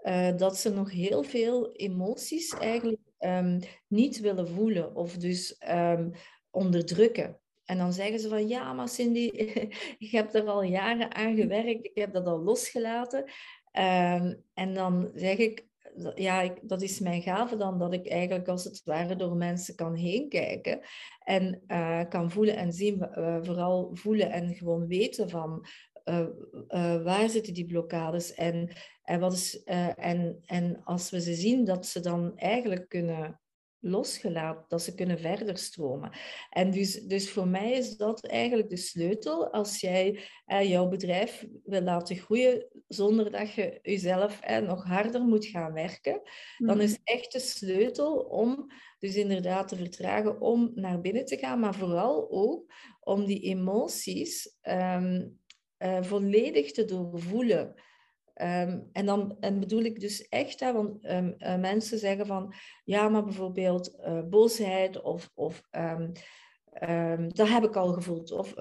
uh, 0.03 0.37
dat 0.37 0.57
ze 0.57 0.71
nog 0.71 0.91
heel 0.91 1.23
veel 1.23 1.73
emoties 1.73 2.55
eigenlijk 2.59 3.01
um, 3.19 3.59
niet 3.89 4.21
willen 4.21 4.49
voelen 4.49 4.95
of 4.95 5.17
dus 5.17 5.61
um, 5.69 6.11
onderdrukken. 6.51 7.39
En 7.65 7.79
dan 7.79 7.93
zeggen 7.93 8.19
ze 8.19 8.29
van 8.29 8.49
ja, 8.49 8.73
maar 8.73 8.89
Cindy, 8.89 9.31
ik 9.99 10.11
heb 10.11 10.35
er 10.35 10.47
al 10.47 10.63
jaren 10.63 11.15
aan 11.15 11.37
gewerkt, 11.37 11.85
ik 11.85 11.99
heb 11.99 12.13
dat 12.13 12.27
al 12.27 12.43
losgelaten. 12.43 13.25
Um, 13.73 14.43
en 14.55 14.75
dan 14.75 15.11
zeg 15.15 15.37
ik, 15.37 15.67
ja, 16.15 16.41
ik, 16.41 16.59
dat 16.63 16.83
is 16.83 17.01
mijn 17.01 17.23
gave 17.23 17.57
dan, 17.57 17.79
dat 17.79 17.93
ik 17.93 18.09
eigenlijk 18.09 18.49
als 18.49 18.65
het 18.65 18.83
ware 18.85 19.17
door 19.17 19.37
mensen 19.37 19.75
kan 19.75 19.95
heen 19.95 20.29
kijken 20.29 20.81
en 21.25 21.63
uh, 21.67 22.01
kan 22.09 22.31
voelen 22.31 22.57
en 22.57 22.73
zien, 22.73 23.09
uh, 23.19 23.39
vooral 23.43 23.91
voelen 23.93 24.31
en 24.31 24.55
gewoon 24.55 24.87
weten 24.87 25.31
van 25.31 25.67
uh, 26.05 27.03
waar 27.03 27.29
zitten 27.29 27.55
die 27.55 27.67
blokkades 27.67 28.35
en, 28.35 28.71
en, 29.03 29.21
wat 29.21 29.33
is, 29.33 29.63
en, 29.97 30.43
en 30.47 30.85
als 30.85 31.11
we 31.11 31.21
ze 31.21 31.35
zien, 31.35 31.65
dat 31.65 31.87
ze 31.87 32.01
dan 32.01 32.37
eigenlijk 32.37 32.89
kunnen 32.89 33.41
losgelaten, 33.85 34.65
dat 34.69 34.83
ze 34.83 34.95
kunnen 34.95 35.19
verder 35.19 35.59
stromen. 35.59 36.11
En 36.51 36.71
dus, 36.71 37.03
dus 37.03 37.31
voor 37.31 37.49
mij 37.49 37.73
is 37.73 37.97
dat 37.97 38.27
eigenlijk 38.27 38.69
de 38.69 38.77
sleutel 38.77 39.53
als 39.53 39.81
jij 39.81 40.21
uh, 40.47 40.69
jouw 40.69 40.89
bedrijf 40.89 41.47
wil 41.65 41.83
laten 41.83 42.17
groeien 42.17 42.67
zonder 42.89 43.31
dat 43.31 43.53
je 43.53 43.79
jezelf 43.83 44.41
uh, 44.51 44.59
nog 44.59 44.85
harder 44.85 45.21
moet 45.21 45.47
gaan 45.47 45.73
werken. 45.73 46.21
Dan 46.59 46.81
is 46.81 46.93
mhm. 46.93 47.01
echt 47.05 47.33
de 47.33 47.41
sleutel 47.41 48.17
om 48.17 48.67
dus 48.99 49.17
inderdaad 49.17 49.69
te 49.69 49.77
vertragen 49.77 50.41
om 50.41 50.71
naar 50.75 51.01
binnen 51.01 51.25
te 51.25 51.37
gaan, 51.37 51.61
maar 51.61 51.75
vooral 51.75 52.31
ook 52.31 52.73
om 53.01 53.25
die 53.25 53.41
emoties 53.41 54.59
um, 54.63 55.39
uh, 55.79 56.03
volledig 56.03 56.73
te 56.73 56.85
doorvoelen. 56.85 57.75
Um, 58.43 58.89
en 58.93 59.07
dan 59.07 59.37
en 59.41 59.61
bedoel 59.61 59.83
ik 59.83 60.01
dus 60.01 60.29
echt, 60.29 60.61
hè, 60.61 60.73
want 60.73 61.05
um, 61.05 61.35
uh, 61.39 61.57
mensen 61.57 61.99
zeggen 61.99 62.27
van, 62.27 62.55
ja, 62.85 63.09
maar 63.09 63.25
bijvoorbeeld 63.25 63.97
uh, 64.01 64.23
boosheid 64.23 65.03
of, 65.03 65.31
of 65.35 65.63
Um, 66.81 67.33
dat 67.35 67.49
heb 67.49 67.65
ik 67.65 67.77
al 67.77 67.93
gevoeld. 67.93 68.31
Of 68.31 68.55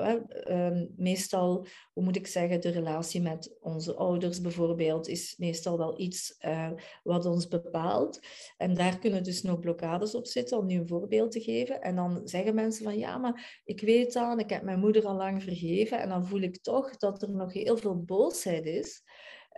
meestal, 0.95 1.67
hoe 1.93 2.03
moet 2.03 2.15
ik 2.15 2.27
zeggen, 2.27 2.61
de 2.61 2.69
relatie 2.69 3.21
met 3.21 3.55
onze 3.59 3.95
ouders 3.95 4.41
bijvoorbeeld 4.41 5.07
is 5.07 5.35
meestal 5.37 5.77
wel 5.77 5.99
iets 5.99 6.35
uh, 6.45 6.71
wat 7.03 7.25
ons 7.25 7.47
bepaalt. 7.47 8.19
En 8.57 8.73
daar 8.73 8.99
kunnen 8.99 9.23
dus 9.23 9.41
nog 9.41 9.59
blokkades 9.59 10.15
op 10.15 10.27
zitten, 10.27 10.57
om 10.57 10.65
nu 10.65 10.79
een 10.79 10.87
voorbeeld 10.87 11.31
te 11.31 11.41
geven. 11.41 11.81
En 11.81 11.95
dan 11.95 12.21
zeggen 12.23 12.55
mensen 12.55 12.83
van 12.83 12.97
ja, 12.97 13.17
maar 13.17 13.61
ik 13.65 13.81
weet 13.81 14.13
dan, 14.13 14.39
ik 14.39 14.49
heb 14.49 14.61
mijn 14.63 14.79
moeder 14.79 15.05
al 15.05 15.15
lang 15.15 15.43
vergeven. 15.43 15.99
En 15.99 16.09
dan 16.09 16.27
voel 16.27 16.41
ik 16.41 16.61
toch 16.61 16.97
dat 16.97 17.21
er 17.21 17.31
nog 17.31 17.53
heel 17.53 17.77
veel 17.77 18.03
boosheid 18.03 18.65
is. 18.65 19.03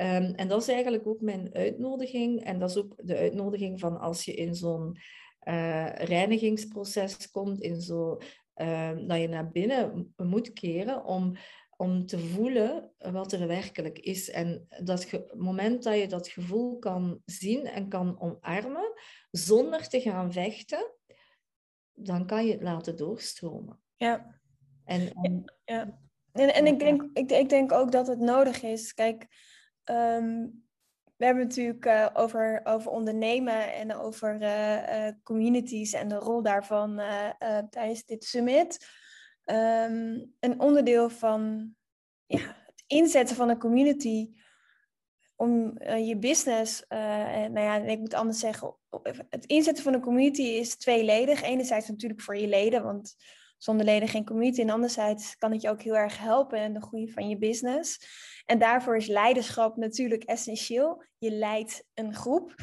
Um, 0.01 0.34
en 0.36 0.47
dat 0.47 0.62
is 0.62 0.67
eigenlijk 0.67 1.08
ook 1.08 1.21
mijn 1.21 1.49
uitnodiging. 1.53 2.43
En 2.43 2.60
dat 2.60 2.69
is 2.69 2.77
ook 2.77 2.93
de 2.97 3.17
uitnodiging 3.17 3.79
van 3.79 3.99
als 3.99 4.25
je 4.25 4.34
in 4.34 4.55
zo'n 4.55 4.97
uh, 5.43 5.93
reinigingsproces 5.93 7.31
komt, 7.31 7.62
in 7.62 7.81
zo 7.81 8.17
Ehm, 8.55 9.08
dat 9.08 9.19
je 9.19 9.27
naar 9.27 9.51
binnen 9.51 10.13
moet 10.17 10.53
keren 10.53 11.05
om, 11.05 11.36
om 11.77 12.05
te 12.05 12.19
voelen 12.19 12.91
wat 12.97 13.31
er 13.31 13.47
werkelijk 13.47 13.99
is. 13.99 14.29
En 14.29 14.67
dat 14.84 15.10
het 15.10 15.34
moment 15.36 15.84
dat 15.84 15.97
je 15.97 16.08
dat 16.08 16.27
gevoel 16.27 16.79
kan 16.79 17.21
zien 17.25 17.65
en 17.65 17.89
kan 17.89 18.19
omarmen, 18.19 18.93
zonder 19.31 19.88
te 19.88 20.01
gaan 20.01 20.31
vechten, 20.31 20.91
dan 21.93 22.25
kan 22.25 22.45
je 22.45 22.51
het 22.51 22.62
laten 22.62 22.95
doorstromen. 22.95 23.79
Ja. 23.95 24.39
En, 24.84 25.12
en, 25.13 25.53
ja. 25.65 25.99
en, 26.31 26.53
en 26.53 26.67
ik, 26.67 26.79
denk, 26.79 27.03
ik, 27.13 27.31
ik 27.31 27.49
denk 27.49 27.71
ook 27.71 27.91
dat 27.91 28.08
het 28.08 28.19
nodig 28.19 28.63
is. 28.63 28.93
Kijk, 28.93 29.27
um, 29.85 30.63
we 31.15 31.25
hebben 31.25 31.43
natuurlijk 31.43 31.85
uh, 31.85 32.07
over, 32.13 32.61
over 32.63 32.91
ondernemen 32.91 33.73
en 33.73 33.95
over 33.95 34.41
uh, 34.41 35.07
communities 35.23 35.93
en 35.93 36.07
de 36.07 36.15
rol 36.15 36.41
daarvan 36.41 37.01
tijdens 37.69 38.05
dit 38.05 38.23
summit. 38.23 38.87
Um, 39.45 40.33
een 40.39 40.59
onderdeel 40.59 41.09
van 41.09 41.71
ja, 42.25 42.39
het 42.65 42.83
inzetten 42.87 43.35
van 43.35 43.49
een 43.49 43.59
community 43.59 44.29
om 45.35 45.77
je 45.81 46.17
business, 46.17 46.83
nou 46.89 47.59
ja, 47.59 47.75
ik 47.75 47.99
moet 47.99 48.13
anders 48.13 48.39
zeggen, 48.39 48.75
het 49.29 49.45
inzetten 49.45 49.83
van 49.83 49.93
een 49.93 50.01
community 50.01 50.41
is 50.41 50.77
tweeledig. 50.77 51.41
Enerzijds 51.41 51.87
natuurlijk 51.87 52.21
voor 52.21 52.37
je 52.37 52.47
leden, 52.47 52.83
want 52.83 53.15
zonder 53.57 53.85
leden 53.85 54.07
geen 54.07 54.25
community. 54.25 54.61
En 54.61 54.69
anderzijds 54.69 55.35
kan 55.37 55.51
het 55.51 55.61
je 55.61 55.69
ook 55.69 55.81
heel 55.81 55.97
erg 55.97 56.19
helpen 56.19 56.59
in 56.59 56.73
de 56.73 56.81
groei 56.81 57.11
van 57.11 57.29
je 57.29 57.37
business. 57.37 57.99
En 58.45 58.59
daarvoor 58.59 58.95
is 58.95 59.07
leiderschap 59.07 59.75
natuurlijk 59.75 60.23
essentieel. 60.23 61.03
Je 61.17 61.31
leidt 61.31 61.85
een 61.93 62.13
groep. 62.13 62.55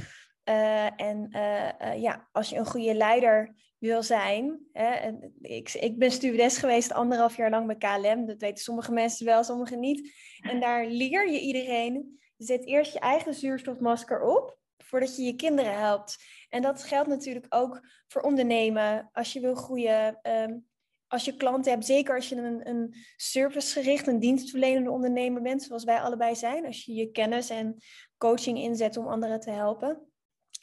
Uh, 0.44 1.00
en 1.00 1.28
uh, 1.30 1.68
uh, 1.80 2.02
ja, 2.02 2.28
als 2.32 2.48
je 2.48 2.56
een 2.56 2.66
goede 2.66 2.94
leider 2.94 3.54
wil 3.78 4.02
zijn. 4.02 4.60
Hè, 4.72 5.10
ik, 5.40 5.72
ik 5.72 5.98
ben 5.98 6.10
stewardess 6.10 6.58
geweest 6.58 6.92
anderhalf 6.92 7.36
jaar 7.36 7.50
lang 7.50 7.66
bij 7.66 7.76
KLM. 7.76 8.26
Dat 8.26 8.40
weten 8.40 8.64
sommige 8.64 8.92
mensen 8.92 9.26
wel, 9.26 9.44
sommige 9.44 9.76
niet. 9.76 10.12
En 10.40 10.60
daar 10.60 10.86
leer 10.86 11.30
je 11.30 11.40
iedereen. 11.40 12.20
Zet 12.36 12.66
eerst 12.66 12.92
je 12.92 12.98
eigen 12.98 13.34
zuurstofmasker 13.34 14.22
op 14.22 14.58
voordat 14.92 15.16
je 15.16 15.22
je 15.22 15.36
kinderen 15.36 15.78
helpt. 15.78 16.16
En 16.48 16.62
dat 16.62 16.82
geldt 16.82 17.08
natuurlijk 17.08 17.46
ook 17.48 17.80
voor 18.06 18.22
ondernemen. 18.22 19.08
Als 19.12 19.32
je 19.32 19.40
wil 19.40 19.54
groeien, 19.54 20.18
um, 20.22 20.66
als 21.12 21.24
je 21.24 21.36
klanten 21.36 21.72
hebt, 21.72 21.86
zeker 21.86 22.14
als 22.14 22.28
je 22.28 22.36
een, 22.36 22.68
een 22.68 22.94
servicegericht, 23.16 24.06
een 24.06 24.18
dienstverlenende 24.18 24.90
ondernemer 24.90 25.42
bent, 25.42 25.62
zoals 25.62 25.84
wij 25.84 26.00
allebei 26.00 26.34
zijn, 26.34 26.66
als 26.66 26.84
je 26.84 26.94
je 26.94 27.10
kennis 27.10 27.50
en 27.50 27.76
coaching 28.18 28.58
inzet 28.58 28.96
om 28.96 29.06
anderen 29.06 29.40
te 29.40 29.50
helpen, 29.50 30.12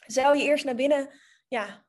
zou 0.06 0.36
je 0.36 0.44
eerst 0.44 0.64
naar 0.64 0.74
binnen, 0.74 1.08
ja, 1.48 1.84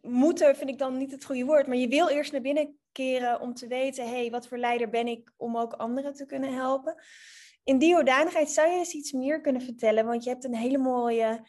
moeten 0.00 0.56
vind 0.56 0.70
ik 0.70 0.78
dan 0.78 0.96
niet 0.96 1.10
het 1.10 1.24
goede 1.24 1.44
woord, 1.44 1.66
maar 1.66 1.76
je 1.76 1.88
wil 1.88 2.08
eerst 2.08 2.32
naar 2.32 2.40
binnen 2.40 2.78
keren 2.92 3.40
om 3.40 3.54
te 3.54 3.66
weten, 3.66 4.04
hé, 4.04 4.20
hey, 4.20 4.30
wat 4.30 4.48
voor 4.48 4.58
leider 4.58 4.88
ben 4.88 5.06
ik 5.06 5.32
om 5.36 5.56
ook 5.56 5.72
anderen 5.72 6.14
te 6.14 6.26
kunnen 6.26 6.54
helpen. 6.54 6.94
In 7.64 7.78
die 7.78 7.94
hoedanigheid 7.94 8.50
zou 8.50 8.70
je 8.70 8.78
eens 8.78 8.92
iets 8.92 9.12
meer 9.12 9.40
kunnen 9.40 9.62
vertellen, 9.62 10.06
want 10.06 10.24
je 10.24 10.30
hebt 10.30 10.44
een 10.44 10.54
hele 10.54 10.78
mooie 10.78 11.48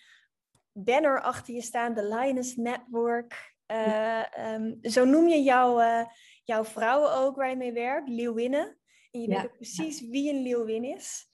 banner 0.71 1.21
achter 1.21 1.53
je 1.53 1.62
staan, 1.62 1.93
de 1.93 2.08
Lioness 2.08 2.55
Network. 2.55 3.53
Uh, 3.71 4.23
um, 4.53 4.77
zo 4.81 5.05
noem 5.05 5.27
je 5.27 5.43
jouw, 5.43 5.81
uh, 5.81 6.05
jouw 6.45 6.63
vrouwen 6.63 7.13
ook 7.13 7.36
waar 7.36 7.49
je 7.49 7.55
mee 7.55 7.73
werkt, 7.73 8.10
leeuwinnen. 8.10 8.77
En 9.12 9.21
je 9.21 9.27
weet 9.27 9.43
ook 9.43 9.55
precies 9.55 10.01
wie 10.01 10.34
een 10.34 10.41
leeuwin 10.41 10.84
is. 10.84 11.29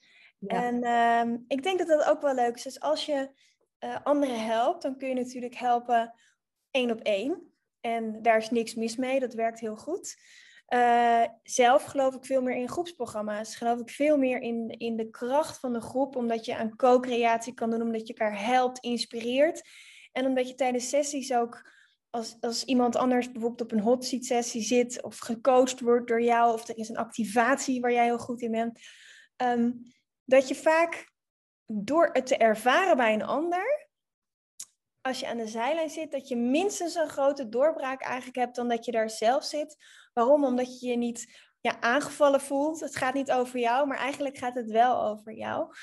En 0.47 0.83
uh, 0.83 1.37
ik 1.47 1.63
denk 1.63 1.77
dat 1.77 1.87
dat 1.87 2.05
ook 2.05 2.21
wel 2.21 2.35
leuk 2.35 2.55
is. 2.55 2.63
Dus 2.63 2.79
als 2.79 3.05
je 3.05 3.29
uh, 3.79 3.97
anderen 4.03 4.45
helpt, 4.45 4.81
dan 4.81 4.97
kun 4.97 5.07
je 5.07 5.13
natuurlijk 5.13 5.55
helpen 5.55 6.13
één 6.71 6.91
op 6.91 6.99
één. 6.99 7.53
En 7.81 8.21
daar 8.21 8.37
is 8.37 8.49
niks 8.49 8.75
mis 8.75 8.95
mee, 8.95 9.19
dat 9.19 9.33
werkt 9.33 9.59
heel 9.59 9.75
goed. 9.75 10.17
Uh, 10.73 11.23
zelf 11.43 11.83
geloof 11.83 12.15
ik 12.15 12.25
veel 12.25 12.41
meer 12.41 12.55
in 12.55 12.69
groepsprogramma's. 12.69 13.55
Geloof 13.55 13.79
ik 13.79 13.89
veel 13.89 14.17
meer 14.17 14.41
in, 14.41 14.69
in 14.69 14.95
de 14.95 15.09
kracht 15.09 15.59
van 15.59 15.73
de 15.73 15.81
groep, 15.81 16.15
omdat 16.15 16.45
je 16.45 16.55
aan 16.55 16.75
co-creatie 16.75 17.53
kan 17.53 17.69
doen, 17.69 17.81
omdat 17.81 18.07
je 18.07 18.13
elkaar 18.13 18.45
helpt, 18.45 18.79
inspireert. 18.79 19.61
En 20.11 20.25
omdat 20.25 20.47
je 20.47 20.55
tijdens 20.55 20.89
sessies 20.89 21.33
ook 21.33 21.69
als, 22.11 22.37
als 22.39 22.63
iemand 22.63 22.95
anders 22.95 23.31
bijvoorbeeld 23.31 23.61
op 23.61 23.71
een 23.71 23.83
hot 23.83 24.05
seat 24.05 24.25
sessie 24.25 24.61
zit 24.61 25.01
of 25.01 25.17
gecoacht 25.17 25.79
wordt 25.79 26.07
door 26.07 26.21
jou 26.21 26.53
of 26.53 26.67
er 26.67 26.77
is 26.77 26.89
een 26.89 26.97
activatie 26.97 27.81
waar 27.81 27.91
jij 27.91 28.03
heel 28.03 28.17
goed 28.17 28.41
in 28.41 28.51
bent, 28.51 28.79
um, 29.43 29.81
dat 30.23 30.47
je 30.47 30.55
vaak 30.55 31.11
door 31.65 32.09
het 32.13 32.25
te 32.25 32.37
ervaren 32.37 32.97
bij 32.97 33.13
een 33.13 33.23
ander, 33.23 33.89
als 35.01 35.19
je 35.19 35.27
aan 35.27 35.37
de 35.37 35.47
zijlijn 35.47 35.89
zit, 35.89 36.11
dat 36.11 36.27
je 36.27 36.35
minstens 36.35 36.95
een 36.95 37.09
grote 37.09 37.49
doorbraak 37.49 38.01
eigenlijk 38.01 38.37
hebt 38.37 38.55
dan 38.55 38.67
dat 38.67 38.85
je 38.85 38.91
daar 38.91 39.09
zelf 39.09 39.43
zit. 39.43 39.75
Waarom? 40.13 40.45
Omdat 40.45 40.79
je 40.79 40.87
je 40.87 40.97
niet 40.97 41.49
ja, 41.61 41.81
aangevallen 41.81 42.41
voelt. 42.41 42.79
Het 42.79 42.95
gaat 42.95 43.13
niet 43.13 43.31
over 43.31 43.59
jou, 43.59 43.87
maar 43.87 43.97
eigenlijk 43.97 44.37
gaat 44.37 44.55
het 44.55 44.69
wel 44.69 45.03
over 45.03 45.33
jou. 45.33 45.73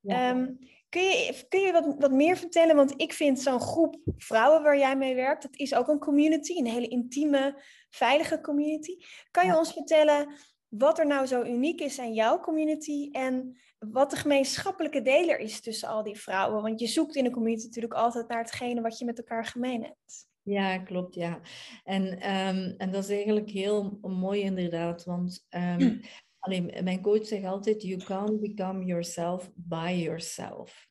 Ja. 0.00 0.30
Um, 0.30 0.58
Kun 0.96 1.04
je, 1.04 1.44
kun 1.48 1.60
je 1.60 1.72
wat, 1.72 1.94
wat 1.98 2.12
meer 2.12 2.36
vertellen? 2.36 2.76
Want 2.76 2.94
ik 2.96 3.12
vind 3.12 3.40
zo'n 3.40 3.60
groep 3.60 3.96
vrouwen 4.16 4.62
waar 4.62 4.78
jij 4.78 4.96
mee 4.96 5.14
werkt, 5.14 5.42
dat 5.42 5.56
is 5.56 5.74
ook 5.74 5.88
een 5.88 5.98
community, 5.98 6.58
een 6.58 6.66
hele 6.66 6.88
intieme, 6.88 7.62
veilige 7.90 8.40
community. 8.40 8.96
Kan 9.30 9.46
je 9.46 9.58
ons 9.58 9.72
vertellen 9.72 10.32
wat 10.68 10.98
er 10.98 11.06
nou 11.06 11.26
zo 11.26 11.42
uniek 11.42 11.80
is 11.80 11.98
aan 11.98 12.14
jouw 12.14 12.40
community 12.40 13.08
en 13.12 13.56
wat 13.78 14.10
de 14.10 14.16
gemeenschappelijke 14.16 15.02
deler 15.02 15.38
is 15.38 15.60
tussen 15.60 15.88
al 15.88 16.02
die 16.02 16.20
vrouwen? 16.20 16.62
Want 16.62 16.80
je 16.80 16.86
zoekt 16.86 17.16
in 17.16 17.24
een 17.24 17.32
community 17.32 17.64
natuurlijk 17.64 17.94
altijd 17.94 18.28
naar 18.28 18.38
hetgene 18.38 18.80
wat 18.80 18.98
je 18.98 19.04
met 19.04 19.18
elkaar 19.18 19.44
gemeen 19.44 19.82
hebt. 19.82 20.28
Ja, 20.42 20.78
klopt, 20.78 21.14
ja. 21.14 21.40
En, 21.84 22.04
um, 22.12 22.74
en 22.76 22.90
dat 22.90 23.04
is 23.04 23.10
eigenlijk 23.10 23.50
heel 23.50 23.98
mooi 24.02 24.40
inderdaad, 24.40 25.04
want 25.04 25.46
um, 25.50 26.00
Alleen, 26.46 26.72
mijn 26.82 27.02
coach 27.02 27.26
zegt 27.26 27.44
altijd, 27.44 27.82
you 27.82 28.04
can't 28.04 28.40
become 28.40 28.84
yourself 28.84 29.50
by 29.54 30.00
yourself. 30.02 30.88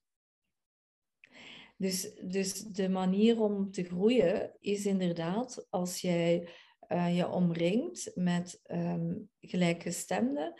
Dus, 1.77 2.15
dus 2.15 2.61
de 2.61 2.89
manier 2.89 3.41
om 3.41 3.71
te 3.71 3.83
groeien 3.83 4.57
is 4.59 4.85
inderdaad 4.85 5.67
als 5.69 6.01
jij 6.01 6.49
uh, 6.87 7.17
je 7.17 7.29
omringt 7.29 8.11
met 8.15 8.61
um, 8.71 9.29
gelijkgestemden. 9.39 10.53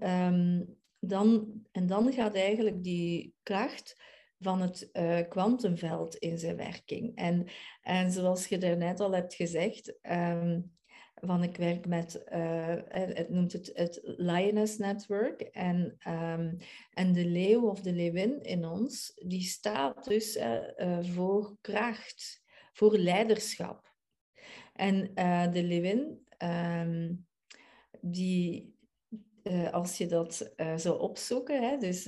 Um, 0.00 0.78
dan, 0.98 1.52
en 1.72 1.86
dan 1.86 2.12
gaat 2.12 2.34
eigenlijk 2.34 2.82
die 2.82 3.34
kracht 3.42 4.02
van 4.38 4.60
het 4.60 4.88
uh, 4.92 5.20
kwantumveld 5.28 6.16
in 6.16 6.38
zijn 6.38 6.56
werking. 6.56 7.16
En, 7.16 7.46
en 7.82 8.10
zoals 8.10 8.46
je 8.46 8.58
daarnet 8.58 9.00
al 9.00 9.12
hebt 9.12 9.34
gezegd, 9.34 9.98
um, 10.02 10.72
van 11.26 11.42
ik 11.42 11.56
werk 11.56 11.86
met, 11.86 12.24
uh, 12.32 12.76
het 12.88 13.28
noemt 13.30 13.52
het 13.52 13.70
het 13.74 14.00
Lioness 14.02 14.78
Network. 14.78 15.40
En, 15.40 15.96
um, 16.08 16.56
en 16.90 17.12
de 17.12 17.26
leeuw 17.26 17.68
of 17.68 17.80
de 17.80 17.92
leeuwin 17.92 18.42
in 18.42 18.64
ons, 18.64 19.12
die 19.26 19.42
staat 19.42 20.04
dus 20.04 20.36
uh, 20.36 20.98
voor 21.00 21.56
kracht, 21.60 22.42
voor 22.72 22.96
leiderschap. 22.96 23.92
En 24.72 25.14
de 25.52 25.62
leeuwin, 25.62 26.26
um, 26.38 27.26
die, 28.00 28.74
als 29.70 29.98
je 29.98 30.06
dat 30.06 30.52
zou 30.76 31.00
opzoeken, 31.00 31.62
hè, 31.62 31.76
dus 31.76 32.04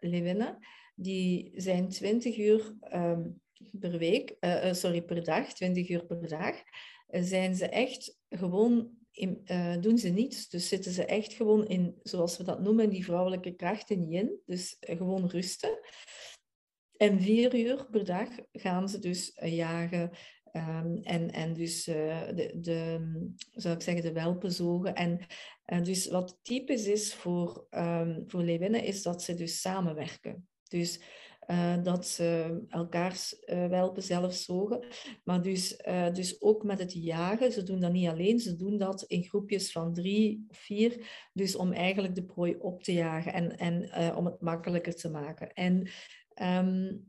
leeuwinnen, 0.00 0.58
die 0.94 1.52
zijn 1.54 1.88
20 1.88 2.38
uur 2.38 2.76
um, 2.94 3.40
per 3.78 3.98
week, 3.98 4.36
sorry, 4.72 5.02
per 5.02 5.24
dag, 5.24 5.52
20 5.52 5.88
uur 5.88 6.06
per 6.06 6.28
dag 6.28 6.62
zijn 7.06 7.54
ze 7.54 7.68
echt 7.68 8.18
gewoon, 8.28 8.90
in, 9.12 9.44
doen 9.80 9.98
ze 9.98 10.08
niets. 10.08 10.48
Dus 10.48 10.68
zitten 10.68 10.92
ze 10.92 11.04
echt 11.04 11.32
gewoon 11.32 11.66
in, 11.66 11.98
zoals 12.02 12.36
we 12.36 12.44
dat 12.44 12.60
noemen, 12.60 12.90
die 12.90 13.04
vrouwelijke 13.04 13.54
kracht 13.54 13.90
in 13.90 14.08
yin. 14.08 14.40
Dus 14.46 14.76
gewoon 14.80 15.28
rusten. 15.28 15.78
En 16.96 17.20
vier 17.20 17.54
uur 17.54 17.86
per 17.90 18.04
dag 18.04 18.28
gaan 18.52 18.88
ze 18.88 18.98
dus 18.98 19.32
jagen. 19.44 20.10
Um, 20.52 21.00
en, 21.02 21.30
en 21.30 21.54
dus 21.54 21.84
de, 21.84 22.52
de, 22.56 23.00
zou 23.50 23.74
ik 23.74 23.82
zeggen, 23.82 24.02
de 24.02 24.12
welpen 24.12 24.52
zogen. 24.52 24.94
En 24.94 25.26
dus 25.82 26.08
wat 26.08 26.38
typisch 26.42 26.86
is 26.86 27.14
voor, 27.14 27.66
um, 27.70 28.24
voor 28.26 28.42
leeuwinnen, 28.42 28.84
is 28.84 29.02
dat 29.02 29.22
ze 29.22 29.34
dus 29.34 29.60
samenwerken. 29.60 30.48
Dus 30.68 31.00
uh, 31.50 31.82
dat 31.82 32.06
ze 32.06 32.60
elkaars 32.68 33.42
uh, 33.46 33.66
welpen 33.66 34.02
zelf 34.02 34.34
zogen. 34.34 34.84
Maar 35.24 35.42
dus, 35.42 35.82
uh, 35.86 36.12
dus 36.12 36.42
ook 36.42 36.62
met 36.62 36.78
het 36.78 36.92
jagen, 36.92 37.52
ze 37.52 37.62
doen 37.62 37.80
dat 37.80 37.92
niet 37.92 38.08
alleen, 38.08 38.38
ze 38.38 38.56
doen 38.56 38.78
dat 38.78 39.02
in 39.02 39.22
groepjes 39.22 39.72
van 39.72 39.94
drie 39.94 40.46
of 40.48 40.56
vier, 40.56 41.06
dus 41.32 41.56
om 41.56 41.72
eigenlijk 41.72 42.14
de 42.14 42.24
prooi 42.24 42.56
op 42.58 42.82
te 42.82 42.92
jagen 42.92 43.32
en, 43.32 43.58
en 43.58 44.16
om 44.16 44.24
het 44.24 44.40
makkelijker 44.40 44.94
te 44.94 45.10
maken. 45.10 45.52
En 45.52 45.88
um, 46.42 47.08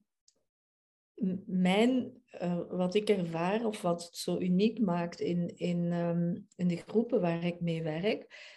mijn, 1.46 2.22
wat 2.70 2.96
ik 2.96 3.10
ervaar 3.10 3.66
of 3.66 3.82
wat 3.82 4.04
het 4.04 4.16
zo 4.16 4.40
uniek 4.40 4.80
maakt 4.80 5.20
in, 5.20 5.58
in, 5.58 5.92
um, 5.92 6.48
in 6.56 6.68
de 6.68 6.76
groepen 6.88 7.22
waar 7.22 7.44
ik 7.44 7.62
mee 7.62 7.84
werk, 7.84 8.50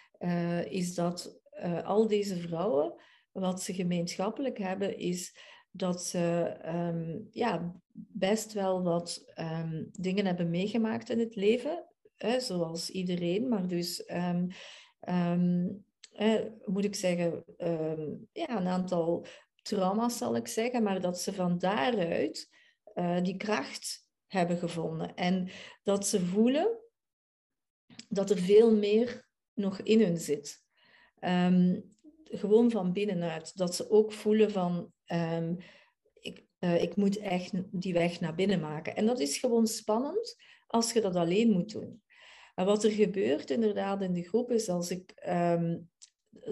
is 0.69 0.95
dat 0.95 1.41
al 1.83 2.07
deze 2.07 2.37
vrouwen, 2.37 2.93
wat 3.31 3.61
ze 3.61 3.73
gemeenschappelijk 3.73 4.57
hebben, 4.57 4.97
is 4.97 5.35
dat 5.75 6.03
ze 6.03 6.55
um, 6.65 7.27
ja, 7.31 7.81
best 7.93 8.53
wel 8.53 8.83
wat 8.83 9.33
um, 9.39 9.89
dingen 9.91 10.25
hebben 10.25 10.49
meegemaakt 10.49 11.09
in 11.09 11.19
het 11.19 11.35
leven, 11.35 11.85
hè, 12.15 12.39
zoals 12.39 12.89
iedereen, 12.89 13.47
maar 13.47 13.67
dus, 13.67 14.11
um, 14.13 14.47
moet 16.65 16.83
ik 16.83 16.95
zeggen, 16.95 17.43
ja, 18.31 18.57
een 18.57 18.67
aantal 18.67 19.25
trauma's 19.61 20.17
zal 20.17 20.35
ik 20.35 20.47
zeggen, 20.47 20.83
maar 20.83 21.01
dat 21.01 21.19
ze 21.19 21.33
van 21.33 21.57
daaruit 21.57 22.49
uh, 22.95 23.21
die 23.21 23.37
kracht 23.37 24.09
hebben 24.27 24.57
gevonden 24.57 25.15
en 25.15 25.49
dat 25.83 26.07
ze 26.07 26.25
voelen 26.25 26.79
dat 28.09 28.29
er 28.29 28.37
veel 28.37 28.75
meer 28.75 29.27
nog 29.53 29.79
in 29.79 30.01
hun 30.01 30.17
zit. 30.17 30.63
Gewoon 32.31 32.71
van 32.71 32.93
binnenuit. 32.93 33.57
Dat 33.57 33.75
ze 33.75 33.89
ook 33.89 34.11
voelen 34.11 34.51
van, 34.51 34.91
ehm, 35.05 35.55
ik, 36.19 36.45
uh, 36.59 36.81
ik 36.81 36.95
moet 36.95 37.17
echt 37.17 37.51
die 37.71 37.93
weg 37.93 38.19
naar 38.19 38.35
binnen 38.35 38.59
maken. 38.59 38.95
En 38.95 39.05
dat 39.05 39.19
is 39.19 39.37
gewoon 39.37 39.67
spannend 39.67 40.35
als 40.67 40.93
je 40.93 41.01
dat 41.01 41.15
alleen 41.15 41.51
moet 41.51 41.71
doen. 41.71 42.03
En 42.55 42.65
wat 42.65 42.83
er 42.83 42.91
gebeurt 42.91 43.49
inderdaad 43.49 44.01
in 44.01 44.13
de 44.13 44.23
groep 44.23 44.51
is 44.51 44.69
als 44.69 44.91
ik 44.91 45.11
ehm, 45.15 45.77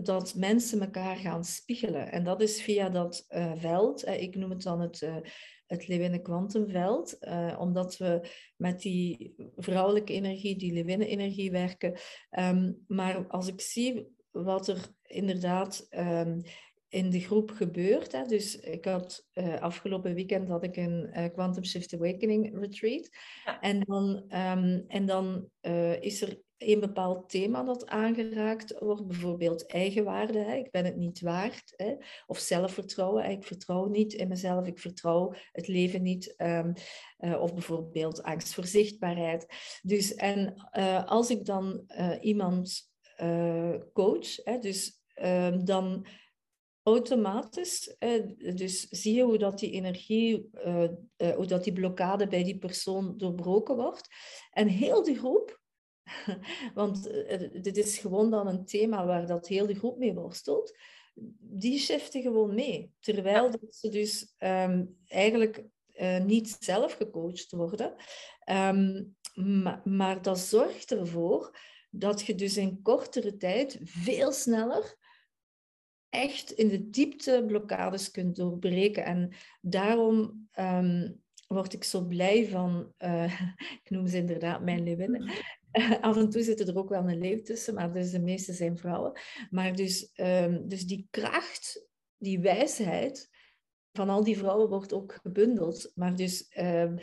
dat 0.01 0.35
mensen 0.35 0.81
elkaar 0.81 1.15
gaan 1.15 1.43
spiegelen. 1.43 2.11
En 2.11 2.23
dat 2.23 2.41
is 2.41 2.61
via 2.61 2.89
dat 2.89 3.25
uh, 3.29 3.51
veld. 3.55 4.07
ik 4.07 4.35
noem 4.35 4.49
het 4.49 4.61
dan 4.61 4.81
het, 4.81 5.01
uh, 5.01 5.17
het 5.65 5.87
Leeuwinnen-kwantumveld. 5.87 7.17
omdat 7.57 7.97
we 7.97 8.29
met 8.55 8.81
die 8.81 9.33
vrouwelijke 9.55 10.13
energie, 10.13 10.57
die 10.57 10.73
Leeuwinnen-energie 10.73 11.51
werken. 11.51 11.97
Um, 12.39 12.83
maar 12.87 13.27
als 13.27 13.47
ik 13.47 13.61
zie 13.61 14.13
wat 14.31 14.67
er 14.67 14.93
inderdaad 15.13 15.87
um, 15.89 16.41
in 16.89 17.09
de 17.09 17.19
groep 17.19 17.51
gebeurt. 17.51 18.11
Hè. 18.11 18.25
Dus 18.25 18.59
ik 18.59 18.85
had 18.85 19.27
uh, 19.33 19.61
afgelopen 19.61 20.13
weekend 20.13 20.47
had 20.47 20.63
ik 20.63 20.77
een 20.77 21.09
uh, 21.13 21.25
Quantum 21.33 21.63
Shift 21.63 21.93
Awakening 21.93 22.59
retreat. 22.59 23.09
Ja. 23.45 23.59
En 23.59 23.79
dan, 23.79 24.23
um, 24.29 24.83
en 24.87 25.05
dan 25.05 25.49
uh, 25.61 26.01
is 26.01 26.21
er 26.21 26.41
een 26.57 26.79
bepaald 26.79 27.29
thema 27.29 27.63
dat 27.63 27.87
aangeraakt 27.87 28.79
wordt, 28.79 29.07
bijvoorbeeld 29.07 29.65
eigenwaarde. 29.65 30.39
Hè. 30.39 30.55
Ik 30.55 30.71
ben 30.71 30.85
het 30.85 30.95
niet 30.95 31.21
waard. 31.21 31.73
Hè. 31.75 31.95
Of 32.27 32.39
zelfvertrouwen. 32.39 33.29
Ik 33.29 33.43
vertrouw 33.43 33.85
niet 33.87 34.13
in 34.13 34.27
mezelf. 34.27 34.67
Ik 34.67 34.79
vertrouw 34.79 35.33
het 35.51 35.67
leven 35.67 36.01
niet. 36.01 36.33
Um, 36.37 36.73
of 37.39 37.53
bijvoorbeeld 37.53 38.23
angst 38.23 38.53
voor 38.53 38.65
zichtbaarheid. 38.65 39.45
Dus 39.81 40.15
en 40.15 40.53
als 41.05 41.29
ik 41.29 41.45
dan 41.45 41.91
iemand 42.21 42.91
coach, 43.93 44.35
hè, 44.43 44.59
dus 44.59 45.02
dan 45.63 46.05
automatisch. 46.83 47.95
dus 48.55 48.87
zie 48.89 49.15
je 49.15 49.23
hoe 49.23 49.37
dat 49.37 49.59
die 49.59 49.71
energie, 49.71 50.49
uh, 50.65 50.83
uh, 51.17 51.35
hoe 51.35 51.45
dat 51.45 51.63
die 51.63 51.73
blokkade 51.73 52.27
bij 52.27 52.43
die 52.43 52.57
persoon 52.57 53.17
doorbroken 53.17 53.75
wordt. 53.75 54.07
En 54.51 54.67
heel 54.67 55.03
de 55.03 55.15
groep, 55.15 55.61
want 56.73 57.03
dit 57.63 57.77
is 57.77 57.97
gewoon 57.97 58.31
dan 58.31 58.47
een 58.47 58.65
thema 58.65 59.05
waar 59.05 59.27
dat 59.27 59.47
heel 59.47 59.65
de 59.65 59.75
groep 59.75 59.97
mee 59.97 60.13
worstelt, 60.13 60.77
die 61.39 61.79
shiften 61.79 62.21
gewoon 62.21 62.53
mee. 62.53 62.91
Terwijl 62.99 63.51
dat 63.51 63.75
ze 63.75 63.89
dus 63.89 64.35
um, 64.39 64.97
eigenlijk 65.07 65.65
niet 66.23 66.57
zelf 66.59 66.93
gecoacht 66.93 67.51
worden. 67.51 67.95
Um, 68.49 69.15
maar, 69.33 69.81
maar 69.83 70.21
dat 70.21 70.39
zorgt 70.39 70.91
ervoor 70.91 71.57
dat 71.89 72.21
je 72.21 72.35
dus 72.35 72.57
in 72.57 72.81
kortere 72.81 73.37
tijd 73.37 73.79
veel 73.83 74.31
sneller 74.31 74.97
echt 76.13 76.51
in 76.51 76.67
de 76.67 76.89
diepte 76.89 77.43
blokkades 77.47 78.11
kunt 78.11 78.35
doorbreken. 78.35 79.05
En 79.05 79.33
daarom 79.61 80.47
um, 80.59 81.21
word 81.47 81.73
ik 81.73 81.83
zo 81.83 82.05
blij 82.05 82.47
van, 82.47 82.93
uh, 82.99 83.41
ik 83.83 83.89
noem 83.89 84.07
ze 84.07 84.17
inderdaad 84.17 84.61
mijn 84.61 84.83
leeuwinnen. 84.83 85.31
af 86.01 86.17
en 86.17 86.29
toe 86.29 86.43
zitten 86.43 86.67
er 86.67 86.77
ook 86.77 86.89
wel 86.89 87.09
een 87.09 87.17
leeuw 87.17 87.41
tussen, 87.41 87.73
maar 87.73 87.93
dus 87.93 88.11
de 88.11 88.19
meeste 88.19 88.53
zijn 88.53 88.77
vrouwen. 88.77 89.19
Maar 89.49 89.75
dus, 89.75 90.11
um, 90.15 90.67
dus 90.67 90.85
die 90.85 91.07
kracht, 91.09 91.87
die 92.17 92.39
wijsheid 92.39 93.29
van 93.91 94.09
al 94.09 94.23
die 94.23 94.37
vrouwen 94.37 94.69
wordt 94.69 94.93
ook 94.93 95.19
gebundeld. 95.21 95.91
Maar 95.95 96.15
dus 96.15 96.55
um, 96.57 96.97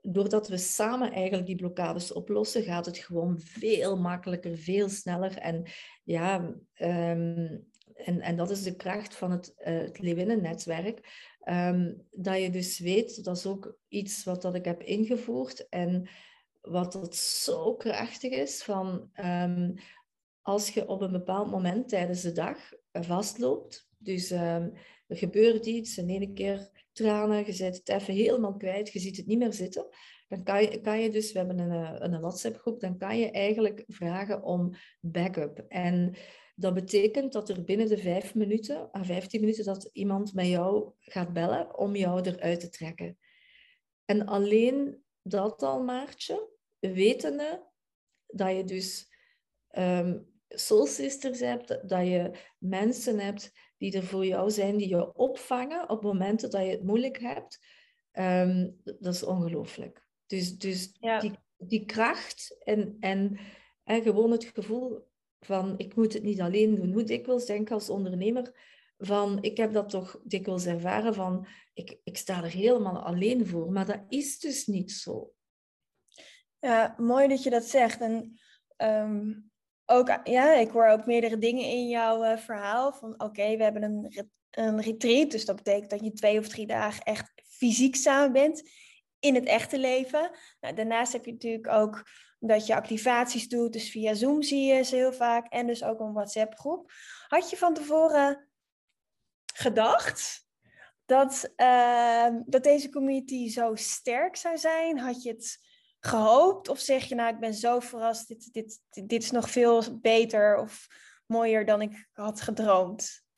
doordat 0.00 0.48
we 0.48 0.56
samen 0.56 1.12
eigenlijk 1.12 1.46
die 1.46 1.56
blokkades 1.56 2.12
oplossen, 2.12 2.62
gaat 2.62 2.86
het 2.86 2.98
gewoon 2.98 3.40
veel 3.40 3.96
makkelijker, 3.96 4.56
veel 4.56 4.88
sneller. 4.88 5.36
En 5.36 5.66
ja, 6.04 6.54
en, 8.04 8.20
en 8.20 8.36
dat 8.36 8.50
is 8.50 8.62
de 8.62 8.76
kracht 8.76 9.14
van 9.14 9.30
het, 9.30 9.54
uh, 9.58 9.78
het 9.78 9.98
Leeuwinnen-netwerk. 9.98 11.28
Um, 11.44 12.06
dat 12.10 12.40
je 12.40 12.50
dus 12.50 12.78
weet, 12.78 13.24
dat 13.24 13.36
is 13.36 13.46
ook 13.46 13.78
iets 13.88 14.24
wat 14.24 14.42
dat 14.42 14.54
ik 14.54 14.64
heb 14.64 14.82
ingevoerd. 14.82 15.68
En 15.68 16.08
wat 16.60 16.92
dat 16.92 17.16
zo 17.16 17.74
krachtig 17.74 18.32
is, 18.32 18.62
van 18.62 19.10
um, 19.24 19.74
als 20.42 20.70
je 20.70 20.88
op 20.88 21.00
een 21.00 21.12
bepaald 21.12 21.50
moment 21.50 21.88
tijdens 21.88 22.20
de 22.20 22.32
dag 22.32 22.58
vastloopt, 22.92 23.88
dus 23.98 24.30
um, 24.30 24.72
er 25.06 25.16
gebeurt 25.16 25.66
iets, 25.66 25.96
en 25.96 26.08
ene 26.08 26.32
keer 26.32 26.70
tranen, 26.92 27.46
je 27.46 27.52
zit 27.52 27.76
het 27.76 27.88
even 27.88 28.14
helemaal 28.14 28.56
kwijt, 28.56 28.92
je 28.92 28.98
ziet 28.98 29.16
het 29.16 29.26
niet 29.26 29.38
meer 29.38 29.52
zitten, 29.52 29.86
dan 30.28 30.42
kan 30.42 30.62
je, 30.62 30.80
kan 30.80 31.00
je 31.00 31.10
dus, 31.10 31.32
we 31.32 31.38
hebben 31.38 31.58
een, 31.58 31.84
eh, 31.84 31.94
een 31.98 32.20
WhatsApp-groep, 32.20 32.80
dan 32.80 32.98
kan 32.98 33.18
je 33.18 33.30
eigenlijk 33.30 33.84
vragen 33.86 34.42
om 34.42 34.74
backup. 35.00 35.64
En 35.68 36.14
dat 36.60 36.74
betekent 36.74 37.32
dat 37.32 37.48
er 37.48 37.64
binnen 37.64 37.88
de 37.88 37.98
vijf 37.98 38.34
minuten 38.34 38.96
à 38.96 39.04
vijftien 39.04 39.40
minuten 39.40 39.64
dat 39.64 39.90
iemand 39.92 40.34
met 40.34 40.46
jou 40.46 40.92
gaat 40.98 41.32
bellen 41.32 41.78
om 41.78 41.96
jou 41.96 42.20
eruit 42.20 42.60
te 42.60 42.68
trekken. 42.68 43.18
En 44.04 44.26
alleen 44.26 45.04
dat 45.22 45.62
al, 45.62 45.82
Maartje, 45.82 46.48
wetende 46.78 47.68
dat 48.26 48.56
je 48.56 48.64
dus 48.64 49.08
um, 49.70 50.26
soul 50.48 50.86
sisters 50.86 51.40
hebt, 51.40 51.88
dat 51.88 52.06
je 52.06 52.38
mensen 52.58 53.18
hebt 53.18 53.52
die 53.76 53.96
er 53.96 54.04
voor 54.04 54.26
jou 54.26 54.50
zijn, 54.50 54.76
die 54.76 54.88
je 54.88 55.14
opvangen 55.14 55.88
op 55.88 56.02
momenten 56.02 56.50
dat 56.50 56.64
je 56.64 56.70
het 56.70 56.82
moeilijk 56.82 57.18
hebt, 57.18 57.66
um, 58.12 58.80
dat 58.84 59.14
is 59.14 59.22
ongelooflijk. 59.22 60.06
Dus, 60.26 60.58
dus 60.58 60.96
ja. 61.00 61.20
die, 61.20 61.32
die 61.56 61.84
kracht 61.84 62.56
en, 62.58 62.96
en, 63.00 63.38
en 63.84 64.02
gewoon 64.02 64.30
het 64.30 64.44
gevoel 64.44 65.08
van 65.40 65.74
ik 65.76 65.96
moet 65.96 66.12
het 66.12 66.22
niet 66.22 66.40
alleen 66.40 66.74
doen. 66.74 66.92
Hoe 66.92 67.02
dikwijls 67.02 67.46
denk 67.46 67.70
als 67.70 67.90
ondernemer 67.90 68.52
van 68.98 69.38
ik 69.40 69.56
heb 69.56 69.72
dat 69.72 69.88
toch 69.88 70.20
dikwijls 70.24 70.66
ervaren 70.66 71.14
van 71.14 71.46
ik, 71.74 71.98
ik 72.04 72.16
sta 72.16 72.42
er 72.42 72.50
helemaal 72.50 73.02
alleen 73.02 73.46
voor. 73.46 73.72
Maar 73.72 73.86
dat 73.86 74.00
is 74.08 74.38
dus 74.38 74.66
niet 74.66 74.92
zo. 74.92 75.32
Ja, 76.58 76.94
mooi 76.98 77.28
dat 77.28 77.42
je 77.42 77.50
dat 77.50 77.64
zegt. 77.64 78.00
En 78.00 78.38
um, 78.76 79.50
ook, 79.84 80.20
ja, 80.24 80.54
ik 80.54 80.70
hoor 80.70 80.86
ook 80.86 81.06
meerdere 81.06 81.38
dingen 81.38 81.64
in 81.64 81.88
jouw 81.88 82.24
uh, 82.24 82.36
verhaal. 82.36 82.92
Van 82.92 83.22
oké, 83.22 83.56
we 83.56 83.62
hebben 83.62 83.82
een, 83.82 84.28
een 84.50 84.80
retreat. 84.80 85.30
Dus 85.30 85.44
dat 85.44 85.56
betekent 85.56 85.90
dat 85.90 86.04
je 86.04 86.12
twee 86.12 86.38
of 86.38 86.48
drie 86.48 86.66
dagen 86.66 87.02
echt 87.02 87.32
fysiek 87.44 87.96
samen 87.96 88.32
bent 88.32 88.70
in 89.18 89.34
het 89.34 89.44
echte 89.44 89.78
leven. 89.78 90.30
Nou, 90.60 90.74
daarnaast 90.74 91.12
heb 91.12 91.24
je 91.24 91.32
natuurlijk 91.32 91.68
ook 91.68 92.02
dat 92.40 92.66
je 92.66 92.74
activaties 92.74 93.48
doet. 93.48 93.72
Dus 93.72 93.90
via 93.90 94.14
Zoom 94.14 94.42
zie 94.42 94.74
je 94.74 94.82
ze 94.82 94.96
heel 94.96 95.12
vaak. 95.12 95.46
En 95.52 95.66
dus 95.66 95.82
ook 95.82 96.00
een 96.00 96.12
WhatsApp 96.12 96.58
groep. 96.58 96.92
Had 97.28 97.50
je 97.50 97.56
van 97.56 97.74
tevoren 97.74 98.48
gedacht 99.54 100.46
dat, 101.04 101.52
uh, 101.56 102.28
dat 102.46 102.62
deze 102.62 102.90
community 102.90 103.48
zo 103.48 103.74
sterk 103.74 104.36
zou 104.36 104.58
zijn? 104.58 104.98
Had 104.98 105.22
je 105.22 105.30
het 105.30 105.58
gehoopt? 106.00 106.68
Of 106.68 106.78
zeg 106.78 107.04
je 107.04 107.14
nou, 107.14 107.34
ik 107.34 107.40
ben 107.40 107.54
zo 107.54 107.80
verrast, 107.80 108.28
dit, 108.28 108.52
dit, 108.52 108.80
dit 108.90 109.22
is 109.22 109.30
nog 109.30 109.50
veel 109.50 110.00
beter 110.00 110.56
of 110.58 110.86
mooier 111.26 111.64
dan 111.64 111.82
ik 111.82 112.08
had 112.12 112.40
gedroomd? 112.40 113.28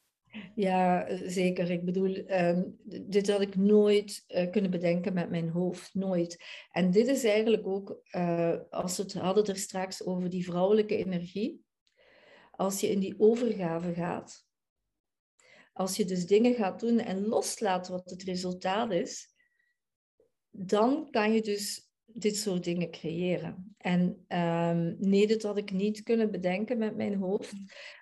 Ja, 0.54 1.06
zeker. 1.28 1.70
Ik 1.70 1.84
bedoel, 1.84 2.14
ehm, 2.14 2.62
dit 2.84 3.30
had 3.30 3.40
ik 3.40 3.56
nooit 3.56 4.24
uh, 4.28 4.50
kunnen 4.50 4.70
bedenken 4.70 5.14
met 5.14 5.30
mijn 5.30 5.48
hoofd. 5.48 5.94
Nooit. 5.94 6.44
En 6.70 6.90
dit 6.90 7.06
is 7.06 7.24
eigenlijk 7.24 7.66
ook, 7.66 8.00
uh, 8.16 8.56
als 8.70 8.96
we 8.96 9.02
het 9.02 9.12
hadden 9.12 9.46
er 9.46 9.56
straks 9.56 10.04
over 10.04 10.30
die 10.30 10.44
vrouwelijke 10.44 10.96
energie. 10.96 11.64
Als 12.50 12.80
je 12.80 12.90
in 12.90 13.00
die 13.00 13.14
overgave 13.18 13.94
gaat, 13.94 14.46
als 15.72 15.96
je 15.96 16.04
dus 16.04 16.26
dingen 16.26 16.54
gaat 16.54 16.80
doen 16.80 16.98
en 16.98 17.26
loslaat 17.26 17.88
wat 17.88 18.10
het 18.10 18.22
resultaat 18.22 18.92
is, 18.92 19.34
dan 20.50 21.10
kan 21.10 21.32
je 21.32 21.42
dus 21.42 21.91
dit 22.06 22.36
soort 22.36 22.64
dingen 22.64 22.90
creëren. 22.90 23.74
En 23.78 24.24
um, 24.28 24.96
nee, 24.98 25.26
dat 25.26 25.42
had 25.42 25.56
ik 25.56 25.72
niet 25.72 26.02
kunnen 26.02 26.30
bedenken 26.30 26.78
met 26.78 26.96
mijn 26.96 27.14
hoofd. 27.14 27.52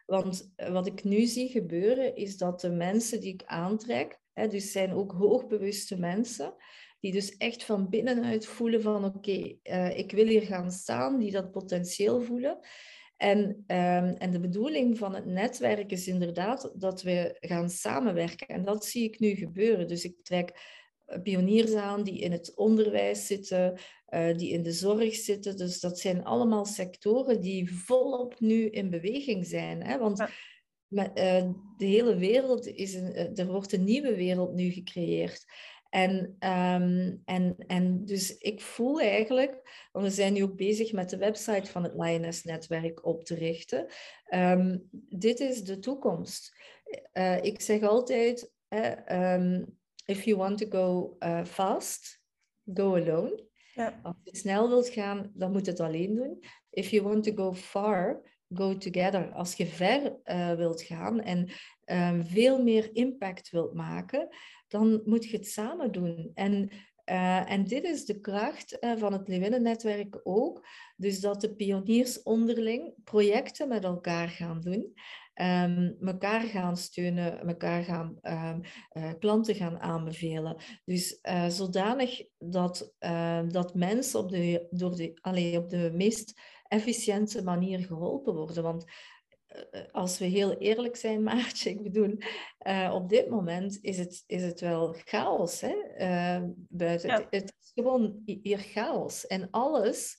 Want 0.06 0.52
wat 0.56 0.86
ik 0.86 1.04
nu 1.04 1.26
zie 1.26 1.48
gebeuren, 1.48 2.16
is 2.16 2.36
dat 2.36 2.60
de 2.60 2.70
mensen 2.70 3.20
die 3.20 3.32
ik 3.32 3.42
aantrek, 3.44 4.20
hè, 4.32 4.48
dus 4.48 4.72
zijn 4.72 4.92
ook 4.92 5.12
hoogbewuste 5.12 5.98
mensen, 5.98 6.54
die 7.00 7.12
dus 7.12 7.36
echt 7.36 7.64
van 7.64 7.88
binnenuit 7.88 8.46
voelen 8.46 8.82
van 8.82 9.04
oké, 9.04 9.16
okay, 9.16 9.58
uh, 9.62 9.98
ik 9.98 10.12
wil 10.12 10.26
hier 10.26 10.42
gaan 10.42 10.70
staan, 10.70 11.18
die 11.18 11.30
dat 11.30 11.50
potentieel 11.50 12.20
voelen. 12.22 12.58
En, 13.16 13.40
um, 13.66 14.16
en 14.16 14.30
de 14.30 14.40
bedoeling 14.40 14.98
van 14.98 15.14
het 15.14 15.26
netwerk 15.26 15.90
is 15.90 16.06
inderdaad 16.08 16.72
dat 16.76 17.02
we 17.02 17.36
gaan 17.40 17.70
samenwerken. 17.70 18.46
En 18.46 18.64
dat 18.64 18.84
zie 18.84 19.04
ik 19.04 19.18
nu 19.18 19.34
gebeuren. 19.34 19.88
Dus 19.88 20.04
ik 20.04 20.14
trek 20.22 20.79
pioniers 21.22 21.74
aan 21.74 22.02
die 22.02 22.18
in 22.18 22.32
het 22.32 22.54
onderwijs 22.54 23.26
zitten, 23.26 23.78
uh, 24.10 24.36
die 24.36 24.50
in 24.50 24.62
de 24.62 24.72
zorg 24.72 25.14
zitten. 25.14 25.56
Dus 25.56 25.80
dat 25.80 25.98
zijn 25.98 26.24
allemaal 26.24 26.64
sectoren 26.64 27.40
die 27.40 27.74
volop 27.74 28.40
nu 28.40 28.68
in 28.68 28.90
beweging 28.90 29.46
zijn. 29.46 29.82
Hè? 29.82 29.98
Want 29.98 30.24
met, 30.86 31.18
uh, 31.18 31.50
de 31.76 31.84
hele 31.84 32.16
wereld 32.16 32.66
is 32.66 32.94
een, 32.94 33.18
uh, 33.18 33.38
er 33.38 33.46
wordt 33.46 33.72
een 33.72 33.84
nieuwe 33.84 34.14
wereld 34.14 34.54
nu 34.54 34.70
gecreëerd. 34.70 35.44
En, 35.90 36.36
ehm, 36.38 37.16
en, 37.24 37.54
en 37.66 38.04
dus 38.04 38.36
ik 38.38 38.60
voel 38.60 39.00
eigenlijk, 39.00 39.88
want 39.92 40.04
we 40.06 40.10
zijn 40.10 40.32
nu 40.32 40.42
ook 40.42 40.56
bezig 40.56 40.92
met 40.92 41.10
de 41.10 41.16
website 41.16 41.70
van 41.70 41.82
het 41.82 41.94
Lioness-netwerk 41.94 43.06
op 43.06 43.24
te 43.24 43.34
richten. 43.34 43.86
Ehm, 44.24 44.78
dit 45.08 45.40
is 45.40 45.62
de 45.62 45.78
toekomst. 45.78 46.56
Ik 47.42 47.60
zeg 47.60 47.82
altijd, 47.82 48.52
uh, 48.68 49.62
if 50.06 50.24
you 50.24 50.36
want 50.36 50.58
to 50.58 50.66
go 50.66 51.16
uh, 51.20 51.44
fast, 51.44 52.20
go 52.74 52.94
alone. 52.94 53.48
Ja. 53.74 54.00
Als 54.02 54.16
je 54.22 54.36
snel 54.36 54.68
wilt 54.68 54.88
gaan, 54.88 55.30
dan 55.34 55.52
moet 55.52 55.64
je 55.64 55.70
het 55.70 55.80
alleen 55.80 56.14
doen. 56.14 56.42
If 56.70 56.90
you 56.90 57.02
want 57.02 57.24
to 57.24 57.32
go 57.34 57.52
far, 57.52 58.22
go 58.54 58.76
together. 58.76 59.32
Als 59.32 59.54
je 59.54 59.66
ver 59.66 60.16
uh, 60.24 60.54
wilt 60.54 60.82
gaan 60.82 61.20
en 61.20 61.50
um, 61.86 62.24
veel 62.24 62.62
meer 62.62 62.94
impact 62.94 63.50
wilt 63.50 63.74
maken, 63.74 64.28
dan 64.68 65.02
moet 65.04 65.24
je 65.24 65.36
het 65.36 65.46
samen 65.46 65.92
doen. 65.92 66.30
En, 66.34 66.70
uh, 67.06 67.50
en 67.50 67.64
dit 67.64 67.84
is 67.84 68.04
de 68.04 68.20
kracht 68.20 68.76
uh, 68.80 68.96
van 68.96 69.12
het 69.12 69.28
Lewinnen-netwerk 69.28 70.20
ook. 70.22 70.66
Dus 70.96 71.20
dat 71.20 71.40
de 71.40 71.54
pioniers 71.54 72.22
onderling 72.22 72.94
projecten 73.04 73.68
met 73.68 73.84
elkaar 73.84 74.28
gaan 74.28 74.60
doen. 74.60 74.94
Um, 75.40 75.96
elkaar 76.00 76.40
gaan 76.40 76.76
steunen, 76.76 77.40
elkaar 77.40 77.82
gaan 77.82 78.18
um, 78.22 78.60
uh, 78.92 79.10
klanten 79.18 79.54
gaan 79.54 79.78
aanbevelen. 79.78 80.56
Dus 80.84 81.18
uh, 81.22 81.48
zodanig 81.48 82.22
dat, 82.38 82.94
uh, 83.00 83.42
dat 83.48 83.74
mensen 83.74 84.20
op 84.20 84.30
de, 84.30 84.66
door 84.70 84.96
de, 84.96 85.18
allee, 85.20 85.58
op 85.58 85.68
de 85.68 85.90
meest 85.94 86.40
efficiënte 86.68 87.42
manier 87.42 87.78
geholpen 87.78 88.34
worden. 88.34 88.62
Want 88.62 88.84
als 89.90 90.18
we 90.18 90.24
heel 90.24 90.56
eerlijk 90.56 90.96
zijn, 90.96 91.22
Maartje, 91.32 91.70
ik 91.70 91.82
bedoel, 91.82 92.16
op 92.92 93.08
dit 93.08 93.28
moment 93.28 93.78
is 93.82 93.98
het, 93.98 94.24
is 94.26 94.42
het 94.42 94.60
wel 94.60 94.94
chaos 95.04 95.60
hè? 95.60 95.74
buiten. 96.68 97.08
Ja. 97.08 97.14
Het, 97.14 97.26
het, 97.30 97.54
is 97.60 97.70
gewoon 97.74 98.22
hier 98.24 98.58
chaos. 98.58 99.26
En 99.26 99.50
alles 99.50 100.18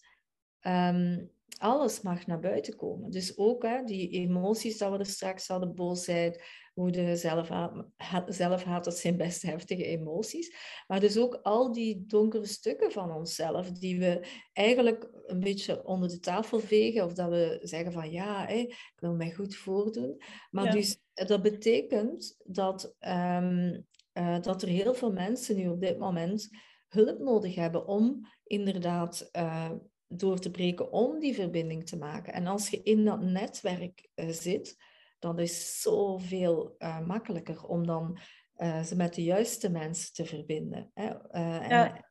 um, 0.67 1.31
alles 1.57 2.01
mag 2.01 2.25
naar 2.25 2.39
buiten 2.39 2.75
komen. 2.75 3.11
Dus 3.11 3.37
ook 3.37 3.63
hè, 3.63 3.83
die 3.83 4.09
emoties 4.09 4.77
dat 4.77 4.91
we 4.91 4.97
er 4.97 5.05
straks 5.05 5.47
hadden, 5.47 5.75
boosheid, 5.75 6.43
woede, 6.73 7.15
zelfhaat, 7.15 7.85
zelfhaat, 8.27 8.83
dat 8.83 8.97
zijn 8.97 9.17
best 9.17 9.41
heftige 9.41 9.85
emoties. 9.85 10.55
Maar 10.87 10.99
dus 10.99 11.17
ook 11.17 11.39
al 11.41 11.71
die 11.71 12.05
donkere 12.07 12.45
stukken 12.45 12.91
van 12.91 13.11
onszelf, 13.11 13.71
die 13.71 13.99
we 13.99 14.27
eigenlijk 14.53 15.09
een 15.25 15.39
beetje 15.39 15.85
onder 15.85 16.09
de 16.09 16.19
tafel 16.19 16.59
vegen, 16.59 17.05
of 17.05 17.13
dat 17.13 17.29
we 17.29 17.59
zeggen 17.61 17.91
van 17.91 18.11
ja, 18.11 18.45
hè, 18.45 18.55
ik 18.55 18.93
wil 18.95 19.13
mij 19.13 19.31
goed 19.31 19.55
voordoen. 19.55 20.21
Maar 20.51 20.71
dus 20.71 20.99
dat 21.13 21.41
betekent 21.41 22.37
dat, 22.45 22.95
um, 22.99 23.85
uh, 24.13 24.41
dat 24.41 24.61
er 24.61 24.67
heel 24.67 24.93
veel 24.93 25.11
mensen 25.11 25.55
nu 25.55 25.67
op 25.67 25.81
dit 25.81 25.97
moment 25.97 26.49
hulp 26.87 27.19
nodig 27.19 27.55
hebben 27.55 27.87
om 27.87 28.27
inderdaad 28.43 29.29
uh, 29.31 29.71
door 30.13 30.39
te 30.39 30.51
breken 30.51 30.91
om 30.91 31.19
die 31.19 31.35
verbinding 31.35 31.87
te 31.87 31.97
maken. 31.97 32.33
En 32.33 32.47
als 32.47 32.69
je 32.69 32.83
in 32.83 33.05
dat 33.05 33.21
netwerk 33.21 34.09
uh, 34.15 34.29
zit, 34.29 34.75
dan 35.19 35.39
is 35.39 35.57
het 35.57 35.67
zoveel 35.67 36.75
uh, 36.79 36.99
makkelijker 36.99 37.63
om 37.63 37.85
dan 37.85 38.19
uh, 38.57 38.83
ze 38.83 38.95
met 38.95 39.13
de 39.13 39.23
juiste 39.23 39.69
mensen 39.69 40.13
te 40.13 40.25
verbinden. 40.25 40.91
Hè? 40.93 41.09
En, 41.29 41.69
ja. 41.69 42.05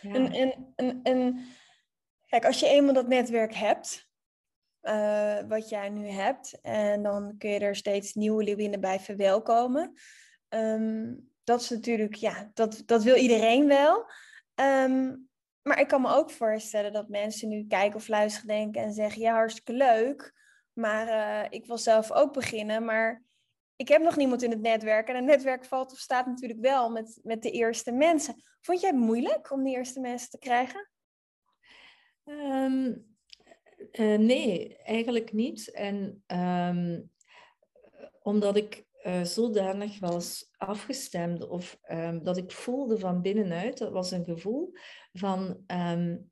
ja. 0.00 0.14
En, 0.14 0.32
en, 0.32 0.72
en, 0.76 1.00
en, 1.02 1.46
kijk, 2.26 2.44
als 2.44 2.60
je 2.60 2.66
eenmaal 2.66 2.94
dat 2.94 3.08
netwerk 3.08 3.54
hebt, 3.54 4.08
wat 5.48 5.68
jij 5.68 5.88
nu 5.88 6.06
hebt, 6.06 6.60
en 6.60 7.02
dan 7.02 7.34
kun 7.38 7.50
je 7.50 7.58
er 7.58 7.76
steeds 7.76 8.14
nieuwe 8.14 8.44
leeuwinnen 8.44 8.80
bij 8.80 9.00
verwelkomen. 9.00 9.92
Um, 10.48 11.30
dat 11.44 11.60
is 11.60 11.68
natuurlijk, 11.68 12.14
ja, 12.14 12.50
dat, 12.54 12.82
dat 12.86 13.02
wil 13.02 13.16
iedereen 13.16 13.66
wel. 13.66 14.10
Um, 14.54 15.29
maar 15.62 15.80
ik 15.80 15.88
kan 15.88 16.00
me 16.00 16.14
ook 16.14 16.30
voorstellen 16.30 16.92
dat 16.92 17.08
mensen 17.08 17.48
nu 17.48 17.66
kijken 17.66 17.96
of 17.96 18.08
luisteren 18.08 18.48
denken 18.48 18.82
en 18.82 18.92
zeggen, 18.92 19.22
ja, 19.22 19.32
hartstikke 19.32 19.72
leuk, 19.72 20.34
maar 20.72 21.08
uh, 21.08 21.46
ik 21.50 21.66
wil 21.66 21.78
zelf 21.78 22.12
ook 22.12 22.32
beginnen, 22.32 22.84
maar 22.84 23.22
ik 23.76 23.88
heb 23.88 24.02
nog 24.02 24.16
niemand 24.16 24.42
in 24.42 24.50
het 24.50 24.60
netwerk. 24.60 25.08
En 25.08 25.14
het 25.14 25.24
netwerk 25.24 25.64
valt 25.64 25.92
of 25.92 25.98
staat 25.98 26.26
natuurlijk 26.26 26.60
wel 26.60 26.90
met, 26.90 27.20
met 27.22 27.42
de 27.42 27.50
eerste 27.50 27.92
mensen. 27.92 28.42
Vond 28.60 28.80
jij 28.80 28.90
het 28.90 28.98
moeilijk 28.98 29.50
om 29.50 29.64
die 29.64 29.76
eerste 29.76 30.00
mensen 30.00 30.30
te 30.30 30.38
krijgen? 30.38 30.90
Um, 32.24 33.16
uh, 33.92 34.18
nee, 34.18 34.76
eigenlijk 34.76 35.32
niet. 35.32 35.70
En 35.70 36.24
um, 36.26 37.10
omdat 38.22 38.56
ik 38.56 38.84
uh, 39.02 39.24
zodanig 39.24 39.98
was 39.98 40.50
afgestemd 40.56 41.48
of 41.48 41.78
um, 41.90 42.24
dat 42.24 42.36
ik 42.36 42.50
voelde 42.50 42.98
van 42.98 43.22
binnenuit, 43.22 43.78
dat 43.78 43.92
was 43.92 44.10
een 44.10 44.24
gevoel 44.24 44.72
van 45.12 45.64
um, 45.66 46.30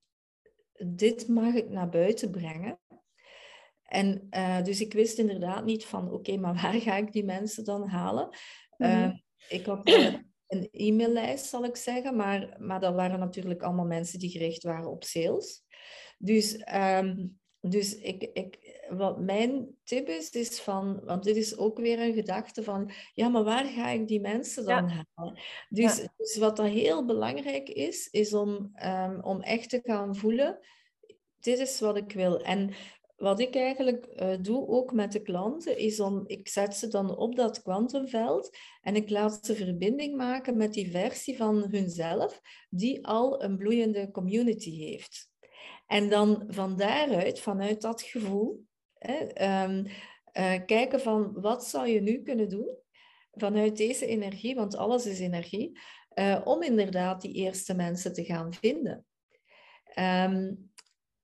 dit 0.97 1.29
mag 1.29 1.55
ik 1.55 1.69
naar 1.69 1.89
buiten 1.89 2.31
brengen. 2.31 2.81
En 3.83 4.27
uh, 4.31 4.63
dus 4.63 4.81
ik 4.81 4.93
wist 4.93 5.19
inderdaad 5.19 5.65
niet 5.65 5.85
van 5.85 6.13
oké, 6.13 6.37
maar 6.37 6.55
waar 6.63 6.81
ga 6.81 6.97
ik 6.97 7.13
die 7.13 7.25
mensen 7.25 7.65
dan 7.65 7.89
halen? 7.89 8.29
Mm 8.77 8.87
-hmm. 8.87 9.05
uh, 9.05 9.19
ik 9.49 9.67
had 9.67 9.89
een 10.47 10.69
e-maillijst, 10.71 11.47
zal 11.47 11.65
ik 11.65 11.77
zeggen, 11.77 12.17
maar, 12.17 12.57
maar 12.59 12.81
dat 12.81 12.95
waren 12.95 13.19
natuurlijk 13.19 13.63
allemaal 13.63 13.87
mensen 13.87 14.19
die 14.19 14.31
gericht 14.31 14.63
waren 14.63 14.91
op 14.91 15.05
sales. 15.05 15.63
Dus 16.19 16.65
um, 16.75 17.39
dus 17.61 17.99
ik, 17.99 18.23
ik, 18.33 18.68
wat 18.91 19.21
mijn 19.21 19.77
tip 19.85 20.09
is, 20.09 20.31
is 20.31 20.61
van, 20.61 21.01
want 21.05 21.25
dit 21.25 21.37
is 21.37 21.57
ook 21.57 21.79
weer 21.79 22.01
een 22.01 22.15
gedachte 22.15 22.63
van, 22.63 22.91
ja, 23.15 23.29
maar 23.29 23.45
waar 23.45 23.65
ga 23.65 23.89
ik 23.89 24.09
die 24.09 24.21
mensen 24.21 24.65
dan 24.65 24.89
halen? 24.89 25.39
Dus, 25.69 26.07
dus 26.17 26.37
wat 26.37 26.57
dat 26.57 26.67
heel 26.67 27.05
belangrijk 27.05 27.69
is, 27.69 28.09
is 28.11 28.35
om, 28.35 28.73
um, 28.85 29.23
om 29.23 29.41
echt 29.41 29.71
te 29.71 29.81
gaan 29.85 30.17
voelen, 30.17 30.59
dit 31.41 31.59
is 31.59 31.81
wat 31.81 31.97
ik 31.97 32.13
wil. 32.13 32.41
En 32.41 32.75
wat 33.17 33.41
ik 33.41 33.55
eigenlijk 33.55 34.09
uh, 34.17 34.35
doe 34.41 34.69
ook 34.69 34.93
met 34.93 35.13
de 35.13 35.23
klanten, 35.23 35.79
is 35.79 36.01
om, 36.01 36.25
ik 36.27 36.49
zet 36.49 36.77
ze 36.77 36.89
dan 36.89 37.17
op 37.17 37.37
dat 37.37 37.63
kwantumveld 37.63 38.57
en 38.83 38.97
ik 38.97 39.11
laat 39.11 39.47
ze 39.47 39.55
verbinding 39.55 40.17
maken 40.17 40.57
met 40.57 40.73
die 40.73 40.91
versie 40.91 41.37
van 41.37 41.67
hunzelf 41.71 42.41
die 42.71 43.07
al 43.07 43.43
een 43.43 43.57
bloeiende 43.57 44.11
community 44.11 44.77
heeft. 44.79 45.31
En 45.87 46.09
dan 46.09 46.45
van 46.49 46.77
daaruit, 46.77 47.41
vanuit 47.41 47.81
dat 47.81 48.03
gevoel, 48.03 48.67
um, 49.41 49.87
uh, 50.33 50.65
kijken 50.67 51.01
van 51.01 51.41
wat 51.41 51.67
zou 51.67 51.89
je 51.89 52.01
nu 52.01 52.23
kunnen 52.23 52.49
doen 52.49 52.77
vanuit 53.33 53.77
deze 53.77 54.07
energie, 54.07 54.55
want 54.55 54.77
alles 54.77 55.07
is 55.07 55.21
energie, 55.21 55.79
uh, 56.15 56.41
om 56.45 56.63
inderdaad 56.63 57.21
die 57.21 57.33
eerste 57.33 57.75
mensen 57.75 58.13
te 58.13 58.25
gaan 58.25 58.55
vinden. 58.55 59.07
Um, 59.99 60.71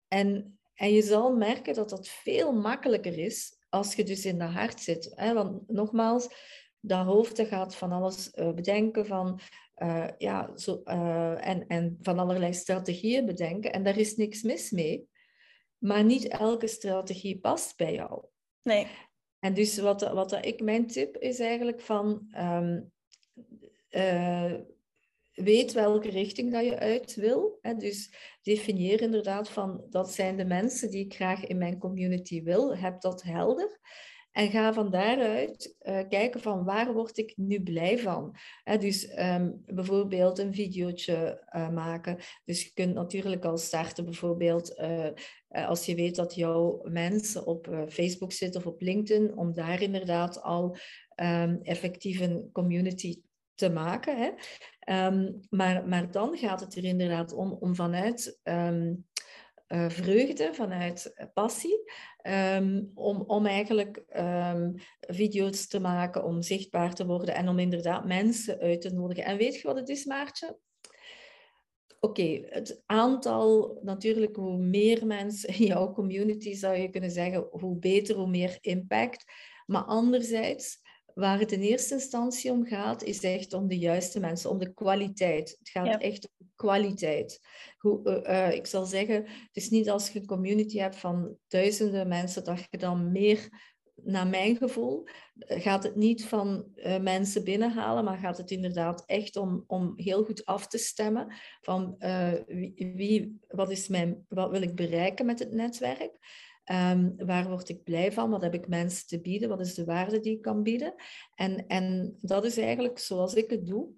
en, 0.09 0.59
en 0.75 0.93
je 0.93 1.03
zal 1.03 1.37
merken 1.37 1.75
dat 1.75 1.91
dat 1.91 2.09
veel 2.09 2.53
makkelijker 2.53 3.19
is 3.19 3.59
als 3.69 3.95
je 3.95 4.05
dus 4.05 4.27
in 4.27 4.39
de 4.39 4.45
hart 4.45 4.81
zit. 4.81 5.13
Hè? 5.15 5.35
Want 5.35 5.71
nogmaals, 5.71 6.29
dat 6.81 7.07
hoofd 7.07 7.41
gaat 7.41 7.77
van 7.77 7.93
alles 7.93 8.33
uh, 8.35 8.53
bedenken 8.53 9.07
van 9.07 9.41
ja, 10.19 10.57
zo, 10.57 10.83
en, 10.83 11.67
en 11.67 11.99
van 12.03 12.19
allerlei 12.19 12.53
strategieën 12.53 13.27
bedenken. 13.27 13.73
En 13.73 13.83
daar 13.83 13.99
is 13.99 14.17
niks 14.17 14.43
mis 14.43 14.71
mee. 14.71 15.09
Maar 15.85 16.05
niet 16.05 16.29
elke 16.29 16.67
strategie 16.67 17.39
past 17.39 17.77
bij 17.77 17.95
jou. 17.95 18.25
Nee. 18.63 18.87
En 19.39 19.55
dus 19.55 19.79
wat, 19.79 20.13
wat 20.13 20.33
ik, 20.33 20.61
mijn 20.61 20.87
tip 20.87 21.17
is 21.17 21.39
eigenlijk 21.39 21.81
van... 21.81 22.35
Um, 22.39 22.93
uh, 23.91 24.55
weet 25.35 25.73
welke 25.73 26.11
richting 26.11 26.53
dat 26.53 26.65
je 26.65 26.79
uit 26.79 27.15
wil. 27.15 27.59
Hè? 27.61 27.75
Dus 27.75 28.15
definieer 28.43 29.01
inderdaad 29.01 29.49
van 29.49 29.87
dat 29.91 30.13
zijn 30.13 30.37
de 30.37 30.45
mensen 30.45 30.91
die 30.91 31.05
ik 31.05 31.15
graag 31.15 31.47
in 31.47 31.59
mijn 31.59 31.79
community 31.79 32.43
wil. 32.43 32.77
Heb 32.77 33.01
dat 33.01 33.23
helder. 33.23 33.79
En 34.35 34.51
ga 34.51 34.73
van 34.73 34.91
daaruit 34.91 35.77
uh, 35.83 36.01
kijken 36.09 36.41
van 36.41 36.65
waar 36.65 36.93
word 36.93 37.19
ik 37.19 37.33
nu 37.37 37.63
blij 37.63 37.99
van. 37.99 38.37
Hè, 38.65 38.79
dus 38.79 39.19
um, 39.19 39.63
bijvoorbeeld 39.67 40.39
een 40.39 40.55
videootje 40.55 41.47
uh, 41.57 41.71
maken. 41.71 42.19
Dus 42.45 42.63
je 42.63 42.71
kunt 42.73 42.95
natuurlijk 42.95 43.45
al 43.45 43.59
starten 43.59 44.05
bijvoorbeeld 44.05 44.79
uh, 44.79 45.69
als 45.69 45.87
je 45.87 45.95
weet 45.95 46.17
dat 46.17 46.35
jouw 46.35 46.81
mensen 46.89 47.47
op 47.47 47.87
Facebook 47.89 48.33
zitten 48.33 48.61
of 48.61 48.67
op 48.67 48.81
LinkedIn, 48.81 49.37
om 49.37 49.53
daar 49.53 49.83
inderdaad 49.83 50.43
al 50.43 50.77
um, 51.23 51.61
effectief 51.63 52.21
een 52.21 52.49
community 52.53 53.21
te 53.55 53.71
maken. 53.71 54.17
Hè. 54.17 54.31
Um, 55.07 55.41
maar, 55.51 55.89
maar 55.89 56.11
dan 56.11 56.37
gaat 56.37 56.61
het 56.61 56.77
er 56.77 56.85
inderdaad 56.85 57.33
om 57.33 57.53
om 57.61 57.75
vanuit 57.75 58.41
uh, 59.69 59.89
vreugde, 59.89 60.55
vanuit 60.55 61.29
passie, 61.35 61.93
um, 62.23 62.91
om, 62.95 63.21
om 63.27 63.47
eigenlijk 63.47 64.05
um, 64.17 64.75
video's 65.01 65.67
te 65.67 65.81
maken, 65.81 66.25
om 66.25 66.43
zichtbaar 66.43 66.95
te 66.95 67.07
worden 67.07 67.35
en 67.35 67.49
om 67.49 67.59
inderdaad 67.59 68.05
mensen 68.05 68.59
uit 68.59 68.81
te 68.81 68.91
nodigen. 68.91 69.25
En 69.25 69.37
weet 69.37 69.55
je 69.55 69.67
wat 69.67 69.77
het 69.77 69.89
is, 69.89 70.05
Maartje? 70.05 70.59
Oké, 72.01 72.41
het 72.45 72.83
aantal, 72.87 73.79
natuurlijk, 73.83 74.37
hoe 74.37 74.57
meer 74.57 75.07
mensen 75.07 75.49
in 75.59 75.67
jouw 75.67 75.93
community 75.93 76.55
zou 76.55 76.77
je 76.77 76.91
kunnen 76.91 77.11
zeggen, 77.11 77.47
hoe 77.51 77.79
beter, 77.79 78.17
hoe 78.17 78.29
meer 78.29 78.59
impact. 78.61 79.25
Maar 79.67 79.83
anderzijds, 79.83 80.81
waar 81.15 81.39
het 81.39 81.53
in 81.53 81.61
eerste 81.61 81.95
instantie 81.95 82.51
om 82.51 82.67
gaat, 82.67 83.03
is 83.03 83.23
echt 83.23 83.53
om 83.53 83.69
de 83.69 83.79
juiste 83.79 84.21
mensen, 84.21 84.51
om 84.51 84.59
de 84.59 84.75
kwaliteit. 84.75 85.57
Het 85.59 85.69
gaat 85.69 86.03
echt 86.03 86.29
om 86.39 86.51
kwaliteit. 86.55 87.41
Hoe, 87.79 88.25
uh, 88.29 88.53
ik 88.53 88.67
zal 88.67 88.85
zeggen, 88.85 89.15
het 89.27 89.57
is 89.57 89.71
niet 89.71 89.91
als 89.91 90.11
je 90.11 90.21
een 90.21 90.27
community 90.27 90.79
hebt 90.79 90.97
van 90.97 91.37
duizenden 91.49 92.09
mensen, 92.09 92.45
dat 92.45 92.67
je 92.71 92.79
dan 92.79 93.13
meer 93.13 93.73
naar 93.95 94.27
mijn 94.27 94.57
gevoel 94.57 95.07
gaat 95.39 95.83
het 95.83 95.97
niet 95.97 96.25
van 96.25 96.65
uh, 96.75 96.99
mensen 96.99 97.45
binnenhalen, 97.45 98.05
maar 98.05 98.19
gaat 98.19 98.37
het 98.37 98.51
inderdaad 98.51 99.03
echt 99.07 99.37
om, 99.37 99.65
om 99.67 99.93
heel 99.97 100.25
goed 100.25 100.45
af 100.45 100.67
te 100.67 100.79
stemmen 100.79 101.33
van 101.61 101.97
wie, 102.47 102.93
wie, 102.97 103.41
wat, 103.49 103.71
is 103.71 103.89
mijn, 103.89 104.27
wat 104.29 104.51
wil 104.51 104.63
ik 104.63 104.75
bereiken 104.75 105.27
met 105.27 105.39
het 105.39 105.53
netwerk. 105.53 106.19
Um, 106.73 107.15
waar 107.17 107.49
word 107.49 107.69
ik 107.69 107.85
blij 107.85 108.13
van? 108.13 108.31
Wat 108.31 108.43
heb 108.43 108.55
ik 108.55 108.69
mensen 108.69 109.07
te 109.07 109.21
bieden? 109.21 109.49
Wat 109.49 109.61
is 109.61 109.75
de 109.75 109.85
waarde 109.85 110.21
die 110.21 110.37
ik 110.37 110.43
kan 110.43 110.63
bieden? 110.63 110.95
En, 111.35 111.67
en 111.67 112.17
dat 112.21 112.45
is 112.45 112.57
eigenlijk 112.57 112.99
zoals 112.99 113.35
ik 113.35 113.51
het 113.51 113.67
doe. 113.67 113.89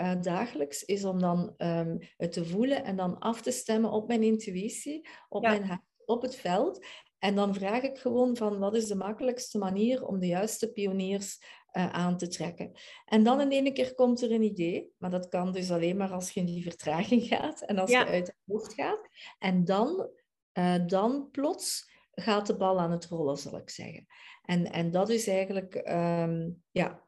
Uh, 0.00 0.12
dagelijks 0.20 0.84
is 0.84 1.04
om 1.04 1.20
dan 1.20 1.54
um, 1.58 1.98
het 2.16 2.32
te 2.32 2.44
voelen 2.44 2.84
en 2.84 2.96
dan 2.96 3.18
af 3.18 3.42
te 3.42 3.50
stemmen 3.50 3.90
op 3.90 4.08
mijn 4.08 4.22
intuïtie, 4.22 5.08
op 5.28 5.42
mijn 5.42 5.64
hart, 5.64 5.82
op 6.04 6.22
het 6.22 6.36
veld. 6.36 6.86
En 7.18 7.34
dan 7.34 7.54
vraag 7.54 7.82
ik 7.82 7.98
gewoon 7.98 8.36
van 8.36 8.58
wat 8.58 8.74
is 8.74 8.86
de 8.86 8.94
makkelijkste 8.94 9.58
manier 9.58 10.06
om 10.06 10.18
de 10.18 10.26
juiste 10.26 10.72
pioniers 10.72 11.38
uh, 11.72 11.92
aan 11.92 12.16
te 12.16 12.28
trekken. 12.28 12.72
En 13.04 13.24
dan 13.24 13.40
in 13.40 13.50
ene 13.50 13.72
keer 13.72 13.94
komt 13.94 14.22
er 14.22 14.32
een 14.32 14.42
idee, 14.42 14.92
maar 14.98 15.10
dat 15.10 15.28
kan 15.28 15.52
dus 15.52 15.70
alleen 15.70 15.96
maar 15.96 16.12
als 16.12 16.30
je 16.30 16.40
in 16.40 16.46
die 16.46 16.62
vertraging 16.62 17.22
gaat 17.32 17.60
en 17.60 17.78
als 17.78 17.90
je 17.90 18.06
uit 18.06 18.26
het 18.26 18.36
hoofd 18.46 18.74
gaat. 18.74 19.08
En 19.38 19.64
dan, 19.64 20.10
uh, 20.58 20.86
dan 20.86 21.28
plots 21.30 21.94
gaat 22.20 22.46
de 22.46 22.56
bal 22.56 22.80
aan 22.80 22.90
het 22.90 23.06
rollen, 23.06 23.36
zal 23.36 23.56
ik 23.56 23.70
zeggen. 23.70 24.06
En, 24.42 24.72
en 24.72 24.90
dat 24.90 25.08
is 25.08 25.26
eigenlijk, 25.26 25.74
um, 25.74 26.62
ja, 26.70 27.02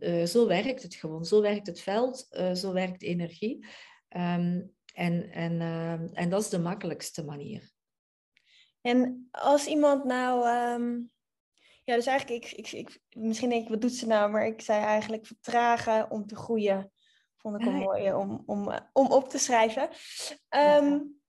uh, 0.00 0.24
zo 0.24 0.46
werkt 0.46 0.82
het 0.82 0.94
gewoon. 0.94 1.24
Zo 1.24 1.40
werkt 1.40 1.66
het 1.66 1.80
veld, 1.80 2.26
uh, 2.30 2.54
zo 2.54 2.72
werkt 2.72 3.02
energie. 3.02 3.66
Um, 4.16 4.74
en, 4.94 5.30
en, 5.30 5.52
uh, 5.52 6.18
en 6.18 6.28
dat 6.28 6.42
is 6.42 6.48
de 6.48 6.58
makkelijkste 6.58 7.24
manier. 7.24 7.70
En 8.80 9.28
als 9.30 9.66
iemand 9.66 10.04
nou, 10.04 10.48
um, 10.48 11.10
ja, 11.84 11.94
dus 11.94 12.06
eigenlijk, 12.06 12.44
ik, 12.44 12.52
ik, 12.52 12.72
ik, 12.72 13.00
misschien 13.16 13.48
denk 13.48 13.62
ik, 13.62 13.68
wat 13.68 13.80
doet 13.80 13.94
ze 13.94 14.06
nou? 14.06 14.30
Maar 14.30 14.46
ik 14.46 14.60
zei 14.60 14.84
eigenlijk 14.84 15.26
vertragen 15.26 16.10
om 16.10 16.26
te 16.26 16.36
groeien. 16.36 16.92
Vond 17.36 17.60
ik 17.60 17.66
een 17.66 17.74
mooie 17.74 18.16
om, 18.16 18.42
om, 18.46 18.72
om 18.92 19.06
op 19.06 19.28
te 19.28 19.38
schrijven. 19.38 19.88
Um, 20.48 21.21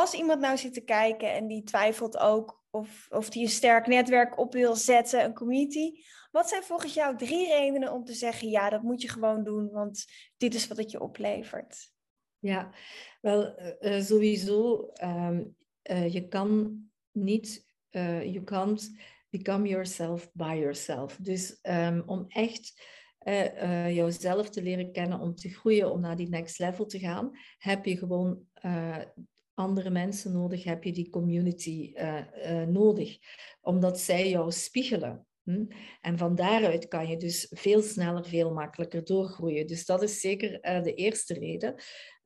als 0.00 0.14
iemand 0.14 0.40
nou 0.40 0.56
zit 0.56 0.74
te 0.74 0.84
kijken 0.84 1.32
en 1.32 1.46
die 1.46 1.62
twijfelt 1.62 2.18
ook 2.18 2.64
of, 2.70 3.06
of 3.10 3.30
die 3.30 3.42
een 3.42 3.48
sterk 3.48 3.86
netwerk 3.86 4.38
op 4.38 4.52
wil 4.52 4.74
zetten, 4.74 5.24
een 5.24 5.34
community. 5.34 5.90
Wat 6.30 6.48
zijn 6.48 6.62
volgens 6.62 6.94
jou 6.94 7.16
drie 7.16 7.46
redenen 7.46 7.92
om 7.92 8.04
te 8.04 8.12
zeggen, 8.12 8.48
ja, 8.48 8.70
dat 8.70 8.82
moet 8.82 9.02
je 9.02 9.08
gewoon 9.08 9.44
doen, 9.44 9.70
want 9.70 10.04
dit 10.36 10.54
is 10.54 10.66
wat 10.66 10.76
het 10.76 10.90
je 10.90 11.00
oplevert? 11.00 11.90
Ja, 12.38 12.70
wel, 13.20 13.60
uh, 13.80 14.00
sowieso, 14.00 14.90
um, 15.02 15.56
uh, 15.90 16.12
je 16.12 16.28
kan 16.28 16.80
niet, 17.12 17.66
uh, 17.90 18.24
you 18.24 18.44
can't 18.44 18.90
become 19.30 19.68
yourself 19.68 20.32
by 20.32 20.56
yourself. 20.58 21.16
Dus 21.20 21.58
um, 21.62 22.02
om 22.06 22.24
echt 22.28 22.94
jouzelf 23.88 24.50
te 24.50 24.62
leren 24.62 24.92
kennen, 24.92 25.20
om 25.20 25.34
te 25.34 25.48
groeien, 25.48 25.90
om 25.90 26.00
naar 26.00 26.16
die 26.16 26.28
next 26.28 26.58
level 26.58 26.86
te 26.86 26.98
gaan, 26.98 27.30
heb 27.58 27.84
je 27.84 27.96
gewoon 27.96 28.46
andere 29.56 29.90
mensen 29.90 30.32
nodig, 30.32 30.64
heb 30.64 30.84
je 30.84 30.92
die 30.92 31.10
community 31.10 31.92
uh, 31.94 32.18
uh, 32.46 32.62
nodig, 32.62 33.18
omdat 33.60 34.00
zij 34.00 34.28
jou 34.28 34.52
spiegelen. 34.52 35.26
Hm? 35.42 35.64
En 36.00 36.18
van 36.18 36.34
daaruit 36.34 36.88
kan 36.88 37.08
je 37.08 37.16
dus 37.16 37.46
veel 37.50 37.82
sneller, 37.82 38.24
veel 38.24 38.52
makkelijker 38.52 39.04
doorgroeien. 39.04 39.66
Dus 39.66 39.86
dat 39.86 40.02
is 40.02 40.20
zeker 40.20 40.58
uh, 40.62 40.82
de 40.82 40.94
eerste 40.94 41.34
reden. 41.34 41.74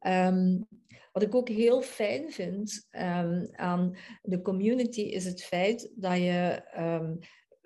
Um, 0.07 0.67
wat 1.13 1.23
ik 1.23 1.35
ook 1.35 1.49
heel 1.49 1.83
fijn 1.83 2.31
vind 2.31 2.87
um, 2.91 3.49
aan 3.53 3.97
de 4.23 4.43
community 4.43 5.01
is 5.01 5.25
het 5.25 5.43
feit 5.43 5.93
dat 5.95 6.17
je 6.17 6.63
um, 6.79 7.19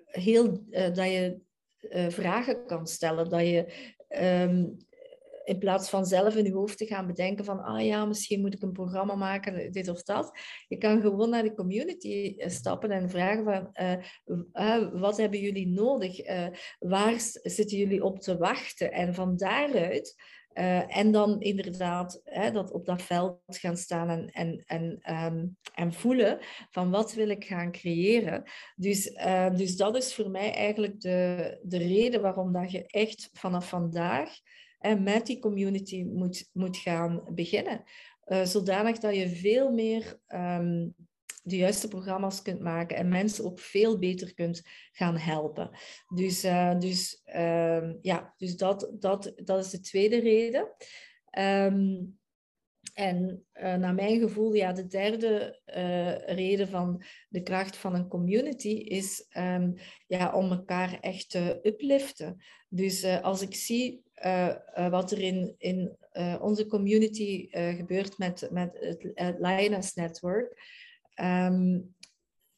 heel 0.06 0.64
dat 0.70 0.96
je 0.96 1.40
vragen 2.08 2.66
kan 2.66 2.86
stellen, 2.86 3.28
dat 3.28 3.40
je 3.40 3.66
in 5.44 5.58
plaats 5.58 5.88
van 5.88 6.06
zelf 6.06 6.36
in 6.36 6.44
je 6.44 6.52
hoofd 6.52 6.78
te 6.78 6.86
gaan 6.86 7.06
bedenken 7.06 7.44
van, 7.44 7.60
ah 7.60 7.84
ja, 7.84 8.04
misschien 8.04 8.40
moet 8.40 8.54
ik 8.54 8.62
een 8.62 8.72
programma 8.72 9.14
maken, 9.14 9.72
dit 9.72 9.88
of 9.88 10.02
dat. 10.02 10.38
Je 10.68 10.76
kan 10.76 11.00
gewoon 11.00 11.30
naar 11.30 11.42
de 11.42 11.54
community 11.54 12.34
eh, 12.36 12.48
stappen 12.48 12.90
en 12.90 13.10
vragen 13.10 13.44
van, 13.44 13.70
uh, 14.52 15.00
wat 15.00 15.16
hebben 15.16 15.40
jullie 15.40 15.68
nodig? 15.68 16.28
Uh, 16.28 16.46
waar 16.78 17.14
zitten 17.42 17.78
jullie 17.78 18.04
op 18.04 18.20
te 18.20 18.36
wachten? 18.36 18.92
En 18.92 19.14
van 19.14 19.36
daaruit 19.36 20.14
en 20.88 21.12
dan 21.12 21.40
inderdaad 21.40 22.22
dat 22.52 22.72
op 22.72 22.86
dat 22.86 23.02
veld 23.02 23.40
gaan 23.46 23.76
staan 23.76 24.08
en, 24.08 24.28
en, 24.28 24.62
en, 24.66 25.14
um, 25.24 25.56
en 25.74 25.92
voelen 25.92 26.38
van 26.70 26.90
wat 26.90 27.14
wil 27.14 27.28
ik 27.28 27.44
gaan 27.44 27.72
creëren. 27.72 28.42
Dus, 28.76 29.12
dus 29.56 29.76
dat 29.76 29.96
is 29.96 30.14
voor 30.14 30.30
mij 30.30 30.52
eigenlijk 30.52 31.00
de, 31.00 31.58
de 31.62 31.78
reden 31.78 32.22
waarom 32.22 32.52
dat 32.52 32.70
je 32.70 32.86
echt 32.86 33.30
vanaf 33.32 33.68
vandaag 33.68 34.30
en 34.84 35.02
met 35.02 35.26
die 35.26 35.38
community 35.38 36.04
moet, 36.04 36.50
moet 36.52 36.76
gaan 36.76 37.22
beginnen. 37.34 37.82
Uh, 38.26 38.44
zodanig 38.44 38.98
dat 38.98 39.14
je 39.14 39.28
veel 39.28 39.72
meer 39.72 40.20
um, 40.28 40.94
de 41.42 41.56
juiste 41.56 41.88
programma's 41.88 42.42
kunt 42.42 42.60
maken 42.60 42.96
en 42.96 43.08
mensen 43.08 43.44
ook 43.44 43.58
veel 43.58 43.98
beter 43.98 44.34
kunt 44.34 44.62
gaan 44.92 45.16
helpen. 45.16 45.70
Dus, 46.14 46.44
uh, 46.44 46.78
dus, 46.78 47.22
uh, 47.26 47.92
ja, 48.00 48.34
dus 48.36 48.56
dat, 48.56 48.90
dat, 48.98 49.32
dat 49.36 49.64
is 49.64 49.70
de 49.70 49.80
tweede 49.80 50.20
reden. 50.20 50.68
Um, 51.38 52.18
en 52.94 53.44
uh, 53.54 53.74
naar 53.74 53.94
mijn 53.94 54.20
gevoel, 54.20 54.52
ja, 54.52 54.72
de 54.72 54.86
derde 54.86 55.60
reden 56.26 56.68
van 56.68 57.02
de 57.28 57.42
kracht 57.42 57.76
van 57.76 57.94
een 57.94 58.08
community 58.08 58.68
is 58.68 59.26
ja, 60.06 60.32
om 60.34 60.50
elkaar 60.50 60.98
echt 61.00 61.30
te 61.30 61.58
upliften. 61.62 62.42
Dus 62.68 63.04
als 63.04 63.42
ik 63.42 63.54
zie 63.54 64.03
wat 64.90 65.10
er 65.10 65.18
in, 65.18 65.54
in 65.58 65.96
onze 66.40 66.66
community 66.66 67.48
gebeurt 67.50 68.18
met, 68.18 68.48
met 68.50 68.76
het, 68.80 69.10
het 69.14 69.94
Network, 69.94 70.62
um, 71.20 71.94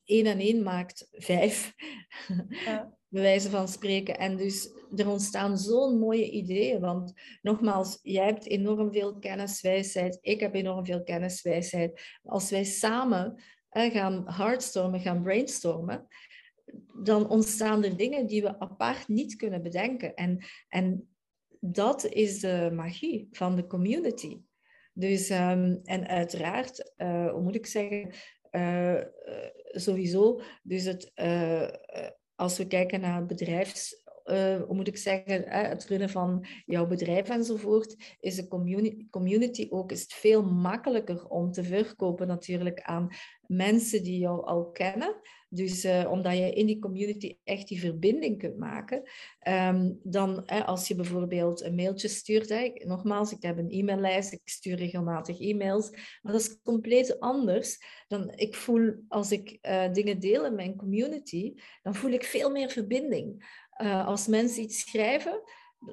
één 0.05 0.27
en 0.27 0.39
één 0.39 0.63
maakt 0.63 1.09
vijf. 1.13 1.75
Ja. 2.49 2.95
bij 3.09 3.23
wijze 3.23 3.51
van 3.51 3.69
spreken. 3.69 4.19
En 4.19 4.37
dus 4.37 4.71
er 4.97 5.09
ontstaan 5.09 5.59
zo'n 5.59 5.99
mooie 5.99 6.31
ideeën. 6.31 6.81
Want 6.81 7.13
nogmaals, 7.43 7.99
jij 8.03 8.27
hebt 8.27 8.47
enorm 8.47 8.93
veel 8.93 9.19
kenniswijsheid. 9.19 10.19
Ik 10.21 10.41
heb 10.41 10.55
enorm 10.55 10.85
veel 10.85 11.03
kenniswijsheid. 11.03 12.19
Als 12.23 12.51
wij 12.51 12.65
samen 12.65 13.43
hè, 13.69 13.91
gaan 13.91 14.27
hardstormen, 14.27 15.01
gaan 15.01 15.23
brainstormen, 15.23 16.07
dan 17.03 17.29
ontstaan 17.29 17.85
er 17.85 17.97
dingen 17.97 18.27
die 18.27 18.43
we 18.43 18.59
apart 18.59 19.09
niet 19.09 19.37
kunnen 19.37 19.63
bedenken. 19.63 20.15
En, 20.15 20.45
en 20.69 21.16
dat 21.61 22.07
is 22.07 22.41
de 22.41 22.71
magie 22.75 23.29
van 23.31 23.57
de 23.57 23.67
community. 23.67 24.41
Dus, 24.93 25.31
um, 25.31 25.81
en 25.85 26.07
uiteraard, 26.07 26.93
uh, 26.97 27.31
hoe 27.31 27.43
moet 27.43 27.55
ik 27.55 27.67
zeggen, 27.67 28.15
uh, 28.53 29.01
sowieso, 29.71 30.41
dus 30.63 30.85
het, 30.85 31.13
uh, 31.15 31.69
als 32.35 32.59
we 32.59 32.67
kijken 32.67 33.01
naar 33.01 33.27
bedrijfs, 33.27 34.03
uh, 34.25 34.63
hoe 34.63 34.75
moet 34.75 34.89
ik 34.89 34.97
zeggen, 34.97 35.49
het 35.49 35.85
runnen 35.85 36.11
van 36.11 36.47
jouw 36.67 36.87
bedrijf 36.87 37.29
enzovoort, 37.29 38.17
is 38.21 38.37
de 38.37 38.49
community, 38.49 39.07
community 39.11 39.67
ook 39.71 39.93
is 39.93 40.01
het 40.03 40.13
veel 40.13 40.43
makkelijker 40.43 41.29
om 41.29 41.53
te 41.53 41.65
verkopen 41.65 42.27
natuurlijk 42.27 42.81
aan 42.81 43.09
mensen 43.47 44.03
die 44.03 44.19
jou 44.19 44.45
al 44.45 44.71
kennen. 44.71 45.21
Dus 45.57 45.85
uh, 45.85 46.11
omdat 46.11 46.37
je 46.37 46.53
in 46.53 46.67
die 46.67 46.79
community 46.79 47.37
echt 47.45 47.69
die 47.69 47.81
verbinding 47.81 48.39
kunt 48.39 48.59
maken, 48.59 49.03
um, 49.49 50.01
dan 50.03 50.47
als 50.47 50.89
je 50.89 50.95
bijvoorbeeld 50.95 51.63
een 51.63 51.75
mailtje 51.75 52.09
stuurt, 52.09 52.85
nogmaals, 52.85 53.33
ik 53.33 53.43
heb 53.43 53.59
een 53.59 53.71
e-maillijst, 53.71 54.33
ik 54.33 54.41
stuur 54.45 54.77
regelmatig 54.77 55.41
e-mails, 55.41 55.91
maar 56.23 56.33
dat 56.33 56.41
is 56.41 56.63
compleet 56.63 57.21
anders 57.21 57.79
dan 58.09 58.33
ik 58.35 58.55
voel 58.55 58.95
als 59.09 59.31
ik 59.33 59.59
uh, 59.63 59.93
dingen 59.93 60.21
deel 60.21 60.47
in 60.47 60.55
mijn 60.55 60.77
community, 60.77 61.55
dan 61.83 61.95
voel 61.95 62.11
ik 62.11 62.25
veel 62.25 62.51
meer 62.51 62.71
verbinding. 62.71 63.55
Uh, 63.83 64.07
als 64.07 64.27
mensen 64.27 64.63
iets 64.63 64.81
schrijven, 64.81 65.43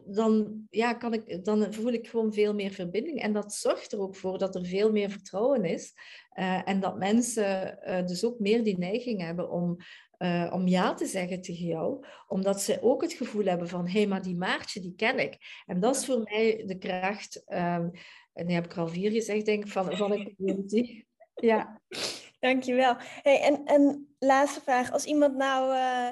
dan, 0.06 0.66
ja, 0.70 0.94
kan 0.94 1.14
ik, 1.14 1.46
dan 1.46 1.74
voel 1.74 1.92
ik 1.92 2.08
gewoon 2.08 2.34
veel 2.34 2.54
meer 2.54 2.72
verbinding. 2.72 3.22
En 3.22 3.34
dat 3.34 3.54
zorgt 3.54 3.92
er 3.92 4.00
ook 4.00 4.16
voor 4.16 4.38
dat 4.38 4.56
er 4.56 4.66
veel 4.66 4.92
meer 4.92 5.10
vertrouwen 5.10 5.66
is. 5.66 5.94
Uh, 6.36 6.68
en 6.70 6.80
dat 6.80 6.98
mensen 6.98 7.80
uh, 7.88 8.06
dus 8.06 8.26
ook 8.26 8.40
meer 8.40 8.64
die 8.64 8.78
neiging 8.78 9.22
hebben 9.22 9.52
om, 9.52 9.78
uh, 10.20 10.52
om 10.54 10.68
ja 10.68 10.94
te 10.94 11.06
zeggen 11.06 11.42
tegen 11.42 11.66
jou. 11.66 12.06
Omdat 12.28 12.62
ze 12.62 12.82
ook 12.82 13.02
het 13.02 13.14
gevoel 13.14 13.46
hebben 13.46 13.68
van, 13.68 13.86
hé, 13.86 13.92
hey, 14.00 14.08
maar 14.08 14.22
die 14.22 14.36
Maartje, 14.36 14.82
die 14.82 14.96
ken 14.96 15.20
ik. 15.20 15.38
En 15.66 15.80
dat 15.80 15.96
is 15.96 16.06
voor 16.06 16.22
mij 16.24 16.64
de 16.66 16.78
kracht, 16.78 17.44
um, 17.48 17.92
en 18.34 18.46
die 18.46 18.56
heb 18.56 18.66
ik 18.66 18.78
al 18.78 18.88
vier 18.88 19.12
gezegd, 19.12 19.46
denk 19.46 19.66
ik, 19.66 19.72
van, 19.72 19.98
van 19.98 20.12
een 20.12 20.36
community. 20.36 21.04
ja. 21.36 21.82
Dankjewel. 22.40 22.96
Hey, 22.98 23.42
en, 23.42 23.66
en 23.66 24.16
laatste 24.20 24.62
vraag. 24.62 24.92
Als 24.92 25.06
iemand 25.06 25.36
nou 25.36 25.74
uh, 25.74 26.10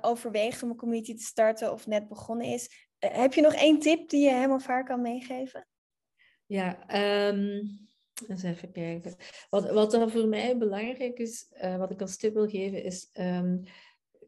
overweegt 0.00 0.62
om 0.62 0.70
een 0.70 0.76
community 0.76 1.14
te 1.14 1.22
starten 1.22 1.72
of 1.72 1.86
net 1.86 2.08
begonnen 2.08 2.46
is. 2.46 2.88
heb 2.98 3.34
je 3.34 3.40
nog 3.40 3.54
één 3.54 3.78
tip 3.78 4.08
die 4.08 4.24
je 4.24 4.30
hem 4.30 4.52
of 4.52 4.66
kan 4.84 5.02
meegeven? 5.02 5.66
Ja, 6.46 6.96
um, 7.28 7.78
eens 8.28 8.42
even 8.42 8.72
kijken. 8.72 9.14
Wat, 9.50 9.70
wat 9.70 9.90
dan 9.90 10.10
voor 10.10 10.28
mij 10.28 10.58
belangrijk 10.58 11.18
is, 11.18 11.46
wat 11.78 11.90
ik 11.90 12.00
als 12.00 12.16
tip 12.16 12.34
wil 12.34 12.48
geven, 12.48 12.82
is 12.82 13.10
um, 13.18 13.62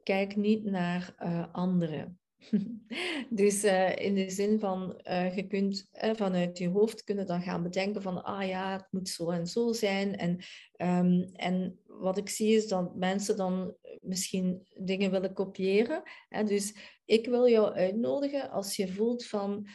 kijk 0.02 0.36
niet 0.36 0.64
naar 0.64 1.14
anderen. 1.52 2.20
dus 3.30 3.64
uh, 3.64 3.96
in 3.96 4.14
de 4.14 4.30
zin 4.30 4.58
van, 4.58 5.00
uh, 5.08 5.36
je 5.36 5.46
kunt 5.46 5.88
uh, 6.04 6.10
vanuit 6.14 6.58
je 6.58 6.68
hoofd 6.68 7.04
kunnen 7.04 7.26
dan 7.26 7.42
gaan 7.42 7.62
bedenken 7.62 8.02
van, 8.02 8.24
ah 8.24 8.46
ja, 8.48 8.72
het 8.72 8.86
moet 8.90 9.08
zo 9.08 9.30
en 9.30 9.46
zo 9.46 9.72
zijn. 9.72 10.16
En, 10.16 10.38
um, 10.76 11.30
en 11.32 11.78
wat 11.86 12.18
ik 12.18 12.28
zie 12.28 12.56
is 12.56 12.68
dat 12.68 12.96
mensen 12.96 13.36
dan 13.36 13.74
misschien 14.03 14.66
dingen 14.76 15.11
willen 15.11 15.32
kopiëren. 15.32 16.03
Hè? 16.28 16.44
Dus 16.44 16.74
ik 17.05 17.26
wil 17.26 17.48
jou 17.48 17.74
uitnodigen 17.74 18.50
als 18.50 18.76
je 18.76 18.92
voelt 18.92 19.26
van, 19.26 19.68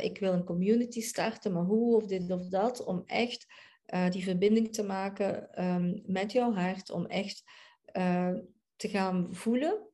ik 0.00 0.18
wil 0.18 0.32
een 0.32 0.44
community 0.44 1.00
starten, 1.00 1.52
maar 1.52 1.64
hoe 1.64 1.96
of 1.96 2.06
dit 2.06 2.30
of 2.30 2.48
dat, 2.48 2.84
om 2.84 3.02
echt 3.06 3.46
die 4.10 4.22
verbinding 4.22 4.72
te 4.72 4.82
maken 4.82 5.62
um, 5.64 6.02
met 6.06 6.32
jouw 6.32 6.52
hart, 6.52 6.90
om 6.90 7.06
echt 7.06 7.44
te 8.76 8.88
gaan 8.88 9.34
voelen 9.34 9.88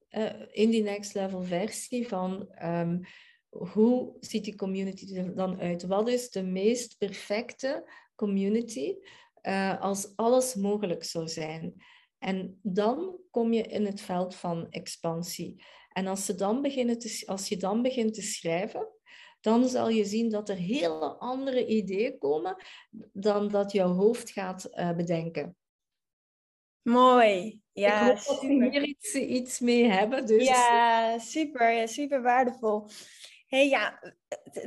in 0.51 0.71
die 0.71 0.83
next 0.83 1.15
level 1.15 1.43
versie 1.43 2.09
van 2.09 2.49
um, 2.63 3.01
hoe 3.49 4.17
ziet 4.21 4.45
die 4.45 4.57
community 4.57 5.17
er 5.17 5.35
dan 5.35 5.61
uit? 5.61 5.83
Wat 5.87 6.09
is 6.09 6.31
de 6.31 6.43
meest 6.43 6.99
perfecte 6.99 7.91
community 8.15 8.95
als 9.81 10.17
alles 10.17 10.55
mogelijk 10.55 11.05
zou 11.05 11.29
zijn? 11.29 11.75
En 12.19 12.59
dan 12.63 13.19
kom 13.31 13.53
je 13.53 13.63
in 13.63 13.87
het 13.87 14.01
veld 14.01 14.35
van 14.35 14.67
expansie. 14.71 15.65
En 15.89 16.07
als, 16.07 16.25
ze 16.25 16.35
dan 16.35 16.63
beginnen 16.63 16.99
te, 16.99 17.23
als 17.27 17.49
je 17.49 17.57
dan 17.57 17.83
begint 17.83 18.15
te 18.15 18.23
schrijven, 18.23 18.89
dan 19.41 19.69
zal 19.69 19.89
je 19.89 20.05
zien 20.05 20.31
dat 20.31 20.49
er 20.49 20.57
hele 20.57 21.17
andere 21.19 21.67
ideeën 21.67 22.19
komen 22.19 22.57
dan 23.13 23.49
dat 23.49 23.73
jouw 23.73 23.93
hoofd 23.93 24.31
gaat 24.31 24.69
uh, 24.71 24.93
bedenken. 24.93 25.57
Mooi. 26.83 27.61
Ja, 27.73 28.01
ik 28.01 28.19
hoop 28.19 28.27
dat 28.27 28.41
we 28.41 28.69
hier 28.71 28.83
iets, 28.83 29.15
iets 29.15 29.61
mee 29.61 29.85
hebben. 29.85 30.27
Dus. 30.27 30.47
Ja, 30.47 31.19
super. 31.19 31.71
Ja, 31.71 31.87
super 31.87 32.23
waardevol. 32.23 32.89
hey, 33.47 33.69
ja, 33.69 34.15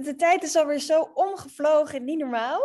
de, 0.01 0.15
tijd 0.17 0.43
is 0.43 0.55
alweer 0.55 0.79
zo 0.79 1.01
omgevlogen, 1.13 2.03
niet 2.03 2.19
normaal. 2.19 2.61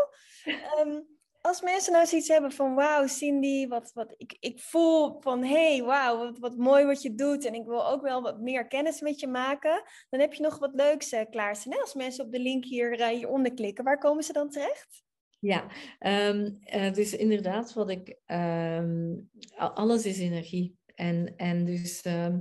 Um, 0.79 1.07
als 1.47 1.63
mensen 1.63 1.93
nou 1.93 2.07
zoiets 2.07 2.29
hebben 2.29 2.53
van, 2.53 2.75
wauw, 2.75 3.07
Cindy, 3.07 3.69
wat, 3.69 3.91
wat, 3.95 4.15
ik, 4.17 4.37
ik 4.41 4.61
voel 4.61 5.21
van, 5.21 5.45
hey, 5.45 5.83
wauw, 5.83 6.19
wat, 6.19 6.39
wat 6.39 6.57
mooi 6.57 6.85
wat 6.85 7.03
je 7.03 7.15
doet 7.15 7.45
en 7.45 7.55
ik 7.55 7.65
wil 7.65 7.87
ook 7.87 8.03
wel 8.03 8.23
wat 8.23 8.41
meer 8.41 8.67
kennis 8.67 9.01
met 9.01 9.21
je 9.21 9.27
maken, 9.27 9.83
dan 10.11 10.21
heb 10.21 10.33
je 10.33 10.43
nog 10.43 10.59
wat 10.59 10.75
leuks 10.75 11.09
uh. 11.09 11.81
Als 11.81 11.95
mensen 11.95 12.25
op 12.25 12.33
de 12.33 12.41
link 12.41 12.65
hier, 12.65 13.01
uh, 13.01 13.07
hieronder 13.07 13.55
klikken, 13.55 13.85
waar 13.85 13.99
komen 13.99 14.25
ze 14.25 14.33
dan 14.33 14.51
terecht? 14.51 15.05
Ja, 15.39 15.67
um, 16.01 16.59
uh, 16.75 16.93
dus 16.93 17.17
inderdaad, 17.17 17.73
wat 17.73 17.91
ik, 17.91 18.19
um, 18.27 19.31
alles 19.57 20.07
is 20.07 20.19
energie. 20.19 20.77
En, 20.95 21.37
en 21.37 21.65
dus 21.65 22.05
um, 22.05 22.41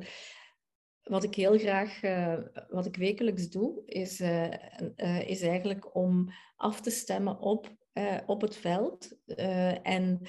wat 1.04 1.24
ik 1.24 1.36
heel 1.36 1.58
graag, 1.58 2.00
wat 2.68 2.86
ik 2.86 2.96
wekelijks 2.96 3.50
doe, 3.50 3.82
is, 3.86 4.20
is 5.26 5.42
eigenlijk 5.42 5.96
om 5.96 6.30
af 6.56 6.82
te 6.82 6.90
stemmen 6.90 7.40
op, 7.40 7.76
op 8.26 8.42
het 8.42 8.56
veld. 8.56 9.18
en, 9.84 10.22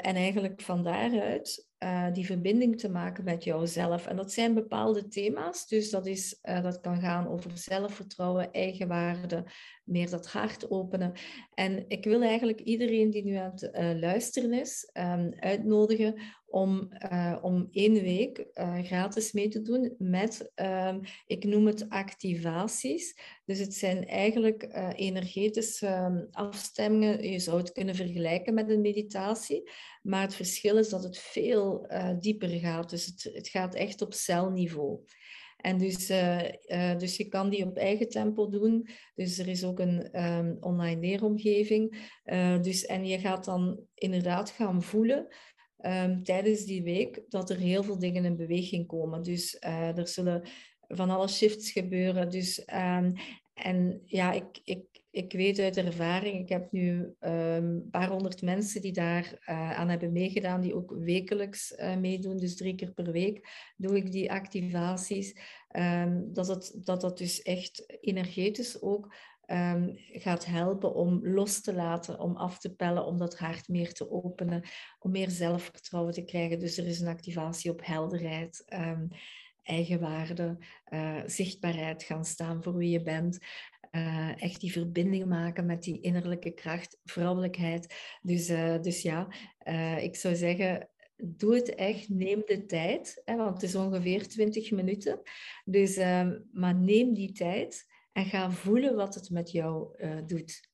en 0.00 0.14
eigenlijk 0.14 0.60
van 0.60 0.82
daaruit 0.82 1.68
die 2.12 2.26
verbinding 2.26 2.78
te 2.78 2.88
maken 2.88 3.24
met 3.24 3.44
jouzelf. 3.44 4.06
En 4.06 4.16
dat 4.16 4.32
zijn 4.32 4.54
bepaalde 4.54 5.08
thema's. 5.08 5.66
Dus 5.68 5.90
dat, 5.90 6.06
is, 6.06 6.38
dat 6.42 6.80
kan 6.80 7.00
gaan 7.00 7.28
over 7.28 7.50
zelfvertrouwen, 7.54 8.52
eigenwaarde, 8.52 9.44
meer 9.84 10.10
dat 10.10 10.26
hart 10.26 10.70
openen. 10.70 11.12
En 11.54 11.84
ik 11.88 12.04
wil 12.04 12.22
eigenlijk 12.22 12.60
iedereen 12.60 13.10
die 13.10 13.24
nu 13.24 13.34
aan 13.34 13.52
het 13.54 13.70
luisteren 14.00 14.52
is, 14.52 14.90
um, 14.92 15.34
uitnodigen 15.38 16.20
om, 16.48 16.88
uh, 17.12 17.36
om 17.42 17.68
één 17.70 17.92
week 17.92 18.46
uh, 18.54 18.78
gratis 18.82 19.32
mee 19.32 19.48
te 19.48 19.62
doen 19.62 19.94
met, 19.98 20.52
um, 20.54 21.00
ik 21.26 21.44
noem 21.44 21.66
het 21.66 21.88
activaties. 21.88 23.18
Dus 23.44 23.58
het 23.58 23.74
zijn 23.74 24.06
eigenlijk 24.06 24.62
uh, 24.62 24.88
energetische 24.94 25.88
um, 25.88 26.28
afstemmingen. 26.30 27.30
Je 27.30 27.38
zou 27.38 27.58
het 27.58 27.72
kunnen 27.72 27.94
vergelijken 27.94 28.54
met 28.54 28.70
een 28.70 28.80
meditatie. 28.80 29.70
Maar 30.02 30.22
het 30.22 30.34
verschil 30.34 30.78
is 30.78 30.88
dat 30.88 31.02
het 31.02 31.18
veel 31.18 31.88
dieper 32.20 32.48
gaat. 32.48 32.90
Dus 32.90 33.06
het, 33.06 33.30
het 33.34 33.48
gaat 33.48 33.74
echt 33.74 34.02
op 34.02 34.14
celniveau. 34.14 35.00
En 35.56 35.78
dus, 35.78 36.06
dus 36.98 37.16
je 37.16 37.26
kan 37.28 37.50
die 37.50 37.64
op 37.64 37.76
eigen 37.76 38.08
tempo 38.08 38.48
doen. 38.48 38.88
Dus 39.14 39.38
er 39.38 39.48
is 39.48 39.64
ook 39.64 39.78
een 39.78 40.24
um, 40.24 40.56
online 40.60 41.00
leeromgeving. 41.00 42.10
Dus, 42.62 42.86
en 42.86 43.06
je 43.06 43.18
gaat 43.18 43.44
dan 43.44 43.80
inderdaad 43.94 44.50
gaan 44.50 44.82
voelen 44.82 45.28
um, 45.86 46.22
tijdens 46.22 46.64
die 46.64 46.82
week 46.82 47.22
dat 47.28 47.50
er 47.50 47.56
heel 47.56 47.82
veel 47.82 47.98
dingen 47.98 48.24
in 48.24 48.36
beweging 48.36 48.86
komen. 48.86 49.22
Dus 49.22 49.56
er 49.60 50.08
zullen 50.08 50.48
van 50.88 51.10
alle 51.10 51.28
shifts 51.28 51.70
gebeuren. 51.70 52.30
Dus, 52.30 52.58
um, 52.74 53.12
en 53.54 54.02
ja, 54.04 54.32
ik, 54.32 54.60
ik, 54.64 54.84
ik 55.10 55.32
weet 55.32 55.58
uit 55.58 55.76
ervaring, 55.76 56.40
ik 56.40 56.48
heb 56.48 56.72
nu 56.72 56.98
um, 56.98 57.12
een 57.20 57.88
paar 57.90 58.08
honderd 58.08 58.42
mensen 58.42 58.80
die 58.82 58.92
daar 58.92 59.38
uh, 59.48 59.78
aan 59.78 59.88
hebben 59.88 60.12
meegedaan, 60.12 60.60
die 60.60 60.74
ook 60.74 60.94
wekelijks 60.98 61.72
uh, 61.78 61.96
meedoen. 61.96 62.36
Dus 62.36 62.56
drie 62.56 62.74
keer 62.74 62.92
per 62.92 63.12
week 63.12 63.48
doe 63.76 63.96
ik 63.96 64.12
die 64.12 64.32
activaties. 64.32 65.36
Um, 65.76 66.32
dat, 66.32 66.48
het, 66.48 66.80
dat 66.84 67.00
dat 67.00 67.18
dus 67.18 67.42
echt 67.42 67.98
energetisch 68.00 68.82
ook 68.82 69.14
um, 69.46 69.92
gaat 69.96 70.44
helpen 70.44 70.94
om 70.94 71.26
los 71.26 71.60
te 71.60 71.74
laten, 71.74 72.20
om 72.20 72.36
af 72.36 72.58
te 72.58 72.74
pellen, 72.74 73.06
om 73.06 73.18
dat 73.18 73.38
hart 73.38 73.68
meer 73.68 73.92
te 73.92 74.10
openen, 74.10 74.62
om 74.98 75.10
meer 75.10 75.30
zelfvertrouwen 75.30 76.12
te 76.12 76.24
krijgen. 76.24 76.58
Dus 76.58 76.78
er 76.78 76.86
is 76.86 77.00
een 77.00 77.08
activatie 77.08 77.70
op 77.70 77.86
helderheid. 77.86 78.64
Eigenwaarde, 79.62 80.58
uh, 80.92 81.22
zichtbaarheid 81.26 82.02
gaan 82.02 82.24
staan 82.24 82.62
voor 82.62 82.76
wie 82.76 82.90
je 82.90 83.02
bent. 83.02 83.38
Uh, 83.90 84.42
echt 84.42 84.60
die 84.60 84.72
verbinding 84.72 85.26
maken 85.26 85.66
met 85.66 85.82
die 85.82 86.00
innerlijke 86.00 86.50
kracht, 86.50 86.98
vrouwelijkheid. 87.04 87.94
Dus, 88.22 88.50
uh, 88.50 88.80
dus 88.80 89.02
ja, 89.02 89.28
ik 90.00 90.16
zou 90.16 90.36
zeggen, 90.36 90.88
doe 91.16 91.54
het 91.54 91.74
echt, 91.74 92.08
neem 92.08 92.42
de 92.46 92.66
tijd, 92.66 93.22
hè, 93.24 93.36
want 93.36 93.54
het 93.54 93.62
is 93.62 93.74
ongeveer 93.74 94.28
20 94.28 94.70
minuten. 94.70 95.20
Dus, 95.64 95.96
ehm, 95.96 96.38
maar 96.52 96.74
neem 96.74 97.14
die 97.14 97.32
tijd 97.32 97.86
en 98.16 98.24
ga 98.24 98.50
voelen 98.50 98.96
wat 98.96 99.14
het 99.14 99.30
met 99.30 99.50
jou 99.50 99.96
doet. 100.26 100.68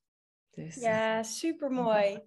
Dus, 0.51 0.74
ja, 0.74 1.22
super 1.22 1.70
mooi. 1.70 2.18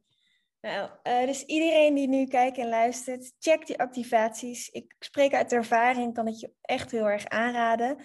Nou, 0.61 0.89
dus 1.25 1.43
iedereen 1.43 1.93
die 1.93 2.07
nu 2.07 2.25
kijkt 2.25 2.57
en 2.57 2.69
luistert, 2.69 3.33
check 3.39 3.65
die 3.65 3.79
activaties. 3.79 4.69
Ik 4.69 4.95
spreek 4.99 5.33
uit 5.33 5.53
ervaring, 5.53 6.13
kan 6.13 6.25
het 6.25 6.39
je 6.39 6.51
echt 6.61 6.91
heel 6.91 7.09
erg 7.09 7.25
aanraden. 7.25 7.97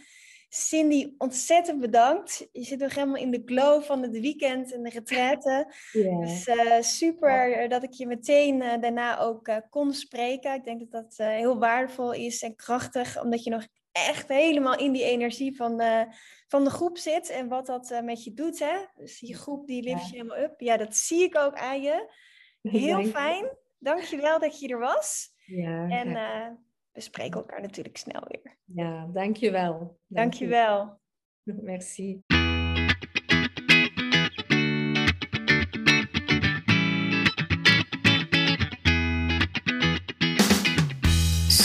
Cindy, 0.52 1.14
ontzettend 1.18 1.80
bedankt. 1.80 2.48
Je 2.52 2.64
zit 2.64 2.78
nog 2.78 2.94
helemaal 2.94 3.22
in 3.22 3.30
de 3.30 3.42
glow 3.44 3.82
van 3.82 4.02
het 4.02 4.20
weekend 4.20 4.72
en 4.72 4.82
de 4.82 4.90
retraite. 4.90 5.72
Dus 6.20 6.48
uh, 6.48 6.80
super 6.80 7.68
dat 7.68 7.82
ik 7.82 7.92
je 7.92 8.06
meteen 8.06 8.62
uh, 8.62 8.80
daarna 8.80 9.18
ook 9.18 9.48
uh, 9.48 9.56
kon 9.68 9.92
spreken. 9.92 10.54
Ik 10.54 10.64
denk 10.64 10.80
dat 10.80 10.90
dat 10.90 11.26
heel 11.26 11.58
waardevol 11.58 12.12
is 12.12 12.42
en 12.42 12.56
krachtig, 12.56 13.22
omdat 13.22 13.44
je 13.44 13.50
nog 13.50 13.66
echt 13.92 14.28
helemaal 14.28 14.78
in 14.78 14.92
die 14.92 15.04
energie 15.04 15.56
van, 15.56 15.82
van 16.48 16.64
de 16.64 16.70
groep 16.70 16.98
zit 16.98 17.28
en 17.28 17.48
wat 17.48 17.66
dat 17.66 18.00
met 18.04 18.24
je 18.24 18.34
doet. 18.34 18.58
Hè? 18.58 18.76
Dus 18.94 19.18
die 19.18 19.36
groep 19.36 19.66
die 19.66 19.82
lift 19.82 20.08
je 20.08 20.16
helemaal 20.16 20.38
up. 20.38 20.60
Ja, 20.60 20.76
dat 20.76 20.96
zie 20.96 21.22
ik 21.22 21.38
ook 21.38 21.54
aan 21.54 21.82
je. 21.82 22.12
Heel 22.62 22.96
Dank 22.96 23.06
fijn. 23.06 23.56
Dank 23.78 24.00
je 24.00 24.16
wel 24.16 24.38
dat 24.38 24.60
je 24.60 24.68
er 24.68 24.78
was. 24.78 25.28
Ja, 25.46 25.88
en 25.88 26.12
we 26.92 27.00
spreken 27.00 27.40
elkaar 27.40 27.60
natuurlijk 27.60 27.96
snel 27.96 28.22
weer. 28.28 28.56
Ja, 28.64 29.06
dankjewel. 29.12 29.98
Dankjewel. 30.06 31.00
Merci. 31.42 32.22